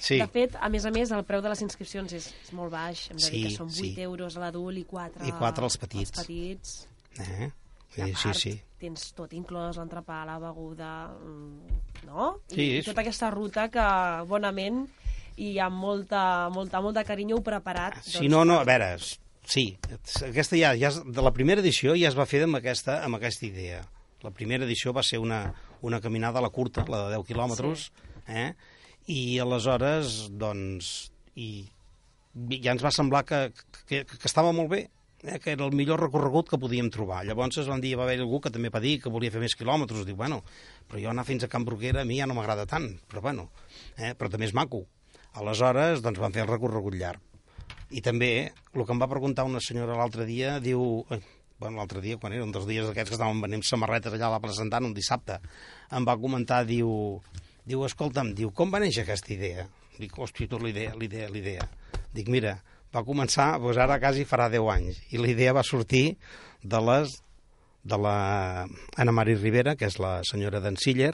sí. 0.00 0.18
De 0.18 0.26
fet, 0.28 0.56
a 0.60 0.68
més 0.68 0.84
a 0.84 0.90
més, 0.90 1.10
el 1.10 1.24
preu 1.24 1.42
de 1.42 1.48
les 1.48 1.62
inscripcions 1.62 2.12
és, 2.12 2.30
és 2.44 2.52
molt 2.52 2.72
baix. 2.72 3.10
Hem 3.10 3.16
de 3.18 3.30
dir 3.30 3.30
Sí, 3.30 3.42
que 3.48 3.56
són 3.56 3.68
8 3.68 3.76
sí. 3.80 3.94
euros 4.02 4.36
a 4.36 4.40
l'adult 4.40 4.78
i 4.78 4.84
4, 4.84 5.26
I 5.26 5.32
quatre 5.32 5.64
als 5.64 5.76
petits. 5.78 6.10
als 6.18 6.26
petits. 6.26 6.88
Eh? 7.20 7.50
Dir, 7.94 8.16
sí, 8.16 8.22
part, 8.24 8.36
sí. 8.40 8.60
Tens 8.84 9.08
tot 9.16 9.32
inclòs, 9.36 9.78
l'entrepà, 9.80 10.22
la 10.28 10.36
beguda, 10.42 10.92
mm, 11.16 12.06
no? 12.10 12.30
Sí, 12.52 12.60
I 12.62 12.78
és- 12.82 12.86
tota 12.92 13.00
aquesta 13.02 13.30
ruta 13.32 13.66
que, 13.72 13.88
bonament, 14.30 14.84
i 15.40 15.56
amb 15.58 15.80
molta, 15.82 16.48
molta, 16.54 16.80
molta 16.84 17.02
carinyo 17.04 17.38
heu 17.40 17.42
preparat. 17.42 17.96
doncs, 17.98 18.18
Si 18.20 18.28
no, 18.30 18.44
no, 18.44 18.60
a 18.60 18.64
veure, 18.68 18.92
sí, 19.44 19.66
aquesta 20.28 20.56
ja, 20.60 20.74
ja, 20.78 20.90
de 21.04 21.22
la 21.24 21.32
primera 21.34 21.60
edició 21.64 21.96
ja 21.98 22.08
es 22.12 22.16
va 22.18 22.26
fer 22.30 22.44
amb 22.46 22.60
aquesta, 22.60 23.00
amb 23.04 23.16
aquesta 23.18 23.46
idea. 23.48 23.82
La 24.24 24.30
primera 24.32 24.64
edició 24.64 24.92
va 24.96 25.02
ser 25.04 25.18
una, 25.20 25.52
una 25.82 26.00
caminada 26.00 26.38
a 26.38 26.42
la 26.44 26.48
curta, 26.54 26.84
la 26.88 27.02
de 27.08 27.16
10 27.16 27.26
quilòmetres, 27.28 27.90
eh? 28.28 28.54
i 29.12 29.38
aleshores, 29.42 30.30
doncs, 30.32 31.10
i 31.36 31.66
ja 32.64 32.72
ens 32.72 32.82
va 32.82 32.90
semblar 32.94 33.24
que, 33.28 33.52
que, 33.86 34.04
que 34.06 34.24
estava 34.30 34.52
molt 34.56 34.70
bé? 34.72 34.86
Que 35.24 35.54
era 35.54 35.64
el 35.64 35.72
millor 35.72 36.02
recorregut 36.02 36.50
que 36.50 36.60
podíem 36.60 36.90
trobar. 36.92 37.22
Llavors 37.24 37.58
es 37.62 37.68
van 37.70 37.80
dir, 37.80 37.94
va 37.96 38.04
haver 38.04 38.18
algú 38.20 38.42
que 38.44 38.52
també 38.52 38.70
va 38.72 38.82
dir 38.84 38.98
que 39.00 39.12
volia 39.12 39.32
fer 39.32 39.40
més 39.42 39.56
quilòmetres. 39.56 40.04
Dic, 40.04 40.16
bueno, 40.18 40.42
però 40.88 41.00
jo 41.00 41.12
anar 41.12 41.24
fins 41.24 41.46
a 41.46 41.50
Can 41.52 41.64
Bruguera 41.64 42.02
a 42.02 42.08
mi 42.08 42.18
ja 42.20 42.28
no 42.28 42.36
m'agrada 42.36 42.66
tant, 42.68 42.90
però 43.08 43.22
bueno, 43.24 43.48
eh? 43.96 44.12
però 44.18 44.28
també 44.30 44.50
és 44.50 44.56
maco. 44.56 44.84
Aleshores, 45.40 46.02
doncs, 46.04 46.20
van 46.20 46.34
fer 46.34 46.44
el 46.44 46.52
recorregut 46.52 46.98
llarg. 46.98 47.22
I 47.94 48.02
també, 48.04 48.52
el 48.74 48.84
que 48.84 48.92
em 48.92 49.00
va 49.00 49.08
preguntar 49.10 49.46
una 49.48 49.62
senyora 49.64 49.96
l'altre 49.98 50.28
dia, 50.28 50.58
diu... 50.60 51.04
eh, 51.10 51.22
Bueno, 51.54 51.78
l'altre 51.78 52.00
dia, 52.02 52.18
quan 52.18 52.32
era 52.34 52.42
un 52.44 52.50
dels 52.52 52.66
dies 52.66 52.88
aquests 52.90 53.12
que 53.12 53.14
estàvem 53.14 53.38
venint 53.44 53.62
samarretes 53.62 54.12
allà 54.12 54.26
a 54.26 54.32
la 54.34 54.40
presentant, 54.42 54.84
un 54.88 54.92
dissabte, 54.92 55.38
em 55.94 56.04
va 56.04 56.18
comentar, 56.20 56.64
diu... 56.66 56.90
Diu, 57.64 57.80
escolta'm, 57.86 58.34
diu, 58.36 58.50
com 58.52 58.74
va 58.74 58.80
néixer 58.82 59.06
aquesta 59.06 59.32
idea? 59.32 59.62
Dic, 59.96 60.18
hosti, 60.20 60.44
tu, 60.50 60.58
l'idea, 60.60 60.92
l'idea, 61.00 61.30
l'idea. 61.32 61.64
Dic, 62.12 62.28
mira, 62.28 62.58
va 62.94 63.04
començar, 63.06 63.54
doncs 63.60 63.80
ara 63.82 63.98
quasi 64.02 64.24
farà 64.28 64.48
10 64.52 64.70
anys, 64.70 65.02
i 65.10 65.20
la 65.20 65.30
idea 65.32 65.54
va 65.56 65.66
sortir 65.66 66.16
de 66.62 66.80
les 66.80 67.18
de 67.84 67.98
la 68.00 68.66
Anna 68.96 69.12
Mari 69.12 69.36
Rivera, 69.36 69.76
que 69.76 69.86
és 69.86 69.98
la 70.00 70.22
senyora 70.24 70.60
d'en 70.64 70.78
Siller, 70.80 71.12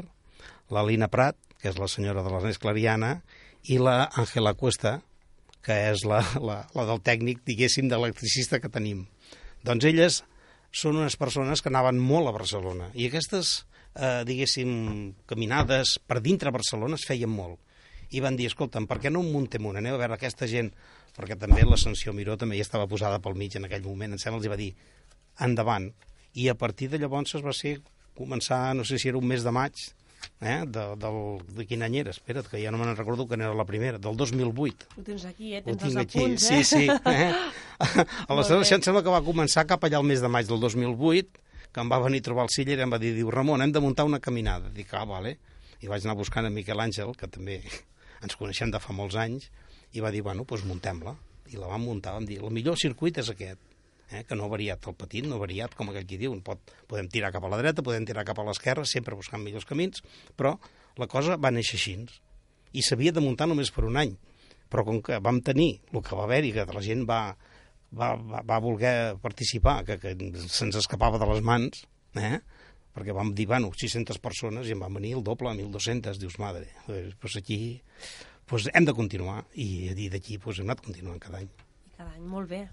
la 0.71 0.85
Lina 0.87 1.11
Prat, 1.11 1.37
que 1.59 1.69
és 1.69 1.79
la 1.83 1.89
senyora 1.91 2.23
de 2.23 2.31
l'Ernest 2.31 2.63
Clariana, 2.63 3.17
i 3.67 3.81
la 3.83 4.05
Àngela 4.17 4.55
Cuesta, 4.55 5.01
que 5.67 5.77
és 5.91 6.05
la, 6.09 6.23
la, 6.41 6.61
la 6.73 6.85
del 6.89 7.03
tècnic, 7.05 7.43
diguéssim, 7.45 7.91
d'electricista 7.91 8.61
que 8.63 8.71
tenim. 8.73 9.03
Doncs 9.67 9.89
elles 9.91 10.21
són 10.73 11.01
unes 11.03 11.19
persones 11.21 11.61
que 11.61 11.69
anaven 11.69 11.99
molt 11.99 12.31
a 12.31 12.37
Barcelona, 12.39 12.89
i 12.95 13.11
aquestes, 13.11 13.67
eh, 13.97 14.23
diguéssim, 14.29 14.71
caminades 15.29 15.99
per 16.07 16.23
dintre 16.23 16.55
Barcelona 16.55 16.97
es 16.97 17.09
feien 17.09 17.35
molt. 17.35 17.59
I 18.15 18.23
van 18.23 18.39
dir, 18.39 18.49
escolta'm, 18.51 18.89
per 18.91 18.99
què 19.03 19.11
no 19.11 19.23
muntem 19.27 19.67
una? 19.67 19.83
Aneu 19.83 19.99
a 19.99 20.01
veure 20.01 20.17
aquesta 20.17 20.49
gent, 20.51 20.73
perquè 21.17 21.37
també 21.39 21.65
l'Ascensió 21.67 22.15
Miró 22.17 22.37
també 22.41 22.59
ja 22.59 22.67
estava 22.67 22.89
posada 22.91 23.21
pel 23.23 23.39
mig 23.39 23.57
en 23.57 23.69
aquell 23.69 23.87
moment, 23.87 24.17
em 24.17 24.23
sembla, 24.23 24.41
els 24.41 24.51
va 24.53 24.59
dir, 24.61 24.73
endavant. 25.47 25.91
I 26.35 26.49
a 26.49 26.57
partir 26.59 26.91
de 26.91 27.01
llavors 27.03 27.35
es 27.35 27.45
va 27.45 27.55
ser 27.57 27.79
començar, 28.19 28.75
no 28.77 28.85
sé 28.85 28.99
si 28.99 29.09
era 29.11 29.19
un 29.19 29.27
mes 29.27 29.43
de 29.47 29.53
maig, 29.55 29.81
eh? 30.41 30.63
de, 30.67 30.85
del, 31.01 31.21
de 31.57 31.67
quin 31.67 31.83
any 31.87 32.01
era? 32.03 32.15
Espera't, 32.15 32.49
que 32.51 32.61
ja 32.63 32.73
no 32.73 32.81
me'n 32.81 32.97
recordo 32.97 33.27
que 33.29 33.39
era 33.39 33.53
la 33.57 33.67
primera, 33.69 33.99
del 33.99 34.17
2008. 34.17 34.91
Ho 34.97 35.05
tens 35.07 35.27
aquí, 35.29 35.55
eh? 35.55 35.63
Ho 35.65 35.71
Tens 35.71 35.85
els 35.85 35.95
tinc 35.95 36.03
aquí, 36.05 36.25
apunts, 36.25 36.49
sí, 36.49 36.61
eh? 36.61 36.65
sí. 36.65 36.87
Eh? 37.81 38.05
Aleshores, 38.29 38.71
em 38.77 38.83
sembla 38.85 39.01
que 39.05 39.13
va 39.13 39.23
començar 39.25 39.65
cap 39.69 39.87
allà 39.87 40.01
al 40.01 40.05
mes 40.05 40.21
de 40.21 40.29
maig 40.29 40.49
del 40.49 40.61
2008, 40.61 41.47
que 41.73 41.81
em 41.81 41.93
va 41.93 42.01
venir 42.03 42.21
a 42.21 42.27
trobar 42.27 42.45
el 42.45 42.53
Siller 42.53 42.77
i 42.77 42.85
em 42.85 42.93
va 42.93 42.99
dir, 43.01 43.15
diu, 43.17 43.31
Ramon, 43.33 43.63
hem 43.65 43.73
de 43.73 43.81
muntar 43.81 44.05
una 44.09 44.21
caminada. 44.21 44.69
Dic, 44.75 44.93
ah, 44.99 45.07
vale. 45.09 45.39
I 45.81 45.89
vaig 45.89 46.05
anar 46.05 46.19
buscant 46.19 46.45
a 46.45 46.53
Miquel 46.53 46.83
Àngel, 46.83 47.15
que 47.17 47.31
també 47.31 47.61
ens 48.21 48.37
coneixem 48.37 48.73
de 48.75 48.81
fa 48.83 48.93
molts 48.93 49.17
anys, 49.17 49.49
i 49.93 50.05
va 50.05 50.13
dir, 50.15 50.23
bueno, 50.27 50.47
doncs 50.49 50.67
muntem-la. 50.69 51.17
I 51.51 51.59
la 51.59 51.69
vam 51.71 51.83
muntar, 51.89 52.15
vam 52.15 52.27
dir, 52.29 52.39
el 52.45 52.55
millor 52.55 52.79
circuit 52.79 53.19
és 53.19 53.31
aquest, 53.33 53.63
eh? 54.11 54.23
que 54.27 54.37
no 54.39 54.47
ha 54.47 54.53
variat 54.53 54.87
el 54.87 54.97
petit, 54.99 55.27
no 55.27 55.37
ha 55.37 55.43
variat, 55.43 55.75
com 55.79 55.91
aquell 55.91 56.07
qui 56.07 56.19
diu, 56.21 56.37
pot, 56.47 56.75
podem 56.91 57.09
tirar 57.11 57.33
cap 57.35 57.47
a 57.47 57.51
la 57.51 57.59
dreta, 57.59 57.83
podem 57.87 58.07
tirar 58.07 58.25
cap 58.29 58.39
a 58.39 58.47
l'esquerra, 58.47 58.87
sempre 58.87 59.19
buscant 59.19 59.43
millors 59.43 59.67
camins, 59.67 60.05
però 60.39 60.57
la 61.01 61.09
cosa 61.11 61.39
va 61.41 61.51
néixer 61.55 61.79
així. 61.81 61.97
I 62.71 62.85
s'havia 62.87 63.15
de 63.17 63.23
muntar 63.25 63.49
només 63.51 63.73
per 63.75 63.87
un 63.89 63.99
any. 63.99 64.15
Però 64.71 64.85
com 64.87 65.01
que 65.03 65.19
vam 65.19 65.41
tenir 65.43 65.81
el 65.91 66.03
que 66.07 66.15
va 66.15 66.29
haver-hi, 66.29 66.53
que 66.55 66.65
la 66.71 66.83
gent 66.85 67.03
va, 67.09 67.35
va, 67.91 68.15
va, 68.15 68.45
va 68.47 68.59
voler 68.63 69.17
participar, 69.23 69.81
que, 69.89 69.99
que 69.99 70.15
se'ns 70.47 70.79
escapava 70.79 71.19
de 71.19 71.27
les 71.33 71.43
mans, 71.43 71.83
eh? 72.15 72.39
perquè 72.95 73.15
vam 73.15 73.33
dir, 73.35 73.47
bueno, 73.51 73.71
600 73.75 74.19
persones 74.23 74.69
i 74.69 74.75
en 74.75 74.83
van 74.83 74.95
venir 74.95 75.17
el 75.19 75.25
doble, 75.27 75.51
1.200, 75.55 76.19
dius, 76.23 76.39
madre, 76.43 76.69
doncs 76.87 77.19
pues 77.23 77.37
aquí 77.39 77.59
pues 78.51 78.67
hem 78.75 78.85
de 78.85 78.93
continuar, 78.99 79.45
i, 79.55 79.89
i 79.95 80.09
d'aquí 80.11 80.39
pues, 80.43 80.59
hem 80.59 80.67
anat 80.69 80.83
continuant 80.85 81.21
cada 81.23 81.39
any. 81.39 81.47
I 81.87 81.97
cada 81.97 82.11
any, 82.17 82.25
molt 82.27 82.51
bé. 82.51 82.65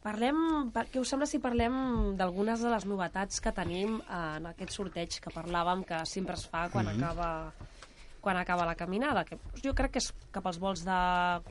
Parlem, 0.00 0.70
què 0.72 0.96
us 1.02 1.10
sembla 1.12 1.26
si 1.28 1.38
parlem 1.44 1.74
d'algunes 2.16 2.62
de 2.64 2.70
les 2.72 2.86
novetats 2.88 3.40
que 3.44 3.52
tenim 3.52 3.98
en 4.08 4.46
aquest 4.48 4.72
sorteig 4.72 5.18
que 5.20 5.32
parlàvem, 5.34 5.82
que 5.84 5.98
sempre 6.08 6.38
es 6.40 6.46
fa 6.48 6.70
quan 6.72 6.86
Mhm. 6.88 6.96
acaba 7.02 7.52
quan 8.20 8.36
acaba 8.36 8.66
la 8.66 8.74
caminada, 8.76 9.24
que 9.24 9.38
jo 9.64 9.72
crec 9.74 9.92
que 9.92 9.98
és 9.98 10.10
cap 10.30 10.44
als 10.46 10.58
vols 10.60 10.82
de... 10.84 10.96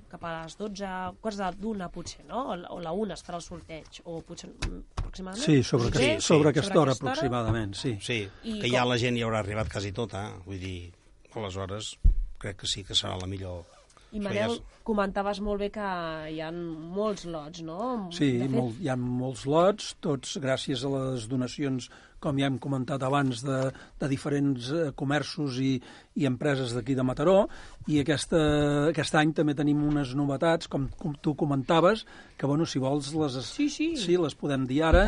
cap 0.08 0.24
a 0.24 0.44
les 0.44 0.56
12, 0.56 0.86
quarts 1.20 1.38
de 1.40 1.48
d'una 1.58 1.88
potser, 1.90 2.24
no? 2.28 2.44
O, 2.52 2.56
la- 2.56 2.70
o 2.70 2.80
la 2.80 2.92
una 2.92 3.16
es 3.16 3.24
farà 3.26 3.38
el 3.40 3.42
sorteig, 3.42 4.02
o 4.06 4.20
potser 4.22 4.52
mm, 4.52 4.84
aproximadament? 5.02 5.44
Sí, 5.46 5.64
sobre, 5.64 5.90
Sí? 5.90 5.98
aquest, 5.98 6.28
sobre 6.28 6.50
aquesta 6.50 6.80
hora 6.80 6.92
aproximadament, 6.94 7.74
sí. 7.74 7.98
Sí, 8.00 8.20
I 8.44 8.60
que 8.62 8.70
ja 8.70 8.82
com- 8.84 8.90
la 8.92 9.00
gent 9.02 9.18
hi 9.18 9.24
haurà 9.26 9.40
arribat 9.40 9.68
quasi 9.72 9.92
tota, 9.92 10.28
eh? 10.28 10.42
vull 10.46 10.60
dir, 10.62 10.94
aleshores 11.34 11.96
crec 12.40 12.58
que 12.64 12.68
sí 12.68 12.84
que 12.88 12.96
serà 12.98 13.18
la 13.20 13.28
millor, 13.28 13.66
I 14.12 14.18
Manel, 14.20 14.38
ja 14.40 14.46
és- 14.56 14.62
comentaves 14.84 15.38
molt 15.46 15.60
bé 15.62 15.68
que 15.70 15.86
hi 16.34 16.40
ha 16.42 16.48
molts 16.52 17.28
lots, 17.30 17.62
no? 17.62 18.08
Sí, 18.12 18.32
de 18.40 18.48
fet, 18.48 18.56
molt, 18.56 18.80
hi 18.82 18.88
ha 18.90 18.96
molts 18.98 19.44
lots, 19.46 19.92
tots 20.02 20.38
gràcies 20.42 20.82
a 20.84 20.90
les 20.90 21.28
donacions, 21.30 21.92
com 22.20 22.36
ja 22.42 22.48
hem 22.50 22.58
comentat 22.60 23.04
abans, 23.06 23.44
de, 23.46 23.60
de 24.02 24.08
diferents 24.10 24.72
eh, 24.74 24.88
comerços 24.98 25.60
i, 25.62 25.76
i 26.18 26.26
empreses 26.26 26.74
d'aquí 26.74 26.96
de 26.98 27.06
Mataró, 27.06 27.44
i 27.88 28.00
aquesta, 28.02 28.42
aquest 28.90 29.14
any 29.16 29.32
també 29.38 29.54
tenim 29.56 29.84
unes 29.88 30.16
novetats, 30.18 30.68
com, 30.68 30.90
com 30.98 31.14
tu 31.22 31.36
comentaves, 31.38 32.02
que, 32.36 32.48
bueno, 32.50 32.66
si 32.66 32.80
vols 32.82 33.14
les, 33.14 33.38
Sí, 33.46 33.70
sí. 33.70 33.92
sí, 33.96 34.18
les 34.18 34.34
podem 34.36 34.66
dir 34.66 34.82
ara. 34.90 35.06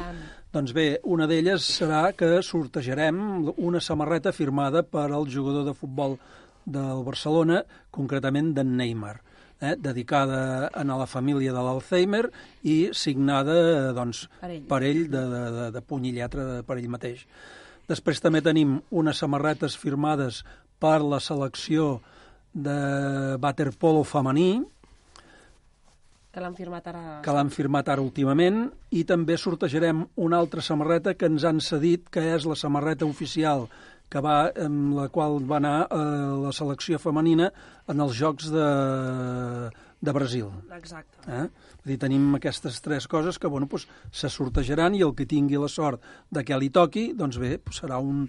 Doncs 0.54 0.74
bé, 0.78 1.00
una 1.10 1.26
d'elles 1.28 1.66
serà 1.80 2.12
que 2.14 2.30
sortejarem 2.44 3.50
una 3.58 3.82
samarreta 3.82 4.32
firmada 4.32 4.84
per 4.84 5.10
al 5.10 5.26
jugador 5.28 5.66
de 5.66 5.74
futbol 5.74 6.20
del 6.66 7.04
Barcelona, 7.08 7.64
concretament 7.92 8.54
d'en 8.56 8.76
Neymar, 8.78 9.22
eh, 9.62 9.76
dedicada 9.78 10.68
a 10.68 10.84
la 10.84 11.08
família 11.08 11.54
de 11.54 11.62
l'Alzheimer 11.62 12.26
i 12.64 12.90
signada 12.94 13.56
eh, 13.56 13.94
doncs, 13.94 14.28
Per 14.42 14.50
ell. 14.50 14.64
per 14.68 14.84
ell 14.84 15.04
de, 15.10 15.24
de, 15.34 15.44
de, 15.58 15.72
de 15.72 15.82
puny 15.82 16.10
i 16.10 16.16
lletra 16.18 16.46
de, 16.46 16.64
per 16.64 16.78
ell 16.78 16.90
mateix. 16.90 17.26
Després 17.88 18.22
també 18.22 18.42
tenim 18.42 18.80
unes 18.92 19.18
samarretes 19.18 19.76
firmades 19.78 20.44
per 20.80 21.02
la 21.02 21.20
selecció 21.20 22.00
de 22.54 23.38
waterpolo 23.40 24.04
femení, 24.04 24.62
Que 26.32 26.40
l'han 26.40 26.54
firmat 26.56 26.86
ara... 26.88 27.00
que 27.20 27.34
l'han 27.36 27.50
firmat 27.52 27.90
ara 27.92 28.00
últimament, 28.00 28.70
i 28.96 29.02
també 29.04 29.36
sortejarem 29.36 30.06
una 30.16 30.38
altra 30.40 30.64
samarreta 30.64 31.14
que 31.20 31.28
ens 31.28 31.44
han 31.44 31.60
cedit, 31.60 32.06
que 32.08 32.24
és 32.38 32.46
la 32.48 32.56
samarreta 32.56 33.04
oficial 33.04 33.66
que 34.12 34.20
va, 34.20 34.52
amb 34.60 34.96
la 34.98 35.06
qual 35.14 35.38
va 35.48 35.58
anar 35.62 35.76
eh, 35.88 35.98
la 36.44 36.52
selecció 36.52 37.00
femenina 37.00 37.48
en 37.88 38.02
els 38.04 38.18
Jocs 38.20 38.50
de, 38.52 38.66
de 40.02 40.12
Brasil. 40.16 40.50
Exacte. 40.76 41.22
Eh? 41.32 41.46
Vull 41.82 41.94
dir, 41.94 41.98
tenim 42.02 42.26
aquestes 42.38 42.82
tres 42.84 43.08
coses 43.10 43.40
que 43.40 43.48
bueno, 43.50 43.68
doncs, 43.72 43.88
se 44.12 44.30
sortejaran 44.30 44.96
i 44.98 45.04
el 45.06 45.14
que 45.16 45.26
tingui 45.30 45.58
la 45.62 45.70
sort 45.72 46.04
de 46.30 46.44
que 46.44 46.58
li 46.60 46.70
toqui, 46.74 47.12
doncs 47.18 47.40
bé, 47.42 47.56
doncs 47.64 47.80
serà 47.84 48.00
un, 48.04 48.26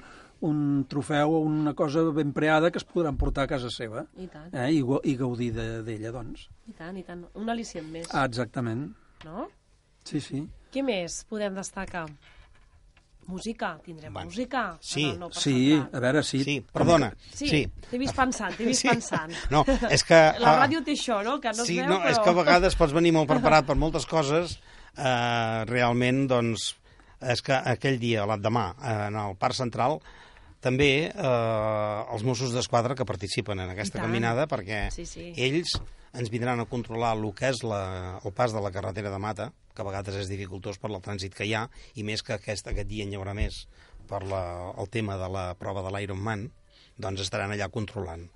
un 0.46 0.60
trofeu 0.90 1.34
o 1.38 1.42
una 1.48 1.74
cosa 1.78 2.04
ben 2.14 2.32
preada 2.36 2.70
que 2.70 2.78
es 2.80 2.86
podran 2.88 3.18
portar 3.18 3.44
a 3.48 3.50
casa 3.56 3.70
seva 3.70 4.06
I 4.16 4.28
tant, 4.32 4.48
eh? 4.54 4.68
I, 4.78 4.80
i 5.10 5.16
gaudir 5.18 5.50
de- 5.56 5.82
d'ella, 5.86 6.12
doncs. 6.14 6.46
i 6.70 6.72
tant, 6.78 6.96
i 6.98 7.04
tant. 7.06 7.26
Un 7.34 7.50
al·licient 7.52 7.88
més, 7.90 8.08
Ah, 8.14 8.24
exactament. 8.30 8.88
no? 9.26 9.48
Sí, 10.04 10.20
sí. 10.20 10.46
Què 10.72 10.82
més 10.82 11.24
podem 11.30 11.54
destacar? 11.54 12.06
Música, 13.26 13.78
tindrem 13.84 14.12
Bueno, 14.12 14.28
música. 14.30 14.76
sí, 14.80 15.10
el 15.10 15.18
nou 15.20 15.30
Sí, 15.32 15.80
a 15.92 16.00
veure, 16.00 16.22
sí. 16.22 16.42
Sí, 16.44 16.60
perdona. 16.72 17.12
Sí, 17.32 17.48
sí. 17.48 17.60
t'he 17.90 17.98
vist 17.98 18.16
pensant, 18.16 18.54
t'he 18.56 18.66
vist 18.66 18.82
Sí. 18.82 18.88
pensant. 18.88 19.32
No, 19.50 19.64
és 19.90 20.02
que... 20.04 20.18
La 20.42 20.56
ah, 20.56 20.66
ràdio 20.66 20.82
té 20.84 20.92
això, 20.92 21.22
no?, 21.24 21.38
que 21.40 21.52
no 21.54 21.64
sí, 21.64 21.78
es 21.78 21.86
veu, 21.86 21.94
no, 21.94 22.00
però... 22.02 22.10
és 22.10 22.18
que 22.18 22.30
a 22.30 22.36
vegades 22.40 22.76
pots 22.76 22.92
venir 22.92 23.12
molt 23.14 23.30
preparat 23.30 23.66
per 23.66 23.76
moltes 23.84 24.06
coses. 24.06 24.58
Eh, 24.96 25.64
realment, 25.70 26.26
doncs, 26.28 26.74
és 27.22 27.40
que 27.46 27.54
aquell 27.54 28.00
dia, 28.02 28.26
l'endemà, 28.26 28.74
en 28.82 29.16
el 29.16 29.36
Parc 29.40 29.54
Central, 29.54 30.00
també 30.62 30.90
eh, 31.10 32.14
els 32.14 32.22
Mossos 32.26 32.54
d'Esquadra 32.54 32.94
que 32.98 33.06
participen 33.08 33.60
en 33.60 33.72
aquesta 33.72 34.00
caminada, 34.02 34.46
perquè 34.50 34.86
Sí, 34.94 35.06
sí. 35.08 35.32
ells 35.36 35.74
ens 36.12 36.30
vindran 36.30 36.60
a 36.60 36.68
controlar 36.68 37.14
el 37.16 37.26
que 37.34 37.50
és 37.50 37.62
la, 37.66 38.20
el 38.22 38.34
pas 38.36 38.52
de 38.54 38.60
la 38.62 38.70
carretera 38.70 39.10
de 39.10 39.18
Mata, 39.18 39.50
que 39.74 39.82
a 39.82 39.88
vegades 39.88 40.18
és 40.22 40.30
dificultós 40.30 40.78
per 40.78 40.92
el 40.92 41.00
trànsit 41.04 41.34
que 41.34 41.48
hi 41.48 41.54
ha, 41.56 41.66
i 41.96 42.04
més 42.04 42.22
que 42.22 42.36
aquest, 42.36 42.68
aquest 42.68 42.88
dia 42.88 43.06
n'hi 43.08 43.18
haurà 43.18 43.34
més 43.34 43.64
per 44.08 44.22
la, 44.28 44.42
el 44.78 44.90
tema 44.92 45.16
de 45.16 45.28
la 45.32 45.46
prova 45.58 45.82
de 45.86 45.92
l'Ironman, 45.94 46.50
doncs 47.00 47.24
estaran 47.24 47.54
allà 47.54 47.70
controlant. 47.72 48.28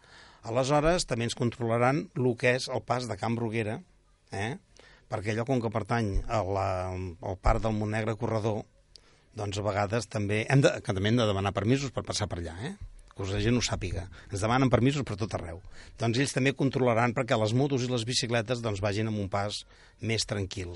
Aleshores, 0.46 1.04
també 1.10 1.26
ens 1.26 1.36
controlaran 1.36 2.06
el 2.16 2.30
que 2.40 2.54
és 2.56 2.70
el 2.72 2.82
pas 2.86 3.06
de 3.10 3.18
Camp 3.20 3.36
Bruguera, 3.36 3.80
eh? 4.32 4.56
perquè 5.10 5.34
allò, 5.34 5.44
com 5.46 5.60
que 5.62 5.70
pertany 5.70 6.16
a 6.26 6.40
la, 6.42 6.68
al 6.90 7.38
parc 7.42 7.62
del 7.62 7.76
Montnegre 7.76 8.16
Corredor, 8.18 8.64
doncs 9.36 9.60
a 9.60 9.64
vegades 9.64 10.08
també 10.10 10.44
hem 10.50 10.62
de, 10.64 10.72
que 10.82 10.94
també 10.96 11.12
hem 11.12 11.20
de 11.20 11.28
demanar 11.28 11.52
permisos 11.56 11.92
per 11.92 12.04
passar 12.06 12.28
per 12.30 12.40
allà, 12.40 12.56
eh? 12.66 12.74
que 13.16 13.26
la 13.30 13.40
gent 13.40 13.56
ho 13.56 13.62
sàpiga. 13.64 14.06
Ens 14.28 14.42
demanen 14.44 14.72
permisos 14.72 15.04
per 15.08 15.16
tot 15.16 15.32
arreu. 15.38 15.62
Doncs 16.00 16.18
ells 16.20 16.34
també 16.36 16.52
controlaran 16.52 17.14
perquè 17.16 17.38
les 17.40 17.54
motos 17.56 17.86
i 17.86 17.88
les 17.88 18.04
bicicletes 18.04 18.60
doncs, 18.64 18.82
vagin 18.84 19.08
amb 19.08 19.22
un 19.22 19.30
pas 19.32 19.62
més 20.04 20.28
tranquil. 20.28 20.74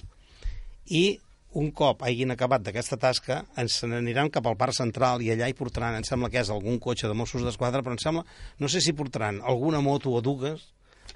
I 0.89 1.21
un 1.61 1.69
cop 1.75 2.05
hagin 2.07 2.31
acabat 2.33 2.63
d'aquesta 2.63 2.97
tasca, 3.01 3.41
ens 3.61 3.81
se 3.81 3.89
n'aniran 3.91 4.31
cap 4.33 4.47
al 4.47 4.57
Parc 4.57 4.77
Central 4.79 5.21
i 5.21 5.33
allà 5.35 5.51
hi 5.51 5.57
portaran, 5.59 5.99
em 5.99 6.07
sembla 6.07 6.31
que 6.31 6.41
és 6.41 6.51
algun 6.55 6.79
cotxe 6.81 7.11
de 7.11 7.17
Mossos 7.19 7.45
d'Esquadra, 7.45 7.83
però 7.83 7.97
em 7.97 8.03
sembla, 8.03 8.25
no 8.63 8.71
sé 8.71 8.81
si 8.81 8.95
portaran 8.97 9.43
alguna 9.43 9.83
moto 9.85 10.15
o 10.15 10.23
dues, 10.25 10.69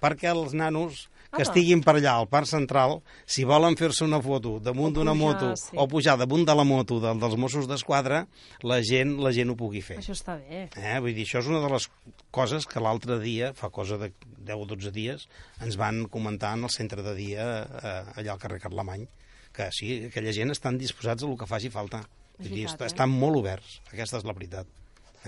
perquè 0.02 0.32
els 0.34 0.52
nanos 0.58 1.06
que 1.34 1.44
estiguin 1.44 1.82
per 1.84 1.96
allà 1.98 2.14
al 2.20 2.28
Parc 2.30 2.48
Central, 2.50 2.98
si 3.26 3.46
volen 3.48 3.76
fer-se 3.78 4.04
una 4.06 4.20
foto 4.24 4.56
damunt 4.62 4.96
d'una 4.96 5.14
moto 5.18 5.52
sí. 5.60 5.74
o 5.76 5.86
pujar 5.90 6.16
damunt 6.20 6.46
de 6.48 6.56
la 6.56 6.66
moto 6.68 7.00
del, 7.02 7.20
dels 7.22 7.36
Mossos 7.40 7.68
d'Esquadra, 7.70 8.24
la 8.62 8.80
gent, 8.86 9.16
la 9.24 9.32
gent 9.36 9.52
ho 9.52 9.56
pugui 9.58 9.82
fer. 9.84 9.98
Això 10.02 10.16
està 10.16 10.38
bé. 10.40 10.66
Eh? 10.70 10.96
Vull 11.04 11.16
dir, 11.16 11.26
això 11.28 11.42
és 11.42 11.50
una 11.50 11.62
de 11.64 11.72
les 11.74 11.88
coses 12.34 12.68
que 12.70 12.82
l'altre 12.82 13.18
dia, 13.22 13.52
fa 13.58 13.70
cosa 13.74 13.98
de 14.00 14.12
10 14.44 14.64
o 14.64 14.68
12 14.74 14.94
dies, 14.94 15.26
ens 15.64 15.78
van 15.80 16.04
comentar 16.12 16.54
en 16.58 16.68
el 16.68 16.74
centre 16.74 17.04
de 17.06 17.16
dia 17.18 17.48
eh, 17.64 17.96
allà 18.20 18.36
al 18.36 18.42
carrer 18.42 18.60
Carlemany, 18.62 19.08
que 19.54 19.70
sí, 19.74 19.96
aquella 20.10 20.34
gent 20.34 20.54
estan 20.54 20.78
disposats 20.80 21.24
a 21.24 21.30
el 21.30 21.38
que 21.40 21.50
faci 21.50 21.70
falta. 21.72 22.04
Vull 22.38 22.48
dir, 22.50 22.64
veritat, 22.64 22.88
eh? 22.88 22.90
estan 22.90 23.12
molt 23.12 23.38
oberts, 23.42 23.78
aquesta 23.92 24.18
és 24.18 24.26
la 24.26 24.34
veritat. 24.36 24.80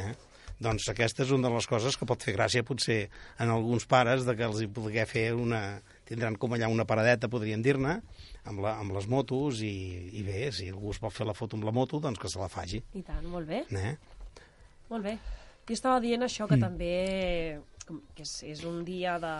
Eh? 0.02 0.12
Doncs 0.62 0.88
aquesta 0.88 1.24
és 1.26 1.32
una 1.36 1.50
de 1.50 1.54
les 1.54 1.68
coses 1.68 1.98
que 2.00 2.08
pot 2.08 2.22
fer 2.24 2.32
gràcia 2.36 2.64
potser 2.64 3.02
en 3.42 3.52
alguns 3.52 3.84
pares 3.88 4.24
de 4.24 4.34
que 4.36 4.46
els 4.48 4.62
hi 4.64 4.70
poder 4.72 5.04
fer 5.10 5.28
una... 5.36 5.82
tindran 6.06 6.36
com 6.38 6.54
allà 6.54 6.68
una 6.70 6.86
paradeta, 6.86 7.28
podríem 7.28 7.62
dir-ne, 7.62 7.96
amb, 8.46 8.60
la, 8.62 8.76
amb 8.80 8.94
les 8.94 9.08
motos 9.10 9.60
i, 9.66 9.72
i 10.16 10.22
bé, 10.26 10.48
si 10.54 10.68
algú 10.70 10.92
es 10.94 11.00
pot 11.02 11.12
fer 11.14 11.26
la 11.26 11.34
foto 11.34 11.58
amb 11.58 11.66
la 11.66 11.74
moto, 11.74 11.98
doncs 12.00 12.18
que 12.22 12.30
se 12.30 12.38
la 12.38 12.48
faci. 12.48 12.82
I 12.94 13.02
tant, 13.02 13.24
molt 13.30 13.48
bé. 13.50 13.64
Eh? 13.74 13.96
Molt 14.90 15.02
bé. 15.04 15.16
Jo 15.66 15.74
estava 15.74 15.98
dient 16.00 16.22
això, 16.22 16.46
Mm. 16.46 16.52
que 16.54 16.60
també 16.62 16.92
com 17.86 18.00
que 18.16 18.22
és, 18.24 18.30
és 18.42 18.64
un 18.66 18.80
dia 18.84 19.12
de, 19.22 19.32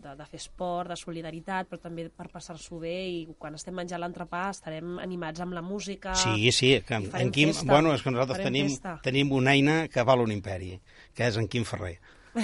de, 0.00 0.14
de 0.16 0.24
fer 0.24 0.38
esport, 0.40 0.88
de 0.88 0.96
solidaritat, 0.96 1.66
però 1.68 1.76
també 1.82 2.06
per 2.08 2.30
passar-s'ho 2.32 2.78
bé 2.80 2.94
i 3.12 3.18
quan 3.38 3.52
estem 3.58 3.74
menjant 3.76 4.00
l'entrepà 4.00 4.46
estarem 4.54 4.94
animats 5.02 5.40
amb 5.44 5.52
la 5.52 5.60
música. 5.60 6.14
Sí, 6.16 6.48
sí, 6.50 6.70
que 6.80 6.94
en, 6.96 7.10
en 7.12 7.30
Quim, 7.30 7.52
festa. 7.52 7.68
bueno, 7.68 7.92
és 7.92 8.00
que 8.00 8.10
nosaltres 8.14 8.40
tenim, 8.46 8.70
festa. 8.72 8.94
tenim 9.04 9.32
una 9.36 9.52
eina 9.52 9.82
que 9.92 10.00
val 10.08 10.20
un 10.24 10.32
imperi, 10.32 10.78
que 11.12 11.28
és 11.28 11.36
en 11.36 11.48
Quim 11.52 11.64
Ferrer. 11.68 11.98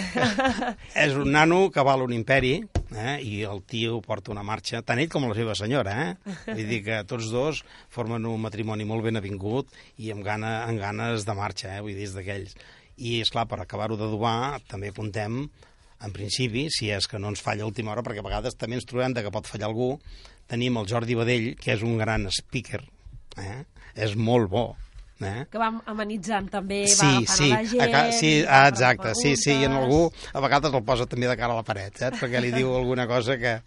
és 1.07 1.14
un 1.16 1.31
nano 1.33 1.70
que 1.72 1.81
val 1.87 2.03
un 2.05 2.12
imperi 2.12 2.59
eh? 2.95 3.18
i 3.22 3.43
el 3.49 3.62
tio 3.66 4.01
porta 4.05 4.32
una 4.34 4.45
marxa, 4.47 4.82
tant 4.87 5.01
ell 5.03 5.11
com 5.12 5.26
la 5.26 5.34
seva 5.37 5.57
senyora, 5.59 5.95
eh? 6.05 6.34
Vull 6.47 6.68
dir 6.70 6.82
que 6.87 7.03
tots 7.09 7.30
dos 7.32 7.62
formen 7.93 8.26
un 8.28 8.43
matrimoni 8.43 8.87
molt 8.89 9.07
ben 9.07 9.18
avingut 9.18 9.72
i 9.99 10.12
amb, 10.14 10.24
gana, 10.26 10.59
amb 10.66 10.80
ganes 10.82 11.26
de 11.26 11.37
marxa, 11.39 11.74
eh? 11.74 11.82
vull 11.84 11.97
dir, 11.97 12.09
és 12.09 12.16
d'aquells. 12.16 12.57
I, 12.97 13.20
és 13.20 13.32
clar 13.32 13.47
per 13.51 13.61
acabar-ho 13.61 13.99
d'adobar, 13.99 14.62
també 14.70 14.93
apuntem, 14.93 15.43
en 16.07 16.12
principi, 16.12 16.66
si 16.72 16.91
és 16.93 17.09
que 17.09 17.20
no 17.20 17.32
ens 17.32 17.43
falla 17.45 17.64
a 17.64 17.70
última 17.70 17.93
hora, 17.93 18.05
perquè 18.05 18.22
a 18.22 18.28
vegades 18.28 18.57
també 18.57 18.78
ens 18.78 18.89
trobem 18.89 19.16
de 19.16 19.24
que 19.24 19.32
pot 19.32 19.49
fallar 19.49 19.70
algú, 19.70 19.95
tenim 20.49 20.76
el 20.80 20.89
Jordi 20.89 21.16
Badell, 21.18 21.55
que 21.61 21.74
és 21.74 21.84
un 21.84 21.97
gran 22.01 22.28
speaker, 22.32 22.82
eh? 23.41 23.62
és 23.97 24.16
molt 24.16 24.53
bo, 24.53 24.66
eh? 25.24 25.46
Que 25.50 25.58
va 25.60 25.70
amenitzant 25.92 26.48
també, 26.52 26.82
va 26.84 26.94
Sí, 26.94 27.06
agafant 27.06 27.28
sí, 27.36 27.50
a 27.52 27.86
la 27.88 28.00
gent... 28.02 28.16
sí, 28.18 28.32
ah, 28.48 28.64
exacte, 28.68 29.14
sí, 29.16 29.36
sí, 29.40 29.54
i 29.60 29.64
en 29.68 29.76
algú 29.78 30.02
a 30.32 30.42
vegades 30.44 30.74
el 30.74 30.84
posa 30.84 31.06
també 31.06 31.30
de 31.30 31.36
cara 31.38 31.54
a 31.54 31.60
la 31.60 31.66
paret, 31.66 31.96
saps? 32.02 32.20
perquè 32.20 32.42
li 32.42 32.52
diu 32.52 32.74
alguna 32.76 33.06
cosa 33.08 33.38
que... 33.40 33.60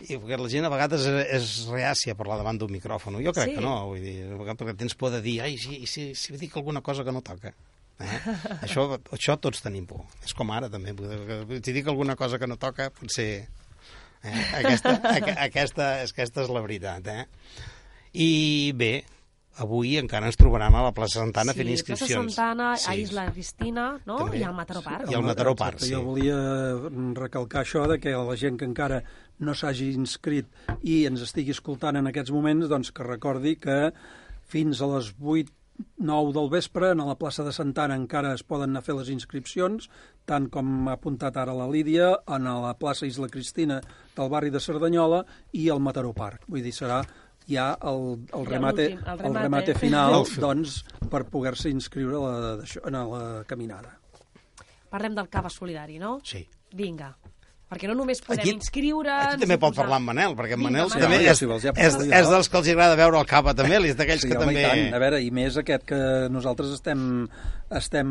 I 0.00 0.16
perquè 0.16 0.38
la 0.40 0.48
gent 0.48 0.64
a 0.64 0.70
vegades 0.72 1.02
és, 1.04 1.18
és 1.36 1.48
reàcia 1.68 2.14
parlar 2.16 2.38
davant 2.40 2.56
d'un 2.56 2.70
micròfon. 2.72 3.18
Jo 3.20 3.34
crec 3.36 3.50
Sí. 3.50 3.56
que 3.58 3.64
no, 3.64 3.74
vull 3.90 4.00
dir, 4.00 4.14
a 4.32 4.38
vegades 4.40 4.60
perquè 4.62 4.76
tens 4.80 4.94
por 4.96 5.10
de 5.12 5.20
dir, 5.20 5.42
ai, 5.44 5.58
si, 5.60 5.82
si, 5.84 6.14
si 6.16 6.36
dic 6.40 6.56
alguna 6.56 6.80
cosa 6.80 7.04
que 7.04 7.12
no 7.12 7.20
toca. 7.20 7.52
Eh? 8.00 8.20
això, 8.64 8.86
això 9.12 9.36
tots 9.36 9.60
tenim 9.60 9.84
por. 9.84 10.06
És 10.24 10.32
com 10.32 10.48
ara, 10.56 10.70
també. 10.72 10.94
Si 11.60 11.74
dic 11.76 11.88
alguna 11.92 12.16
cosa 12.16 12.38
que 12.40 12.48
no 12.48 12.56
toca, 12.56 12.88
potser... 12.96 13.46
Eh? 14.24 14.44
Aquesta, 14.62 14.96
aqu 15.12 15.34
aquesta, 15.48 15.90
aquesta 16.08 16.46
és 16.46 16.52
la 16.52 16.64
veritat, 16.64 17.06
eh? 17.12 17.26
I 18.16 18.72
bé, 18.76 19.04
avui 19.60 19.96
encara 20.00 20.26
ens 20.30 20.38
trobaran 20.40 20.74
a 20.74 20.82
la 20.86 20.92
plaça 20.96 21.20
Santana 21.20 21.54
fent 21.56 21.68
inscripcions. 21.68 22.32
Plaça 22.32 22.36
Santana, 22.36 22.70
Sí. 22.76 22.88
a 22.90 22.96
Isla 22.96 23.26
Cristina, 23.32 23.86
no? 24.06 24.18
També. 24.24 24.40
I 24.40 24.44
al 24.48 24.54
Mataró 24.54 24.82
Park. 24.82 25.10
I 25.10 25.14
al 25.14 25.22
Mataró 25.22 25.54
Park, 25.54 25.78
Exacte, 25.82 25.86
sí. 25.86 25.94
Jo 25.94 26.02
volia 26.04 26.38
recalcar 27.14 27.62
això 27.64 27.86
de 27.88 27.98
que 28.00 28.10
la 28.16 28.36
gent 28.36 28.58
que 28.58 28.64
encara 28.68 29.02
no 29.40 29.54
s'hagi 29.54 29.92
inscrit 29.94 30.46
i 30.82 31.04
ens 31.06 31.22
estigui 31.22 31.50
escoltant 31.54 31.96
en 31.96 32.06
aquests 32.10 32.32
moments, 32.32 32.68
doncs 32.68 32.92
que 32.92 33.06
recordi 33.06 33.56
que 33.56 33.92
fins 34.50 34.80
a 34.82 34.86
les 34.96 35.14
8 35.20 35.52
9 35.96 36.34
del 36.36 36.50
vespre, 36.52 36.90
a 36.90 36.94
la 36.94 37.14
plaça 37.16 37.42
de 37.42 37.52
Santana 37.56 37.96
encara 37.96 38.34
es 38.34 38.42
poden 38.42 38.68
anar 38.68 38.82
a 38.82 38.84
fer 38.84 38.94
les 38.94 39.08
inscripcions, 39.08 39.88
tant 40.28 40.50
com 40.52 40.88
ha 40.88 40.92
apuntat 40.98 41.38
ara 41.40 41.54
la 41.56 41.68
Lídia, 41.70 42.18
en 42.28 42.44
la 42.44 42.74
plaça 42.76 43.06
Isla 43.08 43.30
Cristina 43.32 43.80
del 44.14 44.28
barri 44.28 44.50
de 44.50 44.60
Cerdanyola 44.60 45.24
i 45.52 45.70
al 45.70 45.80
Mataró 45.80 46.12
Park. 46.12 46.44
Vull 46.48 46.62
dir, 46.62 46.74
serà 46.76 47.00
ja 47.50 47.72
el, 47.82 48.26
el, 48.32 48.44
Ja 48.46 48.50
remate, 48.54 48.86
el 48.86 48.98
el 48.98 49.18
remate. 49.18 49.42
remate 49.42 49.74
final 49.74 50.14
El 50.20 50.26
fi- 50.26 50.40
doncs, 50.40 50.84
per 51.10 51.24
poder-se 51.26 51.70
inscriure 51.70 52.16
a 52.16 52.20
la, 52.24 52.56
d'això- 52.62 52.86
en 52.86 52.98
la 53.12 53.44
caminada. 53.46 53.96
Parlem 54.90 55.14
del 55.14 55.28
cava 55.28 55.50
solidari, 55.50 55.98
no? 55.98 56.20
Sí. 56.24 56.46
Vinga. 56.72 57.16
Perquè 57.70 57.86
no 57.86 57.94
només 57.94 58.18
podem 58.26 58.40
Aquí- 58.42 58.50
inscriure'ns... 58.56 59.36
Aquí 59.36 59.44
també 59.44 59.56
pot 59.62 59.70
posar- 59.70 59.84
parlar 59.84 60.00
amb 60.00 60.10
Manel, 60.10 60.32
perquè 60.34 60.56
en 60.56 60.58
Vinga, 60.58 60.70
Manel 60.72 60.88
Manel. 60.90 61.04
també 61.04 61.20
Ja, 61.22 61.30
és, 61.30 61.38
si 61.38 61.46
vols, 61.46 61.62
ja 61.62 61.72
és, 61.76 61.94
jo. 62.00 62.08
és 62.18 62.30
dels 62.32 62.48
que 62.50 62.58
els 62.58 62.70
agrada 62.74 62.96
veure 62.98 63.20
el 63.20 63.28
cava 63.30 63.54
també, 63.54 63.78
és 63.86 63.94
d'aquells 63.96 64.24
que 64.26 64.34
home, 64.34 64.46
també... 64.48 64.60
i 64.60 64.66
tant. 64.66 64.94
A 64.98 65.02
veure, 65.04 65.20
i 65.22 65.30
més 65.30 65.56
aquest 65.62 65.84
que 65.86 66.00
nosaltres 66.34 66.72
estem, 66.74 67.04
estem 67.70 68.10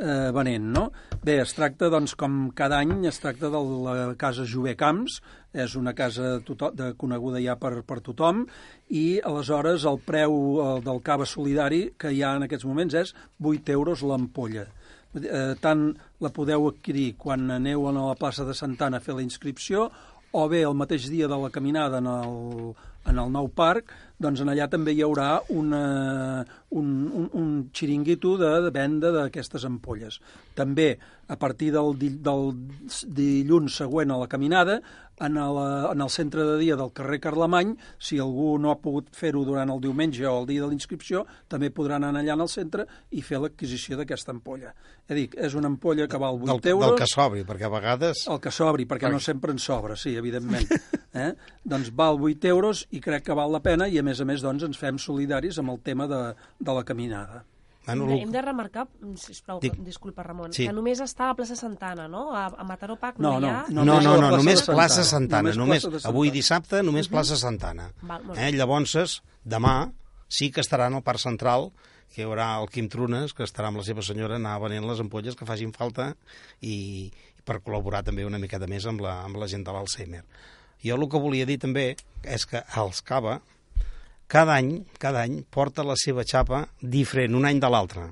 eh, 0.00 0.30
venent, 0.34 0.66
no? 0.74 0.88
Bé, 1.22 1.36
es 1.44 1.54
tracta, 1.54 1.86
doncs, 1.92 2.16
com 2.18 2.48
cada 2.58 2.80
any, 2.82 3.04
es 3.06 3.20
tracta 3.22 3.50
de 3.52 3.62
la 3.86 3.96
casa 4.18 4.42
Jové 4.48 4.74
Camps, 4.80 5.20
és 5.52 5.74
una 5.78 5.92
casa 5.94 6.38
tothom, 6.46 6.74
de, 6.74 6.92
coneguda 6.98 7.38
ja 7.44 7.54
per, 7.60 7.76
per 7.86 8.00
tothom, 8.02 8.46
i 8.90 9.20
aleshores 9.22 9.84
el 9.86 10.00
preu 10.02 10.34
eh, 10.34 10.68
del 10.84 10.98
cava 11.06 11.26
solidari 11.28 11.92
que 12.00 12.10
hi 12.10 12.22
ha 12.26 12.34
en 12.40 12.48
aquests 12.48 12.66
moments 12.66 12.98
és 13.06 13.14
8 13.38 13.70
euros 13.78 14.02
l'ampolla. 14.02 14.66
Eh, 15.12 15.52
tant 15.60 15.90
la 16.24 16.30
podeu 16.32 16.70
adquirir 16.70 17.12
quan 17.20 17.50
aneu 17.52 17.84
a 17.88 17.92
la 17.92 18.14
plaça 18.16 18.46
de 18.48 18.54
Santana 18.56 18.96
a 18.96 19.04
fer 19.04 19.16
la 19.18 19.24
inscripció 19.24 19.90
o 20.32 20.46
bé 20.48 20.62
el 20.64 20.72
mateix 20.78 21.10
dia 21.12 21.28
de 21.28 21.36
la 21.36 21.50
caminada 21.52 21.98
en 22.00 22.08
el, 22.08 22.72
en 23.04 23.18
el 23.20 23.32
nou 23.34 23.50
parc, 23.52 23.92
doncs 24.22 24.40
en 24.40 24.48
allà 24.52 24.68
també 24.72 24.94
hi 24.94 25.02
haurà 25.04 25.42
una, 25.52 25.82
un, 26.70 26.88
un, 27.10 27.28
un 27.36 27.50
xiringuito 27.76 28.38
de, 28.40 28.52
de 28.64 28.70
venda 28.72 29.12
d'aquestes 29.12 29.66
ampolles. 29.68 30.20
També, 30.56 30.94
a 31.28 31.36
partir 31.36 31.68
del, 31.74 31.92
del 32.00 32.52
dilluns 33.20 33.76
següent 33.82 34.14
a 34.14 34.20
la 34.22 34.30
caminada, 34.32 34.80
en 35.26 35.36
el, 35.38 35.58
en 35.92 36.00
el 36.04 36.10
centre 36.10 36.44
de 36.44 36.56
dia 36.58 36.76
del 36.76 36.92
carrer 36.92 37.20
Carlemany, 37.22 37.74
si 37.98 38.18
algú 38.22 38.56
no 38.58 38.72
ha 38.72 38.78
pogut 38.82 39.10
fer-ho 39.16 39.44
durant 39.46 39.70
el 39.72 39.82
diumenge 39.82 40.26
o 40.28 40.34
el 40.40 40.48
dia 40.50 40.64
de 40.64 40.70
l'inscripció, 40.72 41.24
també 41.48 41.70
podran 41.74 42.06
anar 42.08 42.22
allà 42.22 42.36
en 42.36 42.44
el 42.46 42.50
centre 42.52 42.86
i 43.10 43.22
fer 43.24 43.40
l'adquisició 43.42 43.98
d'aquesta 44.00 44.34
ampolla. 44.34 44.74
És 45.06 45.14
a 45.14 45.18
dir, 45.18 45.28
és 45.48 45.54
una 45.58 45.70
ampolla 45.70 46.08
que 46.08 46.20
val 46.20 46.40
8 46.40 46.58
del, 46.58 46.72
euros... 46.74 46.90
del 46.90 46.98
que 47.02 47.10
sobri, 47.10 47.46
perquè 47.48 47.68
a 47.68 47.72
vegades... 47.72 48.26
El 48.32 48.42
que 48.42 48.54
sobri, 48.54 48.88
perquè 48.90 49.10
no 49.12 49.22
sempre 49.22 49.54
en 49.54 49.62
sobra, 49.62 49.96
sí, 49.96 50.16
evidentment. 50.18 50.68
Eh? 51.12 51.34
doncs 51.68 51.90
val 51.92 52.16
8 52.16 52.48
euros 52.48 52.86
i 52.96 53.00
crec 53.04 53.26
que 53.26 53.34
val 53.36 53.52
la 53.52 53.60
pena 53.60 53.84
i, 53.84 53.98
a 54.00 54.04
més 54.06 54.22
a 54.22 54.24
més, 54.24 54.40
doncs, 54.40 54.64
ens 54.64 54.78
fem 54.80 54.96
solidaris 54.96 55.58
amb 55.60 55.74
el 55.74 55.82
tema 55.84 56.06
de, 56.08 56.20
de 56.56 56.76
la 56.78 56.86
caminada. 56.88 57.42
Bueno, 57.86 58.04
Hem 58.04 58.10
de- 58.10 58.22
Hem 58.22 58.30
de 58.30 58.42
remarcar, 58.42 58.88
sisplau, 59.16 59.58
Dic- 59.60 59.78
disculpa 59.82 60.22
Ramon, 60.22 60.52
Sí. 60.52 60.66
que 60.66 60.72
només 60.72 61.00
està 61.00 61.24
a 61.24 61.28
la 61.32 61.34
plaça 61.34 61.56
Santana, 61.56 62.06
no? 62.08 62.32
A, 62.34 62.46
a 62.46 62.64
Mataró 62.64 62.96
Park 62.96 63.18
No, 63.18 63.32
no, 63.32 63.38
hi 63.38 63.40
no, 63.40 63.48
ha... 63.48 63.64
No, 63.68 63.84
Només 63.84 64.04
no, 64.04 64.12
no, 64.12 64.18
plaça 64.28 64.36
només 64.36 64.62
plaça 64.62 65.04
Santana. 65.04 65.04
Santana. 65.04 65.42
Només 65.42 65.56
Només, 65.58 65.86
plaça 65.86 66.08
de 66.08 66.12
avui 66.14 66.30
dissabte, 66.30 66.82
només 66.82 67.08
plaça 67.08 67.36
Santana. 67.36 67.90
Val, 68.02 68.22
Eh? 68.36 68.52
Llavors, 68.52 69.22
demà 69.44 69.92
sí 70.28 70.50
que 70.52 70.60
estarà 70.62 70.86
en 70.86 70.94
el 70.94 71.02
Parc 71.02 71.18
Central, 71.18 71.72
que 72.14 72.22
hi 72.22 72.24
haurà 72.24 72.60
el 72.62 72.68
Quim 72.68 72.88
Trunes, 72.88 73.32
que 73.34 73.42
estarà 73.42 73.68
amb 73.68 73.78
la 73.78 73.84
seva 73.84 74.02
senyora 74.02 74.36
anar 74.36 74.58
venent 74.60 74.86
les 74.86 75.00
ampolles 75.00 75.34
que 75.34 75.46
facin 75.48 75.72
falta 75.72 76.14
i, 76.60 77.10
i 77.10 77.42
per 77.44 77.60
col·laborar 77.64 78.04
també 78.04 78.24
una 78.24 78.38
miqueta 78.38 78.66
més 78.68 78.86
amb 78.86 79.00
la, 79.00 79.22
amb 79.24 79.36
la 79.40 79.48
gent 79.48 79.64
de 79.64 79.72
l'Alzheimer. 79.72 80.22
Jo 80.84 80.94
el 80.98 81.08
que 81.08 81.18
volia 81.18 81.46
dir 81.46 81.58
també 81.58 81.96
és 82.22 82.44
que 82.46 82.62
els 82.76 83.02
Cava 83.02 83.40
cada 84.32 84.56
any, 84.56 84.72
cada 85.02 85.22
any 85.26 85.42
porta 85.52 85.84
la 85.84 85.94
seva 86.00 86.24
xapa 86.24 86.64
diferent 86.80 87.36
un 87.36 87.44
any 87.48 87.60
de 87.60 87.68
l'altre. 87.68 88.08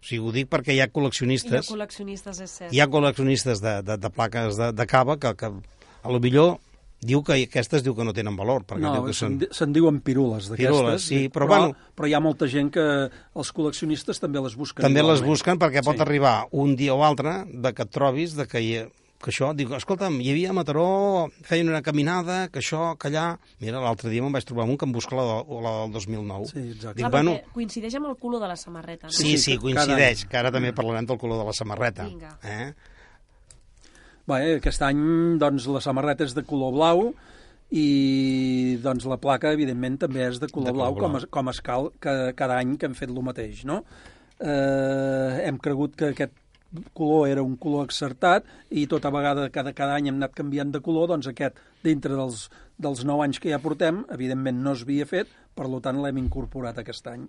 O 0.00 0.06
sigui, 0.06 0.22
ho 0.22 0.32
dic 0.32 0.48
perquè 0.48 0.72
hi 0.72 0.78
ha 0.80 0.86
Hi 0.86 0.88
ha 0.88 0.92
col·leccionistes 0.94 1.68
col·leccionistes, 1.68 2.38
és 2.40 2.50
cert. 2.62 2.72
hi 2.72 2.80
ha 2.80 2.86
col·leccionistes 2.88 3.60
de, 3.60 3.74
de, 3.84 3.96
de 4.00 4.10
plaques 4.14 4.56
de, 4.56 4.70
de 4.72 4.86
cava 4.88 5.18
que, 5.20 5.34
que 5.36 5.50
a 5.50 6.08
lo 6.14 6.20
millor 6.22 6.56
diu 7.00 7.22
que 7.24 7.32
aquestes 7.42 7.82
diu 7.82 7.94
que 7.96 8.04
no 8.04 8.12
tenen 8.12 8.36
valor, 8.36 8.62
perquè 8.68 8.84
No, 8.84 8.92
diu 8.94 9.06
que 9.08 9.14
són... 9.16 9.38
se'n 9.56 9.72
diuen 9.72 10.00
pirules 10.04 10.50
d'aquestes. 10.50 10.68
Pirules, 10.76 11.02
sí, 11.08 11.20
però 11.32 11.46
però, 11.48 11.48
bueno. 11.48 11.76
però 11.96 12.08
hi 12.08 12.14
ha 12.14 12.20
molta 12.20 12.46
gent 12.48 12.70
que 12.74 12.84
els 13.08 13.52
col·leccionistes 13.56 14.20
també 14.20 14.40
les 14.44 14.56
busquen. 14.56 14.84
També 14.84 15.00
les 15.02 15.18
igualment. 15.20 15.30
busquen 15.32 15.58
perquè 15.60 15.82
pot 15.84 15.96
Sí. 15.96 16.04
arribar 16.04 16.46
un 16.52 16.76
dia 16.76 16.94
o 16.94 17.02
altre 17.04 17.44
de 17.52 17.72
que 17.74 17.82
et 17.88 17.90
trobis 17.90 18.36
de 18.36 18.46
que, 18.46 18.60
hi, 18.60 18.74
que 19.20 19.28
això, 19.28 19.50
dic, 19.52 19.68
escolta'm, 19.76 20.14
hi 20.24 20.30
havia 20.32 20.48
a 20.50 20.54
Mataró, 20.56 20.84
feien 21.44 21.68
una 21.68 21.82
caminada, 21.84 22.46
que 22.48 22.62
això, 22.62 22.94
que 22.96 23.10
allà... 23.10 23.24
Mira, 23.60 23.82
l'altre 23.84 24.08
dia 24.08 24.22
me'n 24.24 24.32
vaig 24.32 24.46
trobar 24.48 24.64
un 24.64 24.78
que 24.80 24.86
em 24.88 24.94
busca 24.96 25.18
la, 25.18 25.26
de, 25.28 25.58
la 25.66 25.72
del 25.82 25.92
2009. 25.98 26.46
Sí, 26.48 26.62
exacte. 26.70 26.94
Dic, 26.96 27.02
Clar, 27.04 27.10
bueno, 27.18 27.34
coincideix 27.52 27.98
amb 28.00 28.08
el 28.08 28.16
color 28.22 28.40
de 28.40 28.48
la 28.48 28.56
samarreta, 28.56 29.10
no? 29.10 29.12
sí, 29.12 29.34
Sí, 29.34 29.36
sí, 29.44 29.58
coincideix, 29.60 30.24
que 30.30 30.40
ara 30.40 30.52
també 30.54 30.72
parlarem 30.72 31.10
del 31.10 31.20
color 31.20 31.42
de 31.42 31.50
la 31.50 31.56
samarreta. 31.58 32.08
Vinga. 32.08 32.32
Eh? 32.48 32.70
Bé, 34.30 34.40
aquest 34.56 34.86
any 34.88 35.04
doncs, 35.42 35.68
la 35.68 35.84
samarreta 35.84 36.24
és 36.24 36.32
de 36.36 36.46
color 36.48 36.72
blau 36.78 37.10
i 37.76 37.84
doncs, 38.82 39.04
la 39.10 39.20
placa, 39.20 39.52
evidentment, 39.52 40.00
també 40.06 40.24
és 40.30 40.40
de 40.40 40.48
color 40.48 40.70
De 40.72 40.74
color 40.78 40.94
blau, 40.94 40.96
blau. 40.96 41.10
com, 41.10 41.20
es, 41.20 41.28
com 41.30 41.52
es 41.52 41.60
cal 41.66 41.90
que, 42.00 42.16
cada 42.38 42.56
any 42.62 42.76
que 42.80 42.88
hem 42.88 42.96
fet 42.96 43.12
el 43.12 43.20
mateix. 43.26 43.66
No? 43.68 43.82
Eh, 44.40 45.42
hem 45.44 45.58
cregut 45.60 45.92
que 45.98 46.14
aquest 46.14 46.39
color 46.94 47.28
era 47.28 47.42
un 47.42 47.56
color 47.60 47.88
accertat 47.88 48.46
i 48.70 48.86
tota 48.90 49.10
vegada, 49.14 49.48
cada, 49.50 49.72
cada 49.76 49.96
any 49.98 50.10
hem 50.10 50.18
anat 50.20 50.34
canviant 50.38 50.72
de 50.74 50.80
color, 50.84 51.08
doncs 51.10 51.30
aquest, 51.30 51.58
dintre 51.84 52.14
dels, 52.14 52.48
dels 52.78 53.04
9 53.06 53.26
anys 53.26 53.42
que 53.42 53.52
ja 53.52 53.60
portem, 53.62 54.04
evidentment 54.14 54.62
no 54.62 54.74
es 54.76 54.84
havia 54.86 55.08
fet, 55.08 55.30
per 55.54 55.68
tant 55.82 56.00
l'hem 56.02 56.20
incorporat 56.22 56.78
aquest 56.78 57.06
any. 57.10 57.26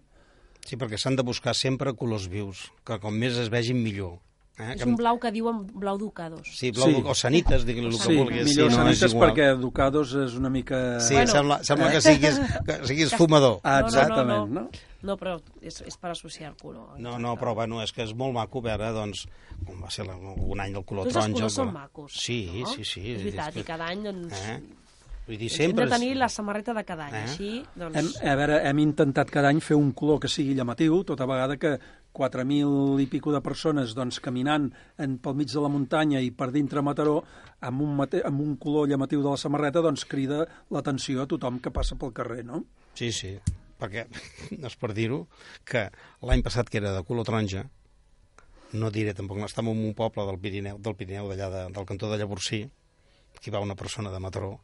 Sí, 0.61 0.77
perquè 0.77 0.99
s'han 1.01 1.17
de 1.17 1.25
buscar 1.25 1.55
sempre 1.57 1.95
colors 1.97 2.27
vius, 2.29 2.69
que 2.85 2.99
com 3.01 3.17
més 3.17 3.39
es 3.41 3.49
vegin 3.49 3.81
millor. 3.81 4.19
Eh? 4.59 4.73
És 4.75 4.83
un 4.85 4.95
blau 4.99 5.17
que 5.17 5.31
diuen 5.31 5.63
blau 5.79 5.97
ducados. 5.97 6.43
Sí, 6.53 6.69
blau, 6.71 6.89
Sí. 6.89 7.01
o 7.05 7.15
sanites, 7.15 7.63
diguin 7.65 7.85
el 7.85 7.91
que 7.91 7.97
Sí, 8.03 8.15
vulguis. 8.17 8.43
millor 8.45 8.51
sí, 8.53 8.59
no, 8.59 8.67
és 8.67 8.75
sanites 8.99 9.13
igual. 9.13 9.29
perquè 9.31 9.57
Ducados 9.59 10.13
és 10.13 10.33
una 10.35 10.49
mica... 10.49 10.99
Sí, 10.99 11.13
Bueno. 11.15 11.31
sembla, 11.31 11.63
sembla 11.63 11.91
que 11.91 12.01
siguis, 12.01 12.39
que 12.65 12.85
siguis 12.87 13.15
fumador. 13.15 13.59
Ah, 13.63 13.69
No, 13.69 13.75
no, 13.75 13.81
no, 13.81 13.87
exactament, 13.87 14.49
no. 14.49 14.61
no? 14.61 14.69
No, 15.01 15.17
però 15.17 15.41
és, 15.61 15.81
és 15.81 15.97
per 15.97 16.11
associar 16.11 16.51
el 16.51 16.57
color. 16.57 16.99
No, 16.99 17.17
no, 17.17 17.35
però 17.37 17.55
bueno, 17.55 17.81
és 17.81 17.91
que 17.91 18.03
és 18.03 18.13
molt 18.13 18.33
maco 18.35 18.61
veure, 18.61 18.91
doncs, 18.93 19.23
com 19.65 19.81
va 19.81 19.89
ser 19.89 20.05
un 20.07 20.59
any 20.59 20.73
del 20.73 20.85
color 20.85 21.05
Tots 21.05 21.15
els 21.15 21.23
taronja. 21.25 21.39
colors 21.39 21.53
són 21.53 21.73
macos. 21.73 22.13
Sí, 22.13 22.61
no? 22.61 22.67
sí, 22.67 22.83
sí. 22.85 23.13
És 23.15 23.23
veritat, 23.23 23.57
i 23.57 23.63
cada 23.63 23.87
any, 23.87 24.03
doncs... 24.03 24.33
Eh? 24.45 24.59
Vull 25.27 25.37
dir, 25.37 25.49
Sempre 25.49 25.83
hem 25.85 25.89
de 25.89 25.95
tenir 25.95 26.15
la 26.17 26.27
samarreta 26.29 26.73
de 26.73 26.83
cada 26.83 27.05
any, 27.07 27.13
Eh? 27.15 27.23
així, 27.23 27.65
doncs... 27.75 27.97
Hem, 28.21 28.29
a 28.29 28.35
veure, 28.35 28.61
hem 28.67 28.79
intentat 28.79 29.29
cada 29.31 29.49
any 29.49 29.59
fer 29.61 29.77
un 29.77 29.91
color 29.93 30.19
que 30.19 30.27
sigui 30.27 30.53
llamatiu, 30.53 31.03
tota 31.03 31.25
vegada 31.25 31.57
que 31.57 31.79
4.000 32.15 32.99
i 33.03 33.07
pico 33.11 33.31
de 33.31 33.41
persones 33.43 33.95
doncs, 33.95 34.19
caminant 34.23 34.69
en, 34.97 35.17
pel 35.23 35.37
mig 35.39 35.51
de 35.51 35.63
la 35.63 35.71
muntanya 35.71 36.21
i 36.21 36.31
per 36.35 36.49
dintre 36.51 36.83
Mataró 36.83 37.21
amb 37.67 37.83
un, 37.85 37.95
mate, 37.95 38.21
amb 38.27 38.43
un 38.43 38.55
color 38.61 38.89
llamatiu 38.89 39.23
de 39.23 39.31
la 39.31 39.39
samarreta 39.39 39.83
doncs 39.83 40.05
crida 40.09 40.43
l'atenció 40.71 41.23
a 41.23 41.29
tothom 41.29 41.59
que 41.63 41.73
passa 41.73 41.97
pel 41.99 42.13
carrer, 42.15 42.43
no? 42.47 42.63
Sí, 42.99 43.11
sí, 43.15 43.35
perquè, 43.79 44.07
és 44.69 44.79
per 44.81 44.91
dir-ho, 44.97 45.25
que 45.65 45.87
l'any 46.27 46.43
passat 46.45 46.69
que 46.69 46.81
era 46.81 46.95
de 46.95 47.05
color 47.07 47.27
taronja, 47.27 47.65
no 48.73 48.91
diré 48.91 49.13
tampoc, 49.15 49.41
estàvem 49.45 49.75
en 49.75 49.87
un 49.91 49.95
poble 49.95 50.25
del 50.27 50.39
Pirineu, 50.39 50.79
del 50.79 50.97
Pirineu 50.99 51.31
d'allà 51.31 51.49
de, 51.53 51.63
del 51.75 51.87
cantó 51.87 52.11
de 52.11 52.19
Llavorsí, 52.21 52.65
que 53.39 53.49
hi 53.49 53.53
va 53.53 53.63
una 53.63 53.75
persona 53.79 54.11
de 54.11 54.19
Mataró, 54.23 54.57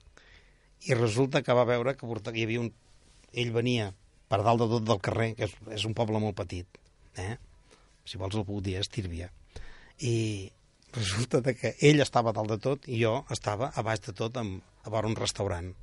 i 0.87 0.95
resulta 0.95 1.41
que 1.41 1.55
va 1.57 1.65
veure 1.67 1.95
que 1.97 2.07
hi 2.07 2.43
havia 2.43 2.61
un... 2.61 2.73
Ell 3.37 3.49
venia 3.51 3.91
per 4.31 4.39
dalt 4.43 4.61
de 4.61 4.67
tot 4.71 4.85
del 4.87 5.01
carrer, 5.03 5.33
que 5.35 5.47
és, 5.47 5.55
és 5.75 5.85
un 5.87 5.95
poble 5.97 6.19
molt 6.23 6.37
petit, 6.37 6.79
eh? 7.17 7.35
si 8.07 8.19
vols 8.19 8.37
el 8.39 8.45
puc 8.47 8.61
dir, 8.63 8.77
és 8.79 8.89
Tírvia. 8.91 9.27
I 9.99 10.15
resulta 10.95 11.41
que 11.57 11.73
ell 11.83 11.99
estava 12.03 12.33
dalt 12.35 12.53
de 12.53 12.59
tot 12.63 12.87
i 12.87 13.01
jo 13.01 13.19
estava 13.33 13.71
a 13.75 13.83
baix 13.83 14.01
de 14.05 14.15
tot 14.15 14.39
amb, 14.39 14.61
a 14.85 14.93
veure 14.93 15.11
un 15.11 15.17
restaurant. 15.19 15.73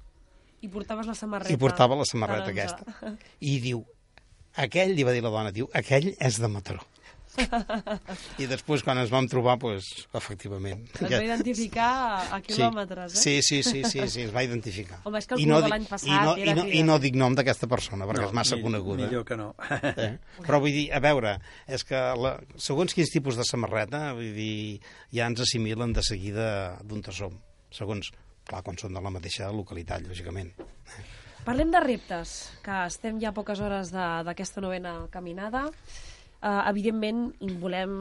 I 0.64 0.70
portaves 0.72 1.11
la 1.11 1.16
samarreta. 1.18 1.53
I 1.53 1.61
portava 1.61 1.99
la 1.99 2.09
samarreta 2.09 2.49
taronja. 2.49 2.78
aquesta. 2.80 3.12
I 3.53 3.59
diu, 3.61 3.85
aquell, 4.64 4.95
li 4.97 5.05
va 5.05 5.12
dir 5.12 5.24
la 5.24 5.32
dona, 5.35 5.53
diu, 5.53 5.68
aquell 5.76 6.14
és 6.14 6.41
de 6.41 6.49
Mataró. 6.49 6.87
I 8.39 8.47
després, 8.51 8.82
quan 8.87 8.99
ens 9.01 9.11
vam 9.12 9.26
trobar, 9.30 9.57
doncs, 9.62 9.89
efectivament. 10.14 10.85
Es 10.95 11.11
va 11.11 11.20
identificar 11.24 11.89
a 12.35 12.41
quilòmetres, 12.45 13.14
eh? 13.16 13.20
Sí, 13.20 13.35
sí, 13.43 13.62
sí, 13.66 13.82
sí, 13.89 14.05
sí, 14.11 14.22
es 14.26 14.32
va 14.35 14.45
identificar. 14.47 15.01
Home, 15.05 15.18
és 15.18 15.26
que 15.28 15.35
el 15.39 15.43
I 15.43 15.49
color 15.49 15.64
de 15.66 15.70
l'any 15.72 15.87
passat 15.91 16.09
i 16.11 16.14
no, 16.14 16.35
era 16.37 16.53
i, 16.53 16.55
no, 16.59 16.66
I 16.80 16.82
no 16.87 16.99
dic 17.03 17.18
nom 17.18 17.35
d'aquesta 17.39 17.68
persona, 17.70 18.07
perquè 18.11 18.28
és 18.28 18.37
massa 18.37 18.57
mi- 18.59 18.62
coneguda. 18.66 19.07
Millor 19.09 19.24
que 19.28 19.39
no. 19.41 19.49
Eh? 19.95 20.12
Però 20.45 20.61
vull 20.62 20.74
dir, 20.74 20.87
a 20.95 21.01
veure, 21.05 21.37
és 21.66 21.85
que 21.89 22.03
la, 22.20 22.37
segons 22.57 22.95
quins 22.95 23.11
tipus 23.14 23.39
de 23.41 23.47
samarreta, 23.49 24.12
vull 24.16 24.30
dir, 24.37 24.80
ja 25.14 25.26
ens 25.30 25.43
assimilen 25.47 25.93
de 25.97 26.03
seguida 26.07 26.47
d'on 26.85 27.03
som. 27.11 27.35
Segons, 27.74 28.12
clar, 28.47 28.62
quan 28.62 28.78
són 28.78 28.95
de 28.95 29.03
la 29.03 29.11
mateixa 29.11 29.51
localitat, 29.51 30.07
lògicament. 30.07 30.53
Parlem 31.45 31.68
de 31.74 31.80
reptes, 31.85 32.30
que 32.64 32.76
estem 32.89 33.18
ja 33.20 33.28
a 33.28 33.37
poques 33.37 33.61
hores 33.61 33.91
de- 33.93 34.22
d'aquesta 34.24 34.62
novena 34.64 34.95
caminada. 35.12 35.66
Uh, 36.45 36.61
evidentment, 36.68 37.30
volem, 37.57 37.95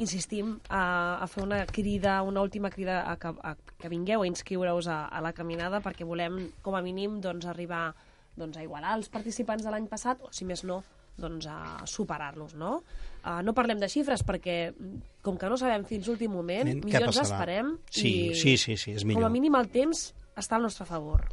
insistim, 0.00 0.54
a, 0.72 1.18
a 1.20 1.26
fer 1.28 1.42
una 1.44 1.58
crida, 1.68 2.22
una 2.24 2.40
última 2.40 2.70
crida 2.72 3.02
a 3.10 3.18
que, 3.20 3.34
a, 3.36 3.52
que 3.76 3.90
vingueu 3.92 4.24
a 4.24 4.28
inscriure-us 4.30 4.88
a, 4.88 5.02
a 5.12 5.20
la 5.20 5.34
caminada 5.36 5.82
perquè 5.84 6.06
volem, 6.08 6.46
com 6.64 6.78
a 6.78 6.80
mínim, 6.80 7.18
doncs, 7.20 7.44
arribar 7.50 7.90
doncs, 8.32 8.56
a 8.56 8.64
igualar 8.64 8.94
els 8.96 9.12
participants 9.12 9.66
de 9.66 9.74
l'any 9.74 9.90
passat, 9.92 10.22
o 10.24 10.32
si 10.32 10.48
més 10.48 10.64
no, 10.64 10.80
doncs, 11.20 11.50
a 11.52 11.84
superar-los, 11.84 12.56
no? 12.56 12.78
Uh, 13.20 13.42
no 13.44 13.52
parlem 13.52 13.82
de 13.82 13.90
xifres 13.92 14.24
perquè, 14.24 14.72
com 15.20 15.36
que 15.36 15.52
no 15.52 15.60
sabem 15.60 15.84
fins 15.84 16.08
l'últim 16.08 16.32
moment, 16.32 16.64
Nen, 16.64 16.80
què 16.80 16.94
millor 16.94 17.10
ens 17.12 17.20
esperem 17.26 17.74
Sí, 17.90 18.08
i, 18.30 18.34
sí, 18.40 18.56
sí, 18.56 18.78
sí, 18.80 18.96
és 18.96 19.04
com 19.04 19.12
millor. 19.12 19.28
a 19.28 19.34
mínim, 19.36 19.60
el 19.60 19.68
temps 19.68 20.06
està 20.32 20.56
al 20.56 20.64
nostre 20.64 20.88
favor. 20.88 21.28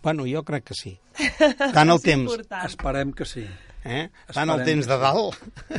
Bueno, 0.00 0.24
jo 0.30 0.40
crec 0.46 0.70
que 0.70 0.74
sí. 0.78 0.96
Tant 1.76 1.90
el 1.90 2.00
temps, 2.00 2.30
important. 2.30 2.64
Esperem 2.70 3.12
que 3.12 3.26
sí. 3.28 3.44
Eh? 3.86 4.08
Tant 4.34 4.50
el 4.50 4.60
Esperem 4.60 4.66
temps 4.66 4.88
de 4.90 4.96
dalt, 4.98 5.36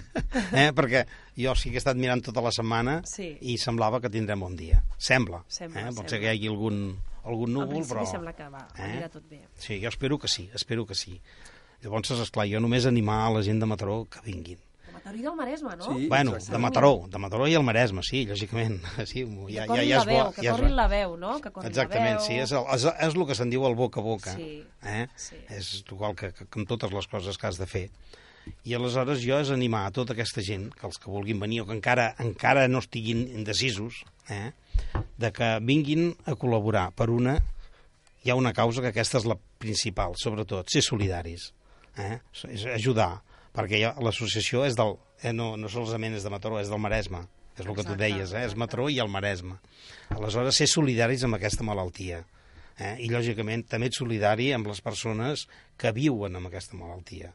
eh? 0.62 0.70
perquè 0.76 1.02
jo 1.38 1.54
sí 1.60 1.70
que 1.70 1.78
he 1.78 1.82
estat 1.84 1.98
mirant 2.00 2.24
tota 2.24 2.42
la 2.46 2.52
setmana 2.56 3.02
Sí. 3.06 3.34
i 3.42 3.58
semblava 3.62 4.00
que 4.02 4.10
tindrem 4.14 4.40
bon 4.40 4.56
dia. 4.56 4.82
Sembla. 4.98 5.44
Sembla, 5.48 5.82
eh? 5.82 5.92
Pot 5.92 6.06
sembla. 6.06 6.10
ser 6.14 6.20
que 6.24 6.32
hi 6.32 6.38
hagi 6.38 6.48
algun, 6.54 6.80
algun 7.24 7.58
Al 7.58 7.68
núvol, 7.68 7.84
però... 7.90 8.06
sembla 8.10 8.34
que 8.38 8.48
va, 8.54 8.64
Eh? 8.78 8.84
anirà 8.88 9.10
tot 9.12 9.28
bé. 9.30 9.42
Sí, 9.60 9.82
jo 9.84 9.90
espero 9.92 10.18
que 10.18 10.28
sí, 10.32 10.50
espero 10.56 10.86
que 10.86 10.96
sí. 10.96 11.20
Llavors, 11.84 12.10
esclar, 12.12 12.48
jo 12.50 12.60
només 12.64 12.88
animar 12.90 13.28
a 13.28 13.34
la 13.38 13.44
gent 13.46 13.60
de 13.62 13.68
Mataró 13.70 14.06
que 14.10 14.24
vinguin. 14.26 14.58
De 14.98 15.04
Mataró 15.04 15.18
i 15.18 15.22
del 15.28 15.36
Maresme, 15.38 15.76
no? 15.78 15.86
Sí. 15.96 16.08
bueno, 16.10 16.32
exacte. 16.36 16.52
de 16.52 16.58
Mataró, 16.64 16.92
de 17.08 17.18
Mataró 17.22 17.48
i 17.48 17.54
el 17.56 17.64
Maresme, 17.64 18.02
sí, 18.04 18.26
lògicament. 18.26 18.80
Sí, 19.06 19.24
Que 19.26 19.54
ja, 19.54 19.66
ja, 19.68 19.76
ja 19.76 19.84
la 19.84 20.02
és 20.02 20.06
veu, 20.10 20.24
bo. 20.26 20.32
que 20.34 20.42
ja 20.46 20.52
corrin 20.56 20.70
bo. 20.74 20.76
la 20.76 20.88
veu, 20.88 21.18
no? 21.18 21.34
Que 21.42 21.50
Exactament, 21.70 22.18
la 22.18 22.22
veu. 22.22 22.26
sí, 22.28 22.38
és 22.42 22.52
el, 22.52 22.66
és, 22.76 22.86
és 23.08 23.16
el 23.16 23.26
que 23.30 23.36
se'n 23.38 23.50
diu 23.54 23.66
el 23.70 23.76
boca 23.76 24.00
a 24.02 24.04
boca. 24.04 24.34
Sí, 24.36 24.64
Eh? 24.84 25.08
sí. 25.16 25.36
És 25.50 25.84
igual 25.92 26.16
que, 26.16 26.32
que, 26.34 26.46
que 26.48 26.60
amb 26.60 26.68
totes 26.70 26.92
les 26.94 27.08
coses 27.08 27.38
que 27.38 27.48
has 27.48 27.58
de 27.62 27.66
fer. 27.70 27.90
I 28.64 28.74
aleshores 28.78 29.20
jo 29.20 29.36
és 29.44 29.50
animar 29.52 29.86
a 29.90 29.92
tota 29.92 30.14
aquesta 30.16 30.40
gent, 30.42 30.70
que 30.72 30.86
els 30.88 30.98
que 30.98 31.12
vulguin 31.12 31.40
venir 31.40 31.62
o 31.62 31.66
que 31.68 31.76
encara 31.76 32.14
encara 32.24 32.68
no 32.72 32.80
estiguin 32.80 33.26
indecisos, 33.36 34.06
eh? 34.32 34.54
de 35.20 35.32
que 35.36 35.50
vinguin 35.62 36.14
a 36.26 36.36
col·laborar. 36.40 36.92
Per 36.96 37.10
una, 37.12 37.36
hi 38.24 38.32
ha 38.32 38.36
una 38.40 38.54
causa 38.56 38.80
que 38.82 38.94
aquesta 38.94 39.20
és 39.20 39.26
la 39.28 39.36
principal, 39.60 40.16
sobretot, 40.16 40.70
ser 40.72 40.82
solidaris, 40.86 41.50
eh? 42.00 42.22
és 42.48 42.64
ajudar, 42.78 43.18
perquè 43.58 43.82
ja 43.82 43.96
l'associació 44.04 44.64
és 44.68 44.78
del, 44.78 44.96
eh, 45.24 45.34
no, 45.34 45.56
no 45.58 45.72
solament 45.74 46.18
és 46.18 46.26
de 46.26 46.32
Mataró, 46.34 46.60
és 46.62 46.70
del 46.70 46.82
Maresme, 46.82 47.24
és 47.58 47.66
el 47.66 47.74
que 47.74 47.82
tu 47.82 47.96
Exacte, 47.96 48.04
deies, 48.04 48.34
eh? 48.38 48.46
és. 48.46 48.56
Mataró 48.60 48.86
i 48.94 49.00
el 49.02 49.10
Maresme. 49.10 49.58
Aleshores, 50.14 50.60
ser 50.60 50.68
solidaris 50.70 51.26
amb 51.26 51.40
aquesta 51.40 51.66
malaltia. 51.66 52.22
Eh? 52.78 52.94
I, 53.02 53.10
lògicament, 53.10 53.66
també 53.66 53.90
ets 53.90 53.98
solidari 54.04 54.52
amb 54.54 54.70
les 54.70 54.82
persones 54.86 55.48
que 55.82 55.94
viuen 55.96 56.38
amb 56.38 56.52
aquesta 56.52 56.78
malaltia. 56.78 57.34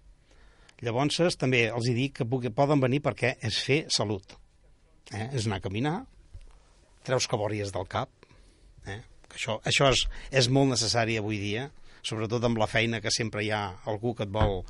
Llavors, 0.82 1.18
també 1.38 1.64
els 1.70 1.88
hi 1.90 1.94
dic 1.94 2.20
que 2.20 2.26
puc, 2.26 2.46
poden 2.54 2.82
venir 2.82 3.02
perquè 3.02 3.36
és 3.42 3.58
fer 3.62 3.82
salut. 3.90 4.36
Eh? 5.10 5.28
És 5.34 5.46
anar 5.46 5.58
a 5.58 5.66
caminar, 5.66 5.96
treus 7.06 7.26
cabòries 7.30 7.74
del 7.74 7.86
cap, 7.90 8.10
eh? 8.86 9.00
que 9.26 9.38
això, 9.38 9.58
això 9.66 9.90
és, 9.90 10.04
és 10.30 10.50
molt 10.50 10.70
necessari 10.74 11.18
avui 11.18 11.38
dia, 11.42 11.68
sobretot 12.06 12.46
amb 12.46 12.58
la 12.58 12.70
feina 12.70 13.02
que 13.02 13.10
sempre 13.14 13.42
hi 13.42 13.50
ha 13.54 13.64
algú 13.90 14.14
que 14.18 14.26
et 14.26 14.32
vol, 14.34 14.62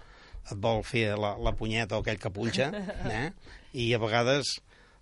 et 0.50 0.58
vol 0.58 0.82
fer 0.86 1.12
la, 1.18 1.36
la 1.38 1.54
punyeta 1.56 1.98
o 1.98 2.02
aquell 2.02 2.20
que 2.20 2.32
punxa, 2.34 2.70
eh? 3.20 3.28
i 3.78 3.88
a 3.94 4.00
vegades, 4.02 4.56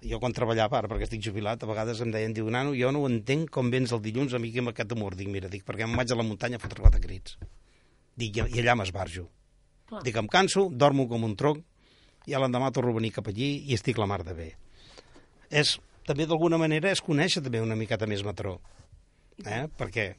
jo 0.05 0.20
quan 0.22 0.34
treballava, 0.36 0.78
ara 0.78 0.91
perquè 0.91 1.09
estic 1.09 1.24
jubilat, 1.24 1.62
a 1.62 1.70
vegades 1.70 2.03
em 2.05 2.12
deien, 2.14 2.34
diu, 2.36 2.51
nano, 2.53 2.74
jo 2.76 2.93
no 2.93 3.05
ho 3.05 3.11
entenc 3.11 3.51
com 3.55 3.72
vens 3.72 3.93
el 3.97 4.03
dilluns 4.05 4.36
a 4.36 4.41
mi 4.43 4.53
amb 4.59 4.72
aquest 4.72 4.93
humor. 4.97 5.16
Dic, 5.18 5.28
mira, 5.32 5.51
dic, 5.53 5.64
perquè 5.66 5.86
em 5.88 5.97
vaig 5.97 6.12
a 6.12 6.18
la 6.18 6.26
muntanya 6.26 6.61
a 6.61 6.62
fotre 6.62 6.84
quatre 6.84 7.03
crits. 7.03 7.36
Dic, 8.16 8.36
i, 8.36 8.47
i 8.57 8.62
allà 8.62 8.76
m'esbarjo. 8.78 9.26
Clar. 9.91 10.05
Dic, 10.07 10.16
em 10.20 10.30
canso, 10.30 10.68
dormo 10.70 11.09
com 11.11 11.26
un 11.26 11.36
tronc, 11.36 11.64
i 12.28 12.34
a 12.36 12.41
l'endemà 12.41 12.70
torno 12.74 12.93
a 12.93 12.99
venir 12.99 13.14
cap 13.16 13.30
allí 13.30 13.53
i 13.70 13.76
estic 13.76 13.99
la 13.99 14.09
mar 14.11 14.22
de 14.26 14.34
bé. 14.36 14.51
És, 15.51 15.78
també 16.07 16.26
d'alguna 16.28 16.61
manera, 16.61 16.93
és 16.93 17.03
conèixer 17.03 17.43
també 17.43 17.62
una 17.64 17.78
miqueta 17.78 18.07
més 18.07 18.22
Mataró, 18.26 18.59
eh? 19.45 19.64
perquè 19.80 20.12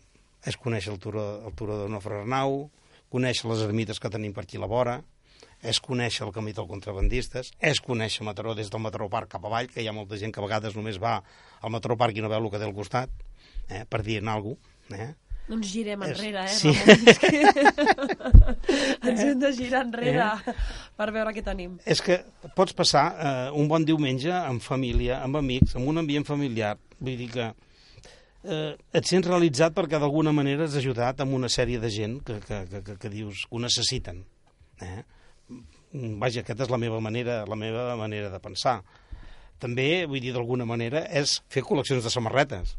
és 0.49 0.57
conèixer 0.57 0.91
el 0.93 0.99
turó, 0.99 1.23
el 1.45 1.53
turó 1.57 1.77
de 1.83 1.89
Nofre 1.91 2.21
Arnau, 2.23 2.65
conèixer 3.11 3.49
les 3.51 3.63
ermites 3.65 3.99
que 3.99 4.09
tenim 4.13 4.33
per 4.33 4.45
aquí 4.45 4.57
a 4.59 4.63
la 4.63 4.71
vora, 4.71 5.01
és 5.61 5.77
conèixer 5.83 6.25
el 6.25 6.33
camí 6.33 6.53
dels 6.57 6.69
contrabandistes, 6.69 7.51
és 7.61 7.81
conèixer 7.85 8.25
Mataró 8.25 8.55
des 8.57 8.69
del 8.71 8.81
Mataró 8.81 9.09
Parc 9.09 9.35
cap 9.35 9.43
avall, 9.45 9.69
que 9.69 9.83
hi 9.83 9.89
ha 9.89 9.93
molta 9.93 10.17
gent 10.17 10.33
que 10.33 10.41
a 10.41 10.45
vegades 10.45 10.77
només 10.77 10.97
va 11.01 11.19
al 11.61 11.73
Mataró 11.73 11.97
Parc 11.99 12.17
i 12.17 12.23
no 12.23 12.31
veu 12.31 12.41
el 12.41 12.49
que 12.53 12.61
té 12.61 12.65
al 12.65 12.73
costat, 12.77 13.11
eh? 13.69 13.83
per 13.89 14.01
dir-ne 14.05 14.31
alguna 14.31 14.57
cosa. 14.89 15.03
Eh? 15.03 15.11
No 15.49 15.57
ens 15.57 15.71
girem 15.71 16.03
enrere, 16.05 16.43
eh, 16.45 16.53
sí. 16.53 16.71
Ramon? 16.71 17.07
És 17.11 17.17
que 17.19 19.07
ens 19.09 19.23
hem 19.25 19.39
de 19.41 19.51
girar 19.57 19.81
enrere 19.85 20.27
Eh? 20.31 20.53
per 20.97 21.09
veure 21.11 21.33
què 21.35 21.43
tenim. 21.43 21.77
És 21.85 22.01
que 22.05 22.19
pots 22.55 22.75
passar 22.77 23.05
eh, 23.11 23.49
un 23.57 23.67
bon 23.71 23.85
diumenge 23.87 24.31
amb 24.31 24.63
família, 24.63 25.21
amb 25.25 25.39
amics, 25.41 25.75
amb 25.75 25.89
un 25.91 26.01
ambient 26.03 26.27
familiar. 26.27 26.75
Vull 26.99 27.17
dir 27.19 27.29
que 27.33 27.49
eh, 28.43 28.73
et 28.93 29.07
sents 29.07 29.27
realitzat 29.27 29.75
perquè 29.77 29.99
d'alguna 30.01 30.33
manera 30.35 30.67
has 30.67 30.77
ajudat 30.79 31.21
amb 31.21 31.37
una 31.37 31.49
sèrie 31.51 31.81
de 31.81 31.89
gent 31.93 32.19
que, 32.25 32.39
que, 32.45 32.63
que, 32.69 32.83
que, 32.87 32.97
que 33.01 33.13
dius 33.13 33.45
ho 33.49 33.61
necessiten. 33.61 34.23
Eh? 34.81 35.01
Vaja, 36.21 36.41
aquesta 36.41 36.65
és 36.65 36.71
la 36.71 36.79
meva 36.81 37.01
manera, 37.03 37.41
la 37.49 37.59
meva 37.59 37.95
manera 37.99 38.31
de 38.31 38.39
pensar. 38.43 38.79
També, 39.61 40.05
vull 40.09 40.23
dir, 40.23 40.31
d'alguna 40.33 40.65
manera, 40.65 41.03
és 41.11 41.41
fer 41.51 41.61
col·leccions 41.67 42.01
de 42.05 42.13
samarretes. 42.13 42.77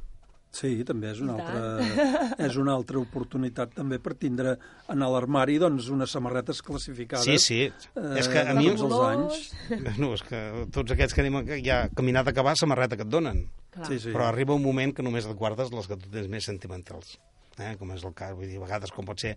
Sí, 0.52 0.70
també 0.84 1.08
és 1.14 1.20
una, 1.24 1.38
altra, 1.38 2.16
és 2.44 2.56
una 2.60 2.74
altra 2.76 3.00
oportunitat 3.00 3.72
també 3.72 3.96
per 4.04 4.12
tindre 4.20 4.58
en 4.92 5.04
l'armari 5.14 5.56
doncs, 5.62 5.88
unes 5.94 6.12
samarretes 6.12 6.60
classificades. 6.66 7.24
Sí, 7.24 7.38
sí. 7.40 7.88
Eh, 7.96 8.04
és 8.20 8.28
que 8.28 8.42
a 8.42 8.52
de 8.52 8.58
mi... 8.60 8.68
els 8.74 8.98
anys. 9.08 9.46
No, 10.02 10.12
és 10.12 10.24
que 10.28 10.42
tots 10.74 10.92
aquests 10.92 11.16
que 11.16 11.24
anem 11.24 11.40
a, 11.40 11.42
ja 11.64 11.82
caminat 11.96 12.28
a 12.28 12.36
acabar, 12.36 12.52
samarreta 12.60 13.00
que 13.00 13.08
et 13.08 13.12
donen. 13.12 13.46
Clar. 13.72 13.88
Sí, 13.88 13.96
sí. 14.04 14.12
Però 14.12 14.28
arriba 14.28 14.52
un 14.52 14.64
moment 14.64 14.92
que 14.92 15.04
només 15.06 15.24
et 15.24 15.38
guardes 15.40 15.72
les 15.72 15.88
que 15.88 15.96
tu 15.96 16.12
tens 16.12 16.28
més 16.28 16.44
sentimentals. 16.44 17.16
Eh? 17.60 17.74
Com 17.76 17.90
és 17.92 18.04
el 18.04 18.14
cas, 18.16 18.32
vull 18.32 18.48
dir, 18.48 18.56
a 18.56 18.62
vegades 18.64 18.92
com 18.96 19.04
pot 19.04 19.20
ser 19.20 19.34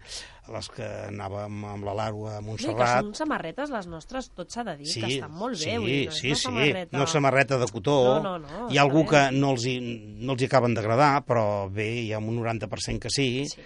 les 0.53 0.69
que 0.71 0.85
anàvem 1.09 1.65
amb 1.67 1.83
la 1.83 1.93
Laru 1.97 2.27
a 2.29 2.37
Sí, 2.37 2.39
que 2.39 2.45
Montserrat. 2.47 3.01
són 3.03 3.13
samarretes 3.17 3.73
les 3.73 3.87
nostres, 3.91 4.29
tot 4.31 4.49
s'ha 4.53 4.63
de 4.63 4.77
dir, 4.77 4.87
que 4.93 5.09
estan 5.17 5.31
molt 5.35 5.57
bé. 5.57 5.63
sí, 5.65 5.77
vull 5.77 5.89
dir, 5.89 6.05
no 6.05 6.11
sí, 6.15 6.29
sí. 6.29 6.35
samarreta... 6.45 6.97
No 6.97 7.07
samarreta 7.11 7.57
de 7.59 7.67
cotó. 7.67 7.97
No, 8.23 8.37
no, 8.39 8.47
no, 8.47 8.69
hi 8.71 8.77
ha 8.77 8.85
algú 8.85 9.03
bé. 9.03 9.09
que 9.09 9.23
no 9.35 9.51
els, 9.51 9.65
hi, 9.67 9.75
no 10.23 10.33
els 10.37 10.41
hi 10.41 10.47
acaben 10.47 10.73
d'agradar, 10.77 11.25
però 11.27 11.67
bé, 11.69 11.89
hi 12.05 12.13
ha 12.13 12.19
un 12.23 12.39
90% 12.39 12.99
que 13.03 13.11
sí. 13.11 13.27
Sí. 13.51 13.61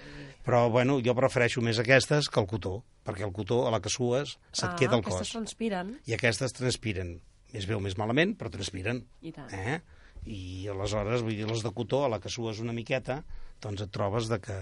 Però, 0.46 0.64
bueno, 0.74 0.98
jo 1.06 1.14
prefereixo 1.14 1.62
més 1.62 1.78
aquestes 1.78 2.30
que 2.32 2.40
el 2.42 2.48
cotó, 2.50 2.80
perquè 3.06 3.22
el 3.28 3.34
cotó, 3.36 3.68
a 3.68 3.72
la 3.76 3.82
que 3.84 3.90
sues, 3.94 4.40
se't 4.52 4.72
ah, 4.72 4.76
queda 4.80 4.96
el 4.98 5.04
aquestes 5.04 5.28
cos. 5.28 5.36
transpiren. 5.38 5.92
I 6.10 6.16
aquestes 6.18 6.56
transpiren. 6.58 7.20
Més 7.54 7.68
bé 7.70 7.76
o 7.76 7.80
més 7.84 7.98
malament, 8.00 8.34
però 8.40 8.50
transpiren. 8.50 9.04
I 9.22 9.32
tant. 9.36 9.52
Eh? 9.54 9.78
I 10.26 10.68
aleshores, 10.74 11.22
vull 11.22 11.38
dir, 11.38 11.46
les 11.50 11.62
de 11.62 11.72
cotó, 11.76 12.04
a 12.06 12.10
la 12.10 12.20
que 12.24 12.30
sues 12.34 12.60
una 12.64 12.74
miqueta, 12.74 13.20
doncs 13.64 13.82
et 13.86 13.92
trobes 13.92 14.30
de 14.32 14.40
que, 14.44 14.58